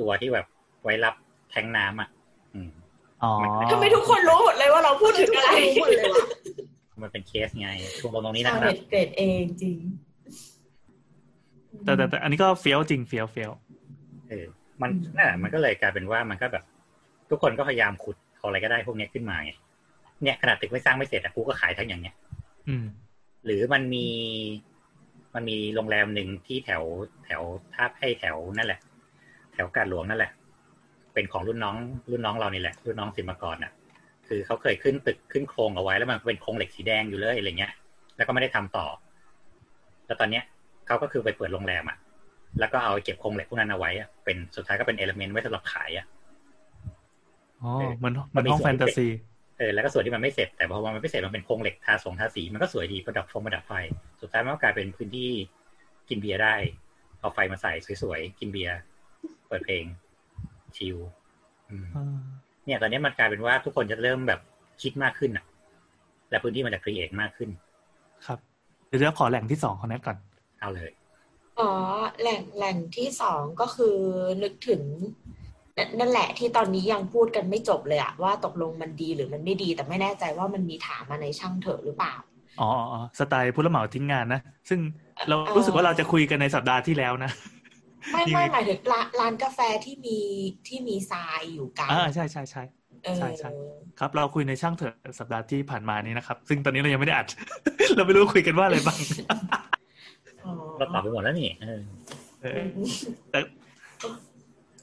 [0.00, 0.46] ตัวที่แบบ
[0.82, 1.14] ไว้รับ
[1.50, 2.08] แทงน้ำอะ
[2.54, 2.70] อืม
[3.22, 3.32] อ๋อ
[3.72, 6.26] ทำไมทุกคนรู้หมดเลยว่าเราพูดถึงอะไรรู้หมดเลยวะ
[7.02, 7.68] มันเป็นเคสไง
[7.98, 9.76] ช่วงตรงนี้ชานะวครัเน็บตเกรดเองจริง
[11.84, 13.50] แต่แต่แต่อันนี้ก็เฟี้ยวจริงเฟี้ยวเฟี้ยว
[14.28, 14.46] เออ
[14.80, 16.64] มันนั่นแหละมันก็เลยกลายเป็นว่ามันก็แบบ
[17.30, 19.52] ทุกคนก็พยายามขุดเอาอะไรก็ได้พวกเนี้ยขึ้นมาไง
[20.24, 22.14] เนี่ยขนาดตึกไม่สร้างไม่เสร็จอะกูก็ขายทั้งอย่างเนี้ย
[22.68, 22.86] อืม
[23.44, 24.06] หรือมันมี
[25.34, 26.82] มันมีโรงแรมหนึ่งที่แถว
[27.24, 27.42] แถว
[27.74, 28.80] ท่าให้แถวนั่นแหละ
[29.52, 30.32] แถวกาดหลวงนั่นแหละ
[31.14, 31.76] เป็นของรุ่นน้อง
[32.10, 33.72] รุ่นน้องเรานี่แหละ รุ่นน้องสิมกรน่ะ
[34.28, 37.72] คือเขาเคยขึ้นตึกขึ้นโครงเอาไว้ แล้วมันเป็นโครงเหล็กสีแดงอยู่เลยอะไรเงี้ย
[38.16, 38.86] แล้วก็ไม่ได้ทำต่อ
[40.06, 40.44] แล้วตอนเนี้ย
[40.86, 41.96] เขาก็คือไปเปิดโรงแรมอะ
[42.60, 46.06] แล้วก็เอาเก็บโครงเหล็กพวกนั้นเอาไว้อะเป็นสุดท้ายก็เป็นเอลเมนต์ไว้สำหรับขายอะ
[47.62, 49.06] อ๋อเออเหมือนเหมือนห้องมันมีส่แฟวนนตาซี
[49.58, 53.72] เออแล้วก็ส่วนที่มันไม่เสร็จ แต่พอมันไม่เสร็จมันเป็นโครงเหล็กทาสงทาสีมันก็สวยดีประดับฟงประดับไฟ
[54.20, 55.30] สุดท้ายมันก็กลายเป็นพื้นที่
[56.08, 56.54] กินเบียร์ได้
[57.20, 58.76] เอาไฟมาใส่สวยๆ กินเบียร์
[59.48, 59.84] เปิดเพลง
[60.76, 60.96] ชิล
[61.70, 62.20] อืมอ่า
[62.64, 64.40] เนี่ยตอนนี้มันกลายเป็นว่าทุกคนจะเริ่มแบบ
[64.82, 65.44] คิดมากขึ้นอะ
[66.30, 67.50] และพื้นที่มันจะครีเอทมากขึ้น
[68.26, 68.38] ครับ
[68.88, 70.16] เดี๋ยวจะขอแหล่งที่สองของแนทก่อน
[70.60, 70.90] เอาเลย
[71.60, 71.70] อ๋อ
[72.20, 73.98] แหล่งแหล่งที่สองก็คือ
[74.42, 74.82] นึกถึง
[75.84, 82.14] นนั่นแหละที่ตอนนี้ยังพูดกันไม่จบเลยอะว่าตกลงมันดีหรือมันไม่ดี แต่ไม่แน่ใจว่ามันมีถามมาในช่างเถอะหรือเปล่า
[82.58, 84.80] อ๋ออ๋ออ๋อสไตล์ผู้รับเหมาทิ้งงานนะ ซึ่ง
[85.28, 87.30] เราเอ่อรู้สึกว่าเราจะคุยกันในสัปดาห์ที่แล้วนะ
[88.10, 90.18] ไม่ยังไม่ไงหมายถึงร้านร้านกาแฟที่มี
[90.66, 92.62] ที่มีทรายอยู่กลางอ่าใช่ใช่ใช่
[93.04, 93.48] เออใช่ใช่
[93.98, 97.26] ครับ เราคุยในช่างเถอะสัปดาห์ที่ผ่านมานี้นะครับ ซึ่งตอนนี้เรายังไม่ได้อัด
[97.96, 98.98] เราไม่รู้คุยกันว่าอะไรบ้าง
[100.44, 101.80] อ๋อเราตอบไปหมดแล้วนี่เออ
[102.42, 102.60] เออ
[103.30, 103.38] แต่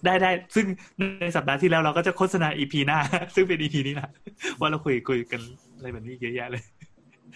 [0.05, 0.65] ได้ได้ ซึ่ง
[1.21, 2.99] ในสัปดาห์ที่แล้วเราก็จะโฆษณาอีพีหน้า
[3.35, 4.09] ซึ่งเป็นอีพีนี้นะ
[4.59, 5.41] ว่าเราคุยคุยกัน
[5.75, 6.63] อะไรแบบนี้เยอะแยะเลย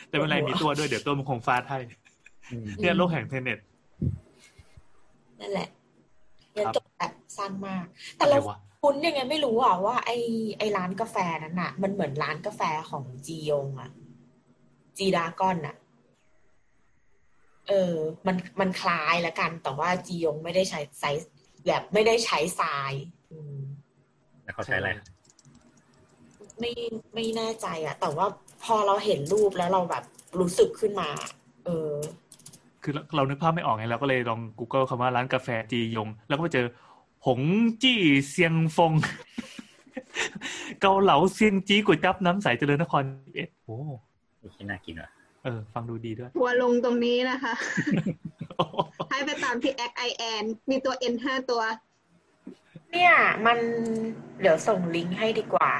[0.09, 1.79] แต่ไม่เป็นไรมีตัวด้วยเดี๋ยวตัวมันคงฟาดให้
[2.51, 3.57] อืมเนี่ยโลกแห่งอินเทอร์เน็ต
[5.39, 5.69] นั่นแหละ
[6.53, 7.85] เรียนครับจบแบบสั้นมาก
[8.15, 10.11] แต่อะไรเราวะคุ้นยังไงไม่รู้อะว่าไอ
[10.57, 13.89] ไอร้านกาแฟนั้นอะ มันเหมือนร้านกาแฟของจียงอะ
[14.97, 15.75] จีดากอนอะ
[17.67, 17.95] เออ
[18.27, 21.31] มันมันคล้ายแล้วกัน แต่ว่าจียงไม่ได้ใช้ไซส์
[21.67, 22.93] แบบไม่ได้ใช้ทราย
[23.31, 23.57] อืม
[24.43, 24.89] แล้วเขาใช้อะไร
[26.59, 26.71] ไม่
[27.13, 28.27] ไม่แน่ใจอะแต่ว่า
[28.63, 30.03] พอเราเห็นรูปแล้วเราแบบ
[30.39, 31.09] รู้สึกขึ้นมา
[31.65, 31.93] เออ
[32.83, 36.65] คือเราเรานึกภาพไม่ออกไงเราก็เลยลอง Google คำว่าร้านกาแฟจียง แล้วก็ไปเจอ
[37.25, 37.41] หง
[37.81, 37.99] จี้
[38.29, 38.93] เซียงฟง
[40.81, 43.03] เกาเหลาเซียงจี้ก๋วยจับน้ำใสเจริญนคร
[43.35, 43.75] เอ็ดโอ้
[44.39, 45.09] ไม่ใช่น่ากินว่ะ
[45.43, 47.53] เออ ฟังดูดีด้วยทัวร์ลงตรงนี้นะคะ
[49.15, 51.61] ให้ไปตามที่แอคไอแอนมีตัว N ห้าตัว
[52.91, 53.13] เนี่ย
[53.45, 53.57] มัน
[54.41, 55.71] เดี๋ยวส่งลิงก์ให้ดีกว่า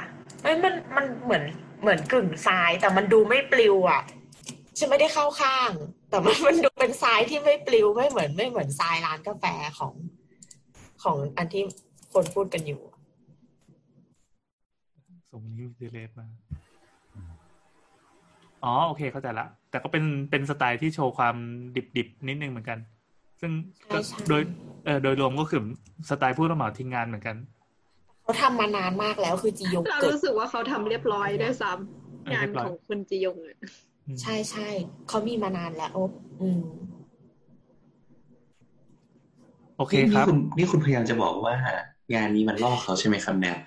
[0.42, 1.44] เอ้ยมันมันเหมือน
[1.82, 4.02] เหมือนกึ่งทรายแต่มันดูไม่ปลิวอะ
[4.78, 5.70] ฉันไม่ได้เข้าข้าง
[6.08, 9.44] แต่มันมันดูเป็นทรายที่ไม่ปลิวไม่เหมือนไม่เหมือนทรายร้านกาแฟ
[9.78, 9.94] ของ
[11.02, 11.64] ของอันที่
[12.12, 12.82] คนพูดกันอยู่
[15.30, 16.26] ส่งลิงก์ดีเลทมา
[18.64, 21.36] อ๋อโอเคเข้าใจละ แต่ก็เป็นเป็นสไตล์ที่โชว์ความ
[21.96, 22.78] ดิบๆนิดนึงเหมือนกัน
[23.40, 23.52] ซึ่ง
[23.92, 24.42] ก็ใช่โดย
[24.84, 25.60] เออโดยรวมก็คือ
[26.08, 27.36] สไตล์ผู้รับเหมาทิ้งงานเหมือนกัน
[28.22, 31.70] เขาทำมานานมากแล้วคือจียงเราเกิดรู้สึกว่าเขาทำเรียบร้อยด้วยซ้
[32.24, 33.56] เออำงานเรียบร้อยของคุณจียงอะ
[34.06, 34.68] อืมใช่ใช่
[35.08, 35.96] เขามีมานานแล้ว
[36.40, 36.60] อืม
[39.76, 41.54] โอเคนี่ครับคุณนี่คุณพยายามจะบอกว่า
[42.14, 43.58] งานนี้มันลอกเขาใช่ไหมครับแนท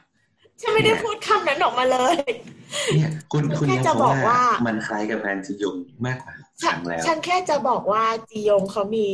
[0.61, 2.17] ฉันไม่ได้พูดคำนั้นออกมาเลย
[2.95, 9.07] เนี่ย คุณคุณแค่ยังจะบอกบอกว่าว่ามันคล้ายกับแบรนด์จียงมากกว่าค ฉันรั้งแล้วฉันแค่จะบอกว่าจียงเขามี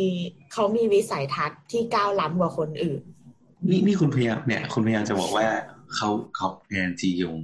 [0.54, 3.02] เขามีวิสัยทัศน์ที่ก้าวล้ำกว่าคนอื่น
[3.70, 5.48] นี่นี่คุณพยายามเนี่ยคุณพยายามจะบอกว่า
[5.96, 7.38] เขาเขาแบรนด์จียง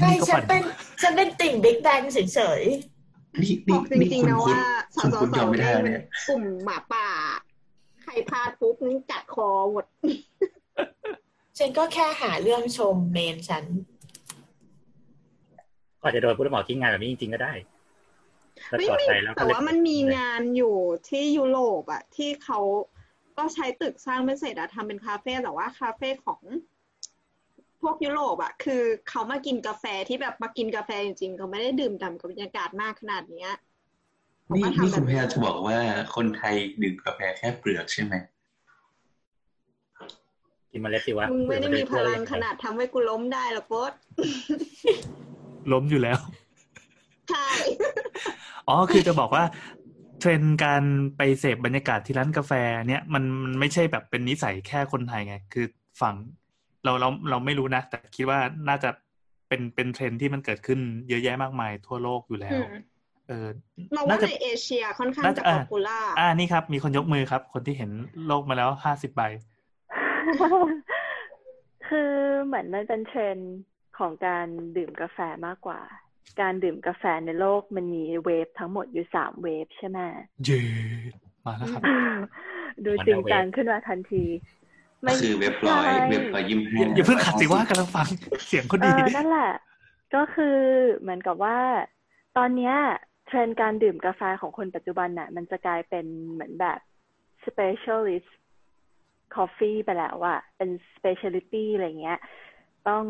[0.00, 0.62] ใช่นี่ก็ฉันปั่นเป็น
[1.02, 2.62] ฉันเป็นติ่งบิ๊กแบงเฉย
[3.42, 4.62] นี่บนี่อกจนี่ริงคุณๆนะคุณว่า
[4.96, 7.08] สาคุณวคุณยอมไม่ได้ๆเนี่ยกลุ่มหมาป่า
[8.02, 13.64] ใครพลาดปุ๊บนี่กัดคอหมดๆฉันก็แค่หาเรื่องชมเมนฉัน
[16.00, 17.77] ก็อาจจะโดนผู้รับเหมาทิ้งงานแบบนี้จริงๆก็ได้แล้ว
[18.78, 20.76] ไม่ถอดมีใจแล้วก็แต่เลยว่ามันมีงานอยู่
[21.08, 22.58] ที่ยุโรปอะที่เขา
[23.38, 26.40] ก็ใช้ตึกสร้างไม่เสร็จอะทำเป็นคาเฟ่แต่ว่าคาเฟ่ของ
[27.82, 33.52] พวกยุโรปอะคือเขามากินกาแฟที่แบบมากินกาแฟจริงๆเขาไม่ได้ดื่มด่ำกับบรรยากาศมากขนาดเนี้ย
[34.44, 35.78] เขานี่ก็นี่ทำแบคุณบพยายามจะบอกว่า
[36.14, 38.14] คนไทยดื่มกาแฟแค่เปลือกใช่ไหม
[40.70, 43.92] กินเมล็ดสิวะมึงไม่ได้มีพลังเผื่อขนาดทำให้กูล้มได้หรอกโบ๊ท
[45.72, 46.18] ล้มอยู่แล้ว
[47.30, 47.48] ใช่
[48.68, 49.44] อ๋อคือจะบอกว่า
[50.20, 50.82] เทรนด์การ
[51.16, 52.52] ไปเสพบรรยากาศที่ร้านกาแฟ
[52.88, 55.66] เนี่ยมันมันไม่ใช่แบบเป็นนิสัยแค่คนไทยไง คือ
[56.00, 56.14] ฝั่ง
[56.84, 58.38] เราเราเราไม่รู้นะ แต่คิดว่า
[58.68, 58.90] น่าจะ
[59.48, 62.82] เป็นเป็นเทรนด์ที่มันเกิดขึ้นเยอะแยะมากมายทั่วโลกอยู่แล้วอืม
[63.28, 63.46] เออ
[63.94, 67.90] เราว่าในเอเชียค่อนข้างน่าจะจะ popular อ่านี่ครับ มีคนยกมือครับ คนที่เห็น
[68.26, 69.22] โลกมาแล้วห้าสิบใบ
[71.88, 72.12] คือ
[72.44, 73.52] เหมือนมันเป็นเทรนด์
[73.98, 74.46] ของการ
[74.76, 75.80] ดื่มกาแฟมากกว่า
[76.40, 79.98] การดื่มกาแฟในโลกมันมี wave ทั้งหมดอยู่สามเวฟใช่ไหม
[80.44, 80.60] เย้
[81.44, 81.82] มาแล้วครับ
[82.84, 84.24] ดูจริงจังขึ้นมาทันที
[85.06, 88.06] ก็คือ Waveร้อยใช่ Wave ร้อยยี่สิบห้าอย่าเพิ่งขัดสิว่ากำลังฟัง
[88.46, 89.52] เสียงเขาเอดีอนั่นแหละ
[90.14, 90.56] ก็คือ
[90.98, 91.58] เหมือนกับว่า
[92.36, 92.74] ตอนเนี้ย
[93.26, 96.78] เทรนด์การดื่มกาแฟของคนปัจจุบันน่ะ มันจะกลายเป็นเหมือนแบบ
[97.46, 98.30] specialist
[99.34, 102.18] coffee ไปแล้วอะเป็น specialty อะไรเงี้ย
[102.88, 103.04] ต้อง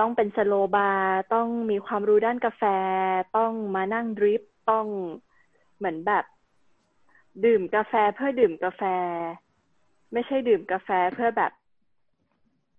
[0.00, 2.62] ต้องเป็น slow bar ต้องมีความรู้ด้านกาแฟ
[3.36, 4.86] ต้องมานั่ง drip ต้อง
[5.78, 6.24] เหมือนแบบ
[7.44, 8.82] ดื่มกาแฟเพื่อดื่มกาแฟ
[10.12, 11.52] ไม่ใช่ดื่มกาแฟเพื่อแบบ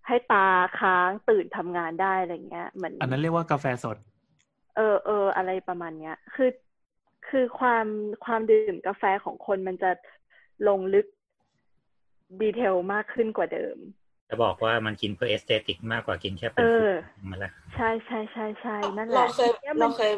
[0.06, 0.48] ให้ตา
[0.78, 3.96] ค้างตื่นทำงานได้อะไรเงี้ยเหมือนอันนั้นเรียกว่ากาแฟสด
[4.76, 6.50] เออเอออะไรประมาณเนี้ย คือ
[7.28, 7.86] คือความ
[8.24, 9.90] ความดื่มกาแฟของคนมันจะ
[10.68, 11.06] ลงลึก
[12.40, 13.76] detail มากขึ้นกว่าเดิม
[14.28, 16.86] จะบอกว่ามันกินเพื่อ aesthetic มากกว่ากินแค่เป็เอนอ
[17.30, 20.12] มาแล้วใช่ใช่ใช่ใช่นั่นแหเราละเคยนี่ยมัเรานเคย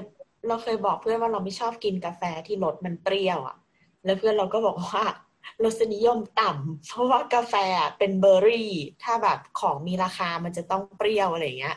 [0.48, 3.56] เราเคยบอกเพื่อนว่าเราไม่ชอบกินกาแฟที่รสมันเปรี้ยวอะ
[4.04, 5.04] แล้วเพื่อนเราก็บอกว่า
[5.64, 8.70] รสนิยมต่ำเพราะว่ากาแฟอะเป็นเบอร์รี่
[9.02, 11.76] ถ้าแบบของมีราคามันจะต้องเปรี้ยวอะไรอย่างเงี้ย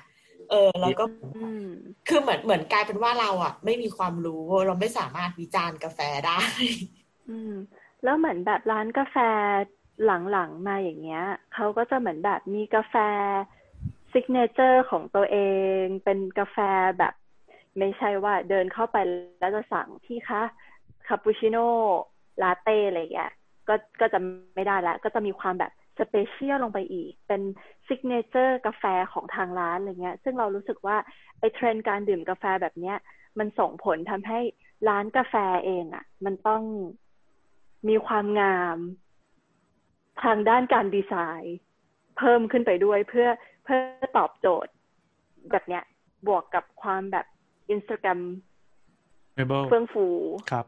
[0.49, 1.03] เออแล้วก็
[1.33, 1.61] อืม
[2.07, 6.41] คือเหมือนเหมือนกลายเป็นว่าเราอะ ไม่มีความรู้เราไม่สามารถวิจารณ์กาแฟได้
[7.27, 7.51] อืม
[8.03, 9.15] แล้วเหมือนแบบร้านกาแฟ
[10.05, 11.23] หลังๆมาอย่างเงี้ย
[11.53, 12.95] เขาก็จะเหมือนแบบมีกาแฟ
[14.11, 15.37] signature ของตัวเอ
[15.81, 16.57] ง เป็นกาแฟ
[16.99, 17.13] แบบ
[17.77, 18.97] ไม่ใช่ว่าเดินเข้าไป
[19.39, 20.41] แล้วจะสั่งที่คะ
[21.07, 21.67] คาปูชิโน่
[22.41, 23.31] ลาเต้อะไรอย่างเงี้ย
[23.67, 24.19] ก็ก็จะ
[24.55, 27.41] ไม่ได้ละก็จะมีความแบบ special ลงไปอีก เป็น
[27.87, 28.83] signature กาแฟ
[29.13, 30.97] ของทางร้านอะไรเงี้ย ซึ่งเรารู้สึกว่า
[31.39, 32.97] ไอ้เทรนด์การดื่มกาแฟแบบเนี้ย
[33.39, 34.39] มันส่งผลทำให้
[34.89, 35.35] ร้านกาแฟ
[35.65, 36.63] เองอะ มันต้อง
[37.89, 38.77] มีความงาม
[40.23, 41.57] ทางด้านการดีไซน์
[42.17, 43.27] เพิ่มขึ้นไปด้วยเพื่อ
[43.63, 43.79] เพื่อ
[44.17, 44.71] ตอบโจทย์
[45.51, 45.83] แบบเนี้ย
[46.27, 47.25] บวกกับความแบบ
[47.69, 50.05] instagrammable เฟื่องฟู
[50.51, 50.65] ครับ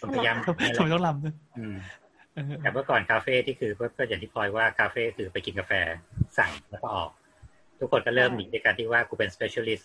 [0.00, 1.76] ผมพยายามทำไมทำไมต้องลำด้วยอืม
[2.34, 5.72] เออแต่เมื่อก่อนคาเฟ่ที่คือก็ก็อย่างที่พลอยว่าคาเฟ่คือไปกินกาแฟ
[6.38, 7.10] สั่งแล้วก็ออก
[7.78, 9.84] ทุกคนก็เริ่มหนีในการที่ว่ากูเป็น specialist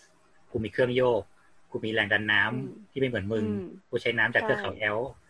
[0.50, 1.22] กูมีเครื่องโยก
[1.70, 5.29] กูมีแรงดันน้ำอืมที่ไม่เหมือนมึงอืมกูใช้น้ำจากใช่เครื่องเขาแอลก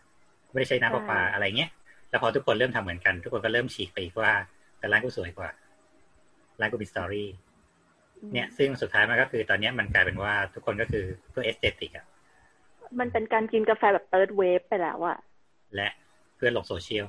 [0.51, 1.71] ไม่ได้ใช้น้ำประปาใช่อะไรเงี้ย
[2.09, 4.31] แล้วพอทุกคนเริ่มทำเหมือนกัน ทุกคนก็เริ่มฉีกไปอีกว่า
[4.77, 5.49] แต่ร้านกูสวยกว่า
[6.59, 7.29] ร้านกูมี story
[8.33, 12.05] เนี่ย ซึ่งสุดท้ายมันก็คือตอนเนี้ยมันกลายเป็นว่าทุกคนก็คือเพื่อ aesthetic อะ
[12.99, 15.17] มันเป็นการกินกาแฟแบบ third wave ไปแล้วอะ
[15.75, 15.89] และ
[16.35, 17.07] เพื่อลงโซเชียล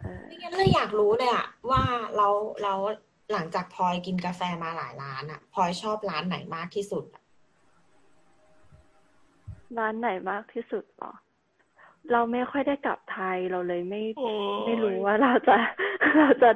[0.00, 1.82] เออไม่งั้นเลยอยากรู้เลยอะว่า
[2.16, 2.28] เรา
[2.62, 2.74] เรา
[3.32, 7.22] หลังจากพลอยกินกาแฟมาหลายร้านอะพลอยชอบร้านไหนมากที่สุดอะ
[9.78, 11.12] ร้านไหนมากที่สุดหรอ
[12.10, 14.02] เราไม่ค่อยได้กลับไทยเราเลยไม่
[14.64, 15.56] ไม่รู้ว่าเราจะ
[16.18, 16.50] เราจะ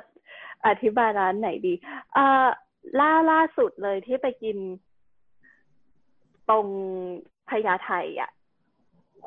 [0.67, 1.75] อธิบายร้านไหนดี
[2.15, 2.47] เอ่อ
[3.01, 4.57] ล่าล่าสุดเลยที่ไปกิน
[6.51, 6.67] ตรง
[7.49, 7.91] พญาไท
[8.21, 8.31] อะ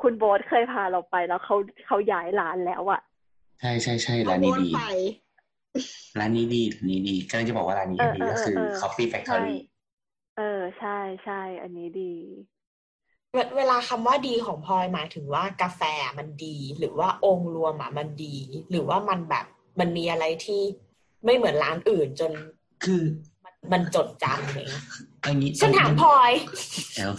[0.01, 1.55] คุณโบ๊ทเคยพาเราไปแล้วเขา
[1.87, 3.01] เขาย้ายร้านแล้วอะ
[3.59, 4.81] ใช่ใช่ใช่เอาร้านโบนี้นดีไป
[6.19, 9.57] ร้านนี้ดีร้านนี้ดีกำลังจะบอกว่าร้านนี้เออดีก็คือเออเออ Coffee ใช่ Factory
[10.37, 12.13] เออใช่ใช่อันนี้ดี
[13.33, 15.81] เวเวลาคำว่าดีของพลอยหมายถึงว่ากาแฟ
[16.19, 18.35] มันดี หรือว่าองค์รวมอะมันดี
[18.69, 19.45] หรือว่ามันแบบ
[19.79, 20.61] มันมีอะไรที่
[21.25, 22.31] ไม่เหมือนร้านอื่นจน
[22.83, 23.01] คือ
[23.43, 24.85] มันมันจดจำอะไรเงี้ย
[25.23, 26.31] อันนี้ฉันถามพลอย
[26.97, 27.11] แล้ว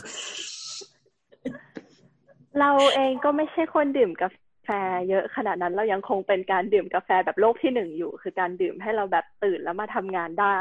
[2.61, 4.29] เราเองก็ไม่ใช่คนดื่มกา
[4.65, 4.69] แฟ
[5.09, 10.61] เยอะขนาดนั้นเรายังคงเป็นการดื่มกาแฟแบบโลกที่หนึ่งอยู่ คือการดื่มให้เราแบบตื่นแล้วมาทำงานได้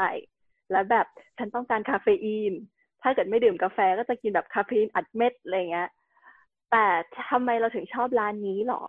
[0.72, 1.06] แล้วแบบ
[1.38, 2.52] ฉันต้องการคาเฟอีน
[3.02, 5.88] ถ้าเกิดไม่ดื่มกาแฟก็จะกินแบบคาเฟอีนอัดเม็ดอะไรเงี้ย
[6.70, 6.86] แต่
[7.30, 8.82] ทำไมเราถึงชอบร้านนี้หรอ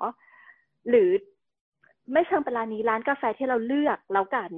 [0.90, 1.10] หรือ
[2.14, 4.52] ไม่เชิงเป็นร้านนี้ร้านกาแฟที่เราเลือกแล้วกัน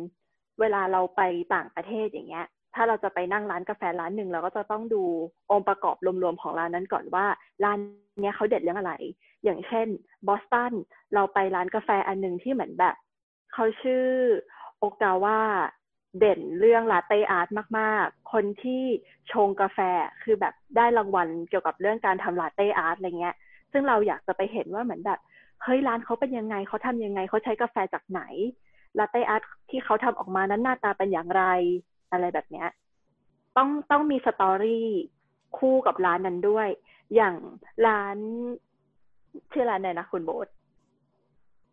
[0.59, 1.21] เวลาเราไป
[1.53, 2.45] ต่างประเทศอย่างเงี้ย
[2.75, 5.03] ถ้าเราจะไปนั่งร้านกาแฟร้านหนึ่งเราก็จะต้องดู
[5.51, 7.25] องค์ประกอบรวมๆของร้านนั้นก่อนว่า
[7.63, 7.77] ร้าน
[8.21, 8.93] เนี้ยเขาเด็ดเรื่องอะไร
[9.43, 9.87] อย่างเช่น
[10.27, 10.73] บอสตัน
[11.13, 12.95] เราไปร้านกาแฟอันหนึ่งที่เหมือนแบบ
[13.53, 14.05] เขาชื่อ
[14.79, 15.39] Ogawa
[16.19, 17.47] เด่นเรื่อง latte art
[17.79, 18.83] มากๆ คนที่
[19.31, 19.79] ชงกาแฟ
[20.23, 23.35] คือแบบได้รางวัลเกี่ยวกับเรื่องการทำ latte art อะไรเงี้ย
[23.71, 25.19] ซึ่งเราอยากจะไปเห็นว่าเหมือนแบบ
[25.63, 28.21] เฮ้ยร้านเขาเป็นยังไงเขาทำยังไงเขาใช้กาแฟจากไหน
[28.99, 31.43] latte art ที่เขาทำออกมานั้นหน้าตาเป็นอย่างไร
[32.11, 32.67] อะไรแบบเนี้ย
[33.57, 34.87] ต้องต้องมี story
[35.57, 36.67] คู่กับร้านนั้นด้วย
[37.15, 37.35] อย่าง
[37.87, 38.17] ร้าน
[39.51, 40.47] ชื่อร้านไหนนะคุณโบ๊ท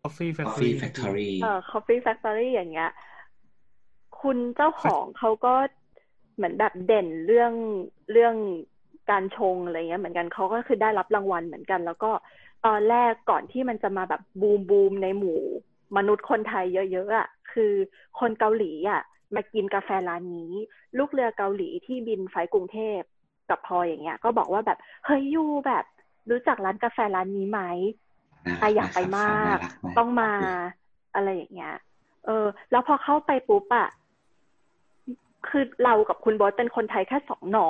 [0.03, 2.91] Coffee Coffee Factory Factory เอ่อ Coffee Factory อย่างเงี้ย
[4.23, 5.55] คุณเจ้าของเขาก็
[6.37, 7.53] เหมือนแบบเด่นเรื่อง
[8.12, 8.35] เรื่อง
[9.11, 12.11] การชงอะไรเงี้ยเหมือนกันเขาก็คือได้รับรางวัลเหมือนกัน แล้วก็
[12.66, 15.41] ตอนแรกก่อนที่มันจะมาแบบบูมบูมในหมู่
[15.97, 17.73] มนุษย์คนไทยเยอะๆอะคือ
[18.21, 19.03] คนเกาหลีอะ
[19.35, 20.53] มากินกาแฟร้านนี้
[20.99, 23.01] ลูกเรือเกาหลีที่บินไฟกรุงเทพ
[23.51, 25.85] กับพลอยอย่างเงี้ย ก็บอกว่าแบบเฮ้ยยูแบบ
[26.31, 27.61] รู้จักร้านกาแฟร้านนี้ไหม
[28.61, 29.59] อะอยากไปมาก
[29.99, 30.33] ต้องมา
[31.14, 31.75] อะไรอย่างเงี้ย
[32.27, 33.89] เออ แล้วพอเข้าไปปุ๊บอะ
[35.49, 37.68] คือเรากับคุณบอสเป็นคนไทยแค่สองหน่อ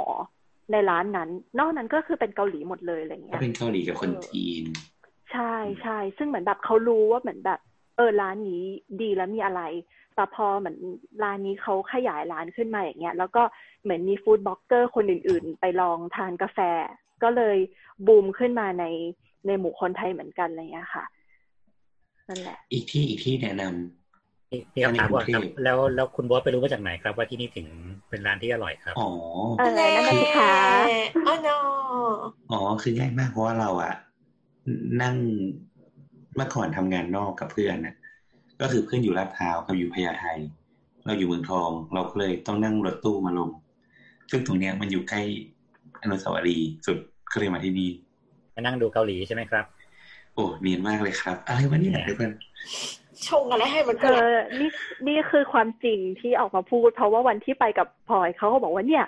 [0.72, 4.64] ในร้านนั้น นอกนั้นก็คือเป็นเกาหลีหมดเลยอะไรก็เงี้ยเป็นเกาหลีกับคนจีน
[5.32, 7.60] ใช่ใช่ซึ่งเหมือนแบบเขารู้ว่าเหมือนแบบ
[7.96, 8.62] เออร้านนี้
[9.02, 9.62] ดีแล้วมีอะไร
[10.14, 10.76] แต่พอเหมือน
[11.22, 13.42] ร้านนี้เขาขยายร้านขึ้นมาอย่างเงี้ย แล้วก็
[13.82, 16.58] เหมือนมีฟู้ดบล็อกเกอร์คนอื่น ๆ ไปลองทานกาแฟ
[17.22, 17.58] ก็เลย
[18.06, 18.84] บูมขึ้นมาใน
[19.46, 21.04] ในหมู่คนไทยเหมือนกันอะไรเงี้ยค่ะ
[22.28, 23.99] นั่นแหละ อีกที่อีกที่แนะนำ
[24.52, 27.66] นี่นี่คำถามก่อนครับในกรุงเทพแล้วแล้วคุณบอสไปรู้มาจากไหนครับ ว่าที่นี่ถึง
[28.08, 29.10] เป็นร้านที่อร่อยครับ อ๋อ
[29.58, 30.54] เออนั่นน่ะสิคะ
[31.26, 31.56] อ๋อ no
[32.52, 33.94] อ๋อคือง่ายมากเพราะว่าเราอะ
[35.02, 35.16] นั่ง
[36.36, 37.94] เมื่อก่อนทำงานนอกกับเพื่อนน่ะ
[38.60, 40.24] ก็คือเพื่อนอยู่ลาดพร้าวกับอยู่พญาไท
[41.06, 43.50] เราอยู่เมืองทอง เราก็เลยต้องนั่งรถตู้มาลง
[44.30, 45.20] ซึ่งตรงเนี้ยมันอยู่ใกล้
[46.02, 46.98] อนุสาวรีย์สุด
[47.32, 47.90] ก็เลยมาที่นี่
[48.54, 49.64] มานั่งดูเกาหลีใช่ไหมครับ
[50.34, 52.32] โอ้เนียนมากเลยครับ อะไรวะเนี่ยทุกคน
[53.28, 54.70] ชงอะไรให้มันเธเกิดอนี่
[55.08, 59.04] นี่คือความจริงที่ออกมาพูด เพราะว่าวันที่ไปกับพลอยเขาก็บอกว่าเนี่ย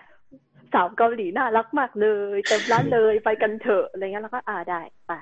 [0.72, 5.12] สาวเกาหลีน่ารักมากเลยเต็มร้านเลยไปกันเถอะอะไรเงี้ยแล้วก็อ่าได้ไป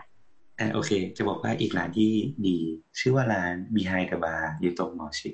[0.59, 2.13] อะโอเค จะบอกว่าอีกร้านที่
[2.47, 2.57] ดี
[2.99, 5.31] ชื่อว่าร้าน Behind the Bar อยู่ตรงมอชิ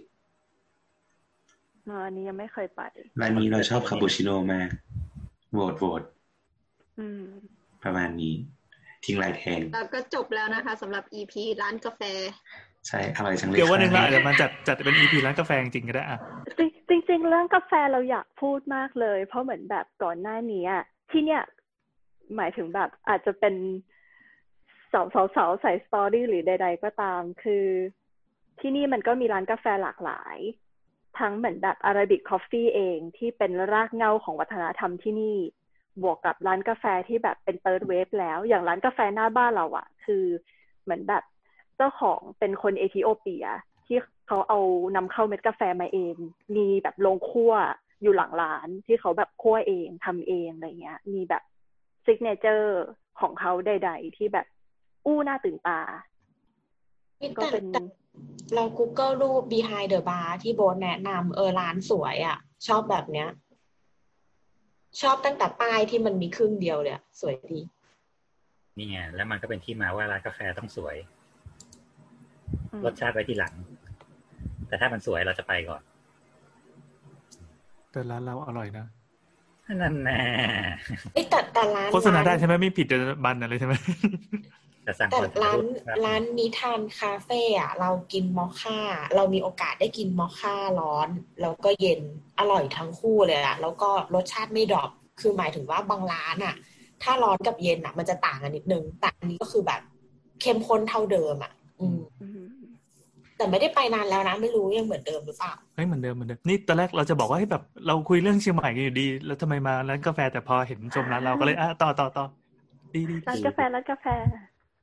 [1.85, 2.83] เอออันนี้ยังไม่เคยไป
[3.21, 4.69] ร้านนี้เราชอบคาปูชิโน่มาก
[5.53, 6.03] โหวตโหวต
[6.99, 7.25] อืม
[7.83, 8.35] ประมาณนี้
[9.05, 12.03] ทิ้งลายแทนแล้วก็จบแล้วนะคะสำหรับ EP ร้านกาแฟ
[12.89, 16.21] ใช่อร่อยจังเลยเดี๋ยววันหนึ่งเราค่ะอาจจะมาจัดจัดเป็นอีพีร้านกาแฟจริงๆก็ได้อะ
[16.59, 16.61] จ
[16.91, 21.43] ริงจริงๆเรื่องกาแฟเราอยากพูดมากเลย เพราะเหมือนแบบก่อนหน้านี้อะที่เนี่ย
[22.37, 23.55] หมายถึงแบบอาจจะเป็น
[24.93, 27.67] เสาเสาเสา Side Story หรือใด ๆ ก็ตาม คือ
[28.61, 30.39] ที่นี่มันก็มีร้านกาแฟหลากหลาย
[31.19, 35.37] ทั้งเหมือนแบบ Arabic coffee เองที่เป็นรากเหง้าของวัฒนธรรมที่นี่
[36.03, 40.25] บวกกับร้านกาแฟที่แบบเป็น third wave แล้ว อย่างร้านกาแฟหน้าบ้านเราอะคือ
[40.83, 41.23] เหมือนแบบ
[41.77, 43.47] เจ้าของเป็นคนเอธิโอเปีย
[43.87, 44.59] ที่เขาเอา
[44.97, 46.15] นำเข้าเม็ดกาแฟมาเอง
[46.57, 47.53] มีแบบโรงคั่ว
[48.03, 51.43] อยู่หลังร้านที่เขาแบบคั่วเองทำเองอะไรเงี้ย มีแบบ
[52.05, 52.83] signature
[53.21, 54.47] ของเขาใด ๆ ที่แบบ
[55.07, 55.81] อู้น่าตื่นตา
[57.21, 57.81] นี่ก็แต่เป็นแต่
[58.55, 63.29] เรา Google รูป behind the bar ที่โบสแนะนำเออร้านสวยอะ ชอบแบบเนี้ย
[65.01, 67.61] ชอบตั้งแต่ป้ายที่มันมีครึ่งเดียวเลยอะสวยดี
[68.77, 71.16] นี่ไงแล้วมันก็เป็นที่มาว่าร้านกาแฟต้องสวยอืม
[72.85, 73.55] รสชาติไว้ที่หลัง
[74.69, 75.83] แต่ถ้ามันสวยเราจะไปก่อน
[77.93, 78.87] แต่ร้านเราอร่อยนะ
[79.83, 80.21] นั่นแน่
[81.15, 82.87] เอ้ยแต่แต่ร้านโฆษณาได้ร้นใช่ไหมไม่ผิด
[83.25, 83.75] บันอะไรใช่ไหม
[84.87, 88.79] จะสั่งแต่ก่อนจะร้านพูดครับร้านนิทานคาเฟ่อะเรากินมอคค่า
[89.17, 91.09] เรามีโอกาสได้กินมอคค่าร้อน
[91.43, 92.01] แล้วก็เย็น
[92.39, 94.91] อร่อยทั้งคู่เลยอะแล้วก็รสชาติไม่ดรอป
[95.21, 96.55] คือหมายถึงว่าบางร้านอะ
[97.03, 99.81] ถ้าร้อนกับเย็นอะมันจะต่างกันนิดนึงแต่อันนี้ก็คือแบบ
[100.41, 102.26] เข้มข้นเท่าเดิมอะอืมอืม
[103.37, 112.25] แต่ไม่ได้ไปนานแล้วนะไม่รู้ยังเหมือนเดิมหรือเปล่าเฮ้ยเหมือนเดิมเหมือนเดิมนี่ตอนแรกเราจะบอกว่าให้แบบเราคุยเรื่องเชียงใหม่กันอยู่ดี แล้วทำไมมาร้านกาแฟแต่พอเห็นชมร้านเราก็เลยอะต่อต่อต่อ
[112.95, 114.07] ดีดีร้านดีกาแฟร้านกาแฟ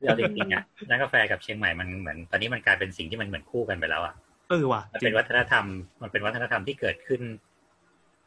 [0.04, 4.14] เราจริงๆอะร้านกาแฟกับเชียงใหม่มันเหมือน ตอนนี้มันกลายเป็นสิ่งที่มันเหมือนคู่กันไปแล้วอะ
[4.50, 5.66] เออว่ะมันจริเป็งนวัฒนธรรม
[6.02, 7.22] มันเป็นวัฒนธรรมที่เกิดขึ้น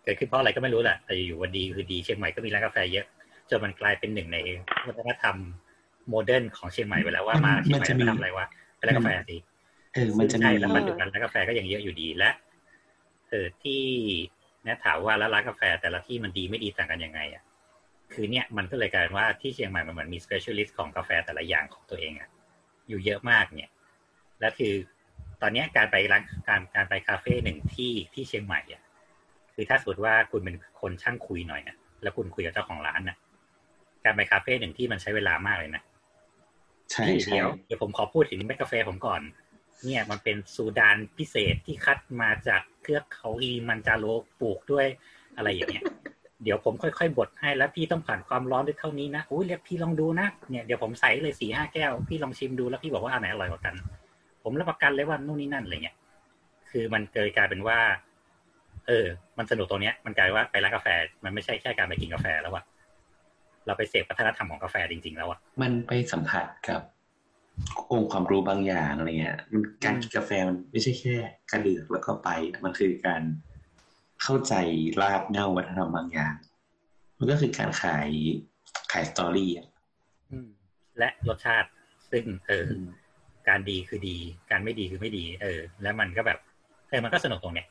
[0.05, 3.07] เกิดขึ้นเพราะอะไรก็ไม่รู้แหละแต่อยู่ๆวันดีคือดีเชียงใหม่ก็มีร้านกาแฟเยอะ
[3.51, 4.39] จนมันกลายเป็นหนึ่งใน
[4.87, 5.37] วัฒนธรรม
[6.09, 8.47] โมเดิร์นของเชียงใหม่ไปแล้วว่ามาเชียงใหม่แล้วมาทำอะไรวะ
[8.77, 9.37] ไปร้านกาแฟสิ
[9.97, 12.31] เออมันจะมีใช่แล้วปัจจุบันร้านกาแฟก็ยังเยอะอยู่ดีและ
[13.29, 13.83] เออที่
[14.65, 17.43] แนะถามว่าแล้วร้านกาแฟแต่ละที่มันดีไม่ดีต่างกันยังไงอะ
[18.13, 22.29] คือเนี่ยมันก็เลยกลายเป็นว่าที่เชียงใหม่มันเหมือนมี specialist ของกาแฟแต่ละอย่างของตัวเองอะ
[22.89, 23.73] อยู่เยอะมากเนี่ย
[24.41, 24.75] และคือ
[25.43, 28.83] ตอนเนี้ยการไปร้านการการไปคาเฟ่หนึ่งที่ที่เชียงใหม่อะ
[29.55, 33.17] คือถ้าสมมติว่าคุณเป็นคนช่างคุยหน่อยนะแล้วคุณคุยกับเจ้าของร้านนะ
[34.05, 35.83] การไปคาเฟ่หนึ่งที่มันใช้เวลามากเลยนะ
[36.93, 39.21] ใช่ใช่เดี๋ยวเดี๋ยวผมขอพูดถึงเม็ดกาแฟผมก่อน
[39.85, 44.05] เนี่ยมันเป็นซูดานพิเศษที่คัดมาจากเทือกเขาอีมันจาโร
[44.41, 44.87] ปลูกด้วย
[45.37, 45.85] อะไรอย่างเงี้ย
[46.45, 53.75] เดี๋ยวผมค่อยๆบดให้แล้วพี่ต้องผ่านความร้อนด้วยเท่านี้นะอุ้ยเรียกพี่ลองดูนะเนี่ยเดี๋ยวผมใส่เลยสี่ห้าแก้วพี่ลองชิมดูแล้วพี่บอกว่าอันไหนอร่อยกว่ากัน
[54.43, 55.97] ผมรับประกันเลยว่านู่นนี่นั่นอะไรเงี้ย
[56.71, 57.79] คือมันเกิดกลายเป็นว่า
[58.87, 59.07] เออ
[59.39, 60.89] มันสนุกตรงเนี้ย มันกลายว่าไปร้านกาแฟ
[61.25, 62.65] มันไม่ใช่แค่การไปกินกาแฟแล้วอะ
[63.67, 66.81] เราไปเสพวัฒนธรรมของกาแฟจริง ๆ แล้วอะมันไปสัมผัสกับ
[67.93, 71.17] องค์ความรู้บางอย่างอะไรเงี้ย มันการกินกาแฟมันไม่ใช่แค่
[71.51, 72.29] การดื่มแล้วก็ไป
[72.65, 73.23] มันคือการ
[74.23, 74.55] เข้าใจ
[75.03, 76.35] รากเหง้าวัฒนธรรมบางอย่าง
[77.19, 78.09] มันก็คือการขาย
[78.93, 79.67] ขายสตอรี่อะ
[80.33, 80.51] อืม
[80.99, 81.69] และรสชาติ
[82.11, 82.87] ซึ่งเอออม
[83.49, 84.17] การดีคือดี
[84.51, 86.39] การไม่ดีคือไม่ดี เออ แล้วมันก็แบบ
[86.91, 87.67] เออมันก็สนุกตรงเนี้ย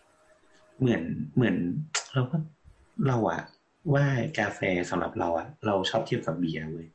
[0.80, 1.04] เหมือน
[1.36, 1.56] เหมือน
[2.14, 2.38] เราก็
[3.08, 3.42] เราอะ
[3.94, 4.06] ว่า
[4.40, 6.88] กาแฟสำหรับเราอะเราชอบเทียบกับเบียร์เว้ย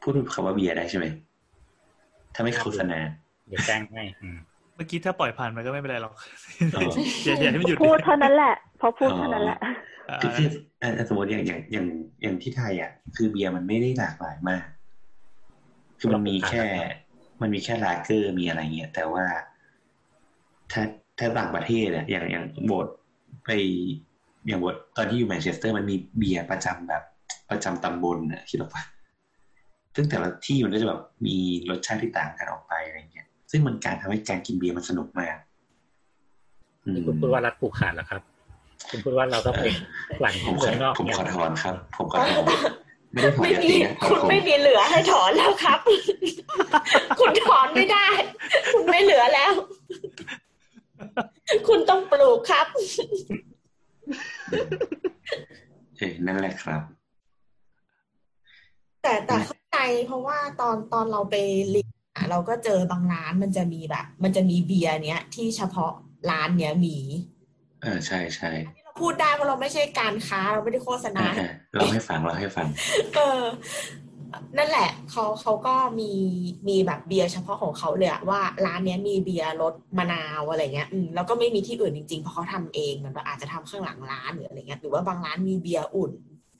[0.00, 1.06] พูดคำว่าเบียร์ได้ใช่ไหม
[2.38, 2.98] ถ้าไม่โฆษณา
[3.48, 4.38] เดี๋ยวแจ้งให้อืม
[4.74, 6.14] เมื่อกี้ถ้าปล่อยผ่านไปก็ไม่เป็นไรหรอก
[6.76, 6.90] อ๋อ
[7.24, 9.58] อย่าอย่าให้มันหยุดพูดเท่านั้นแหละ พอพูดเท่านั้นแหละ
[10.10, 10.48] อ่าคือคือ
[10.82, 11.86] อะสมมติอย่างอย่างอย่าง
[12.22, 14.64] อย่างที่ไทยอะ คือเบียร์มันไม่ได้หลากหลายมาก
[15.98, 16.64] คือมันมีแค่
[17.42, 19.24] มันมีแค่ลาเกอร์มีอะไรเงี้ยแต่ว่า
[20.72, 20.82] ถ้า
[21.18, 22.86] ถ้าต่างประเทศอะอย่างอย่างโบส
[23.46, 23.50] ไป
[24.46, 27.02] อย่างโบสตอนที่อยู่แมนเชสเตอร์มันมีเบียร์ประจำแบบ
[27.50, 28.82] ประจำตำบลนะคิดว่า
[30.00, 31.36] ซึ่งแต่ละที่มันก็จะแบบมี
[31.70, 35.36] รสชาติที่ต่างกันออกไปอะไรเงี้ย ซึ่งมันการทำให้การกินเบียร์มันสนุกมาก
[36.84, 38.22] อืมนี่คุณพูดว่ารัฐผูกขาดเหรอครับ
[38.90, 39.64] คุณพูดว่าเราต้องไป
[40.20, 42.44] หลั่งผมขเมือองนอกผมเนี่ยขอถอนครับ ผมขอถอน
[43.12, 45.80] ไม่ได้ถอนไม่ยมีตินะคุณผมไม่มีเหลือให้ถอนแล้วครับ
[47.20, 48.06] คุณถอนไม่ได้
[48.72, 49.52] คุณไม่เหลือแล้ว
[51.68, 52.66] คุณต้องปลูกครับ
[55.98, 56.82] เออนั่นแหละครับ
[59.02, 61.36] แต่แต่เข้า ใจเพราะว่าตอนตอนเราไป
[61.70, 65.92] เรียนอะเราก็เจอบางร้านมันจะมีแบบ มันจะมีเบียร์เนี้ยที่เฉพาะ
[66.30, 66.96] ร้านเนี้ยมี
[67.82, 72.66] เออใช่ใช่ที่เราพูดได้เพราะเราไม่ใช่การค้าเราไม่ได้โฆษณาอ่าอ่าเราให้ฟังเราให้ฟัง
[73.14, 73.42] เออ
[74.56, 76.10] นั่นแหละเขาเขาก็มี
[76.68, 86.12] มีแบบเบียร์เฉพาะของเขาเลยอะว่าร้านเนี้ยมีเบียร์รสมะนาวอะไรเงี้ย อืมแล้วก็ไม่มีที่อื่นจริงๆเพราะเขาทำเองมันแบบอาจจะทำข้างหลังร้านหรืออะไรเงี้ยหรือว่าบางร้านมีเบียร์อุ่น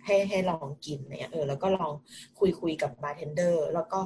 [0.09, 1.93] ให้ให้ลองกินเนี่ยเออแล้วก็ลอง
[2.39, 3.99] คุยคุยกับบาร์เทนเดอร์แล้วก็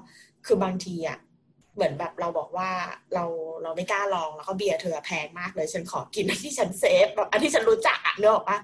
[0.46, 1.18] คือบางทีอะ
[1.74, 2.70] เหมือนแบบเราบอกว่า
[3.14, 3.24] เรา
[3.62, 8.58] เราไม่กล้าลองแล้วก็เบียร์เธอแพงมากเลย ฉันขอกินอันที่ฉัน safe แบบอันที่ฉันรู้จักอะเนกอะปะ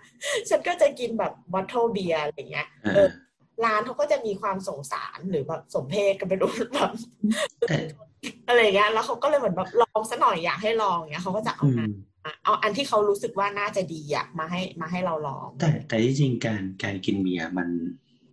[0.51, 3.09] ฉันก็จะกินแบบ bottle beer อะไรเงี้ยเอเอออ
[3.65, 6.91] ร้านเขาก็จะมีความสงสารหรือแบบสมเพชกันไปดูแบบ
[7.69, 7.77] แต่
[8.49, 12.08] อะไรเงี้ยแล้วเขาก็เลยเหมือนแบบลองซะหน่อยอยากให้ลองเงี้ยเขาก็จะเอาอืมาม
[12.45, 17.69] เอาอันที่เขารู้สึกว่าน่าจะดีอะมาให้มาให้เราลอง แต่แต่ที่จริงการการกินเบียร์มัน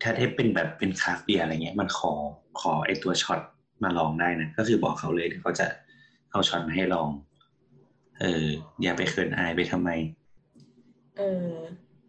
[0.02, 2.12] ถ้า tap เป็นแบบเป็นคราฟต์เบียร์อะไรเงี้ย มันขอ
[2.60, 3.40] ขอไอตัวช็อต
[3.82, 5.66] มาลองได้นะก็คือบอกเขาเลยเดี๋ยวเขาจะ
[6.30, 7.08] เอาช็อตมาให้ลอง
[8.20, 8.46] เออ
[8.82, 9.90] อย่าไปเขินอายไปทำไม
[11.18, 11.50] เออ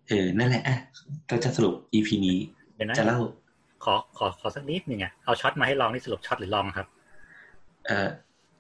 [0.08, 0.78] เออ นั่นแหละอะ
[1.28, 2.38] เราจะสรุป EP นี้
[2.76, 3.20] เดี๋ยวนะจะเล่า
[3.84, 6.88] ขอขอขอสักนิดหนึ่งอะเอาช็อตมาให้ลองนี่สรุปช็อตหรือลองครับ
[7.88, 8.08] เออ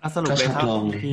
[0.02, 1.12] อะสรุปเลยครับก็ชอบลองเลยที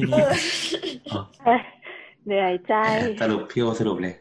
[2.27, 2.75] เอนี้ออ๋อเอ้ยเหนื่อยใจ
[3.21, 4.15] สรุปพี่โอสรุปเลย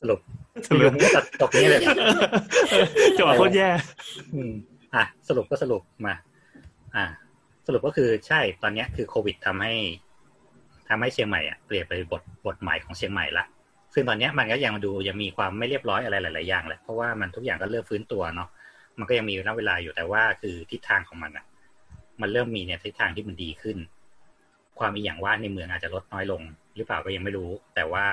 [0.00, 0.20] สรุป
[0.66, 1.80] สรุปอยู่ๆมันก็ตัดจบนี้เลย
[3.18, 3.68] จังหวะโคตรแย่
[4.34, 4.52] อืม
[4.94, 6.14] อะสรุปก็สรุปมา
[6.96, 7.04] อะ
[7.66, 9.74] สรุปก็คือใช่ตอนเนี้ยคือโควิดทำให้
[10.88, 13.44] ทำให้เชียงใหม่อะเปลี่ยนไปบทบทใหม่ของเชียงใหม่ละ
[13.94, 18.48] ซึ่งตอนเนี้ยมันก็ยังดูยังมีความไม่เรียบร้อยอะไรหลาย ๆ อย่างแหละเพราะว่ามันทุกอย่างก็เริ่มฟื้นตัวเนาะ
[18.98, 21.44] มันก็ยังมีระยะเวลาอยู่แต่ว่าคือทิศทางของมันอะ
[22.20, 23.76] มันเริ่มมีเนี่ยทิศทางที่มันดีขึ้น
[24.78, 26.42] ความมีอย่างว่าในเมืองอาจจะลดน้อยลง
[26.76, 28.06] หรือเปล่าก็ยังไม่รู้ แต่ว่า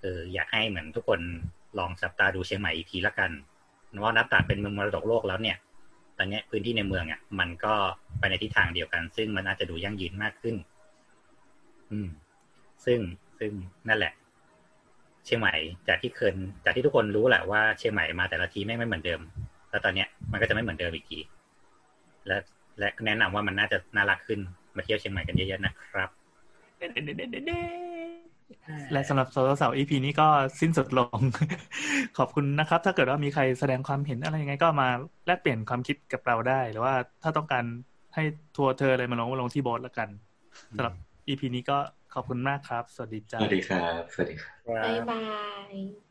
[0.00, 1.20] เอออยากให้เหมือนทุกคน
[1.78, 3.30] ลองจับตาดูเชียงใหม่อีกทีละกัน
[4.02, 5.56] ว่านับจากเป็นเมืองมรดกโลกแล้วเนี่ย
[6.18, 7.74] ตอนนี้พื้นที่ในเมืองอะ มันก็
[8.18, 10.56] ไปในทิศทางเดียวกัน ซึ่งมันน่าจะดูยั่งยืนมากขึ้น
[11.90, 12.08] อืม
[12.84, 12.98] ซึ่ง
[13.38, 13.52] ซึ่ง
[13.88, 14.12] นั่นแหละ
[15.24, 15.54] เชียงใหม่
[15.88, 16.32] จากที่เคย
[16.64, 19.20] จากที่ทุกคนรู้แหละว่าเชียงใหม่มาแต่ละทีไม่ไม่เหมือนเดิม
[19.70, 21.18] แล้วตอนเนี้ยมันก็จะไม่เหมือนเดิมอีกที
[22.26, 22.36] และ
[22.78, 24.40] และแนะนำว่ามันน่าจะน่ารักขึ้น
[24.76, 26.10] มาเที่ยวเชียงใหม่กันเยอะๆนะครับ
[28.92, 30.28] และสำหรับสาวสาว EP นี้ก็
[30.60, 31.18] สิ้นสุดลง
[32.18, 34.88] ขอบคุณนะครับ ถ้าเกิดว่ามีใครแสดงความเห็นอะไรยังไงก็มา
[35.26, 37.64] แลกเปลี่ยนความคิดกับเราได้ หรือว่าถ้าต้องการ
[38.14, 38.22] ให้
[38.56, 40.08] ทัวร์เธออะไรมาลงก็ลงที่โบสละกัน
[40.76, 40.94] สำหรับ
[41.28, 41.78] EP นี้ก็
[42.14, 45.22] ขอบคุณมากครับ สวัสดีสจ้าวัสดีครับ สวัสดีครับบ๊ายบา
[45.70, 46.05] ย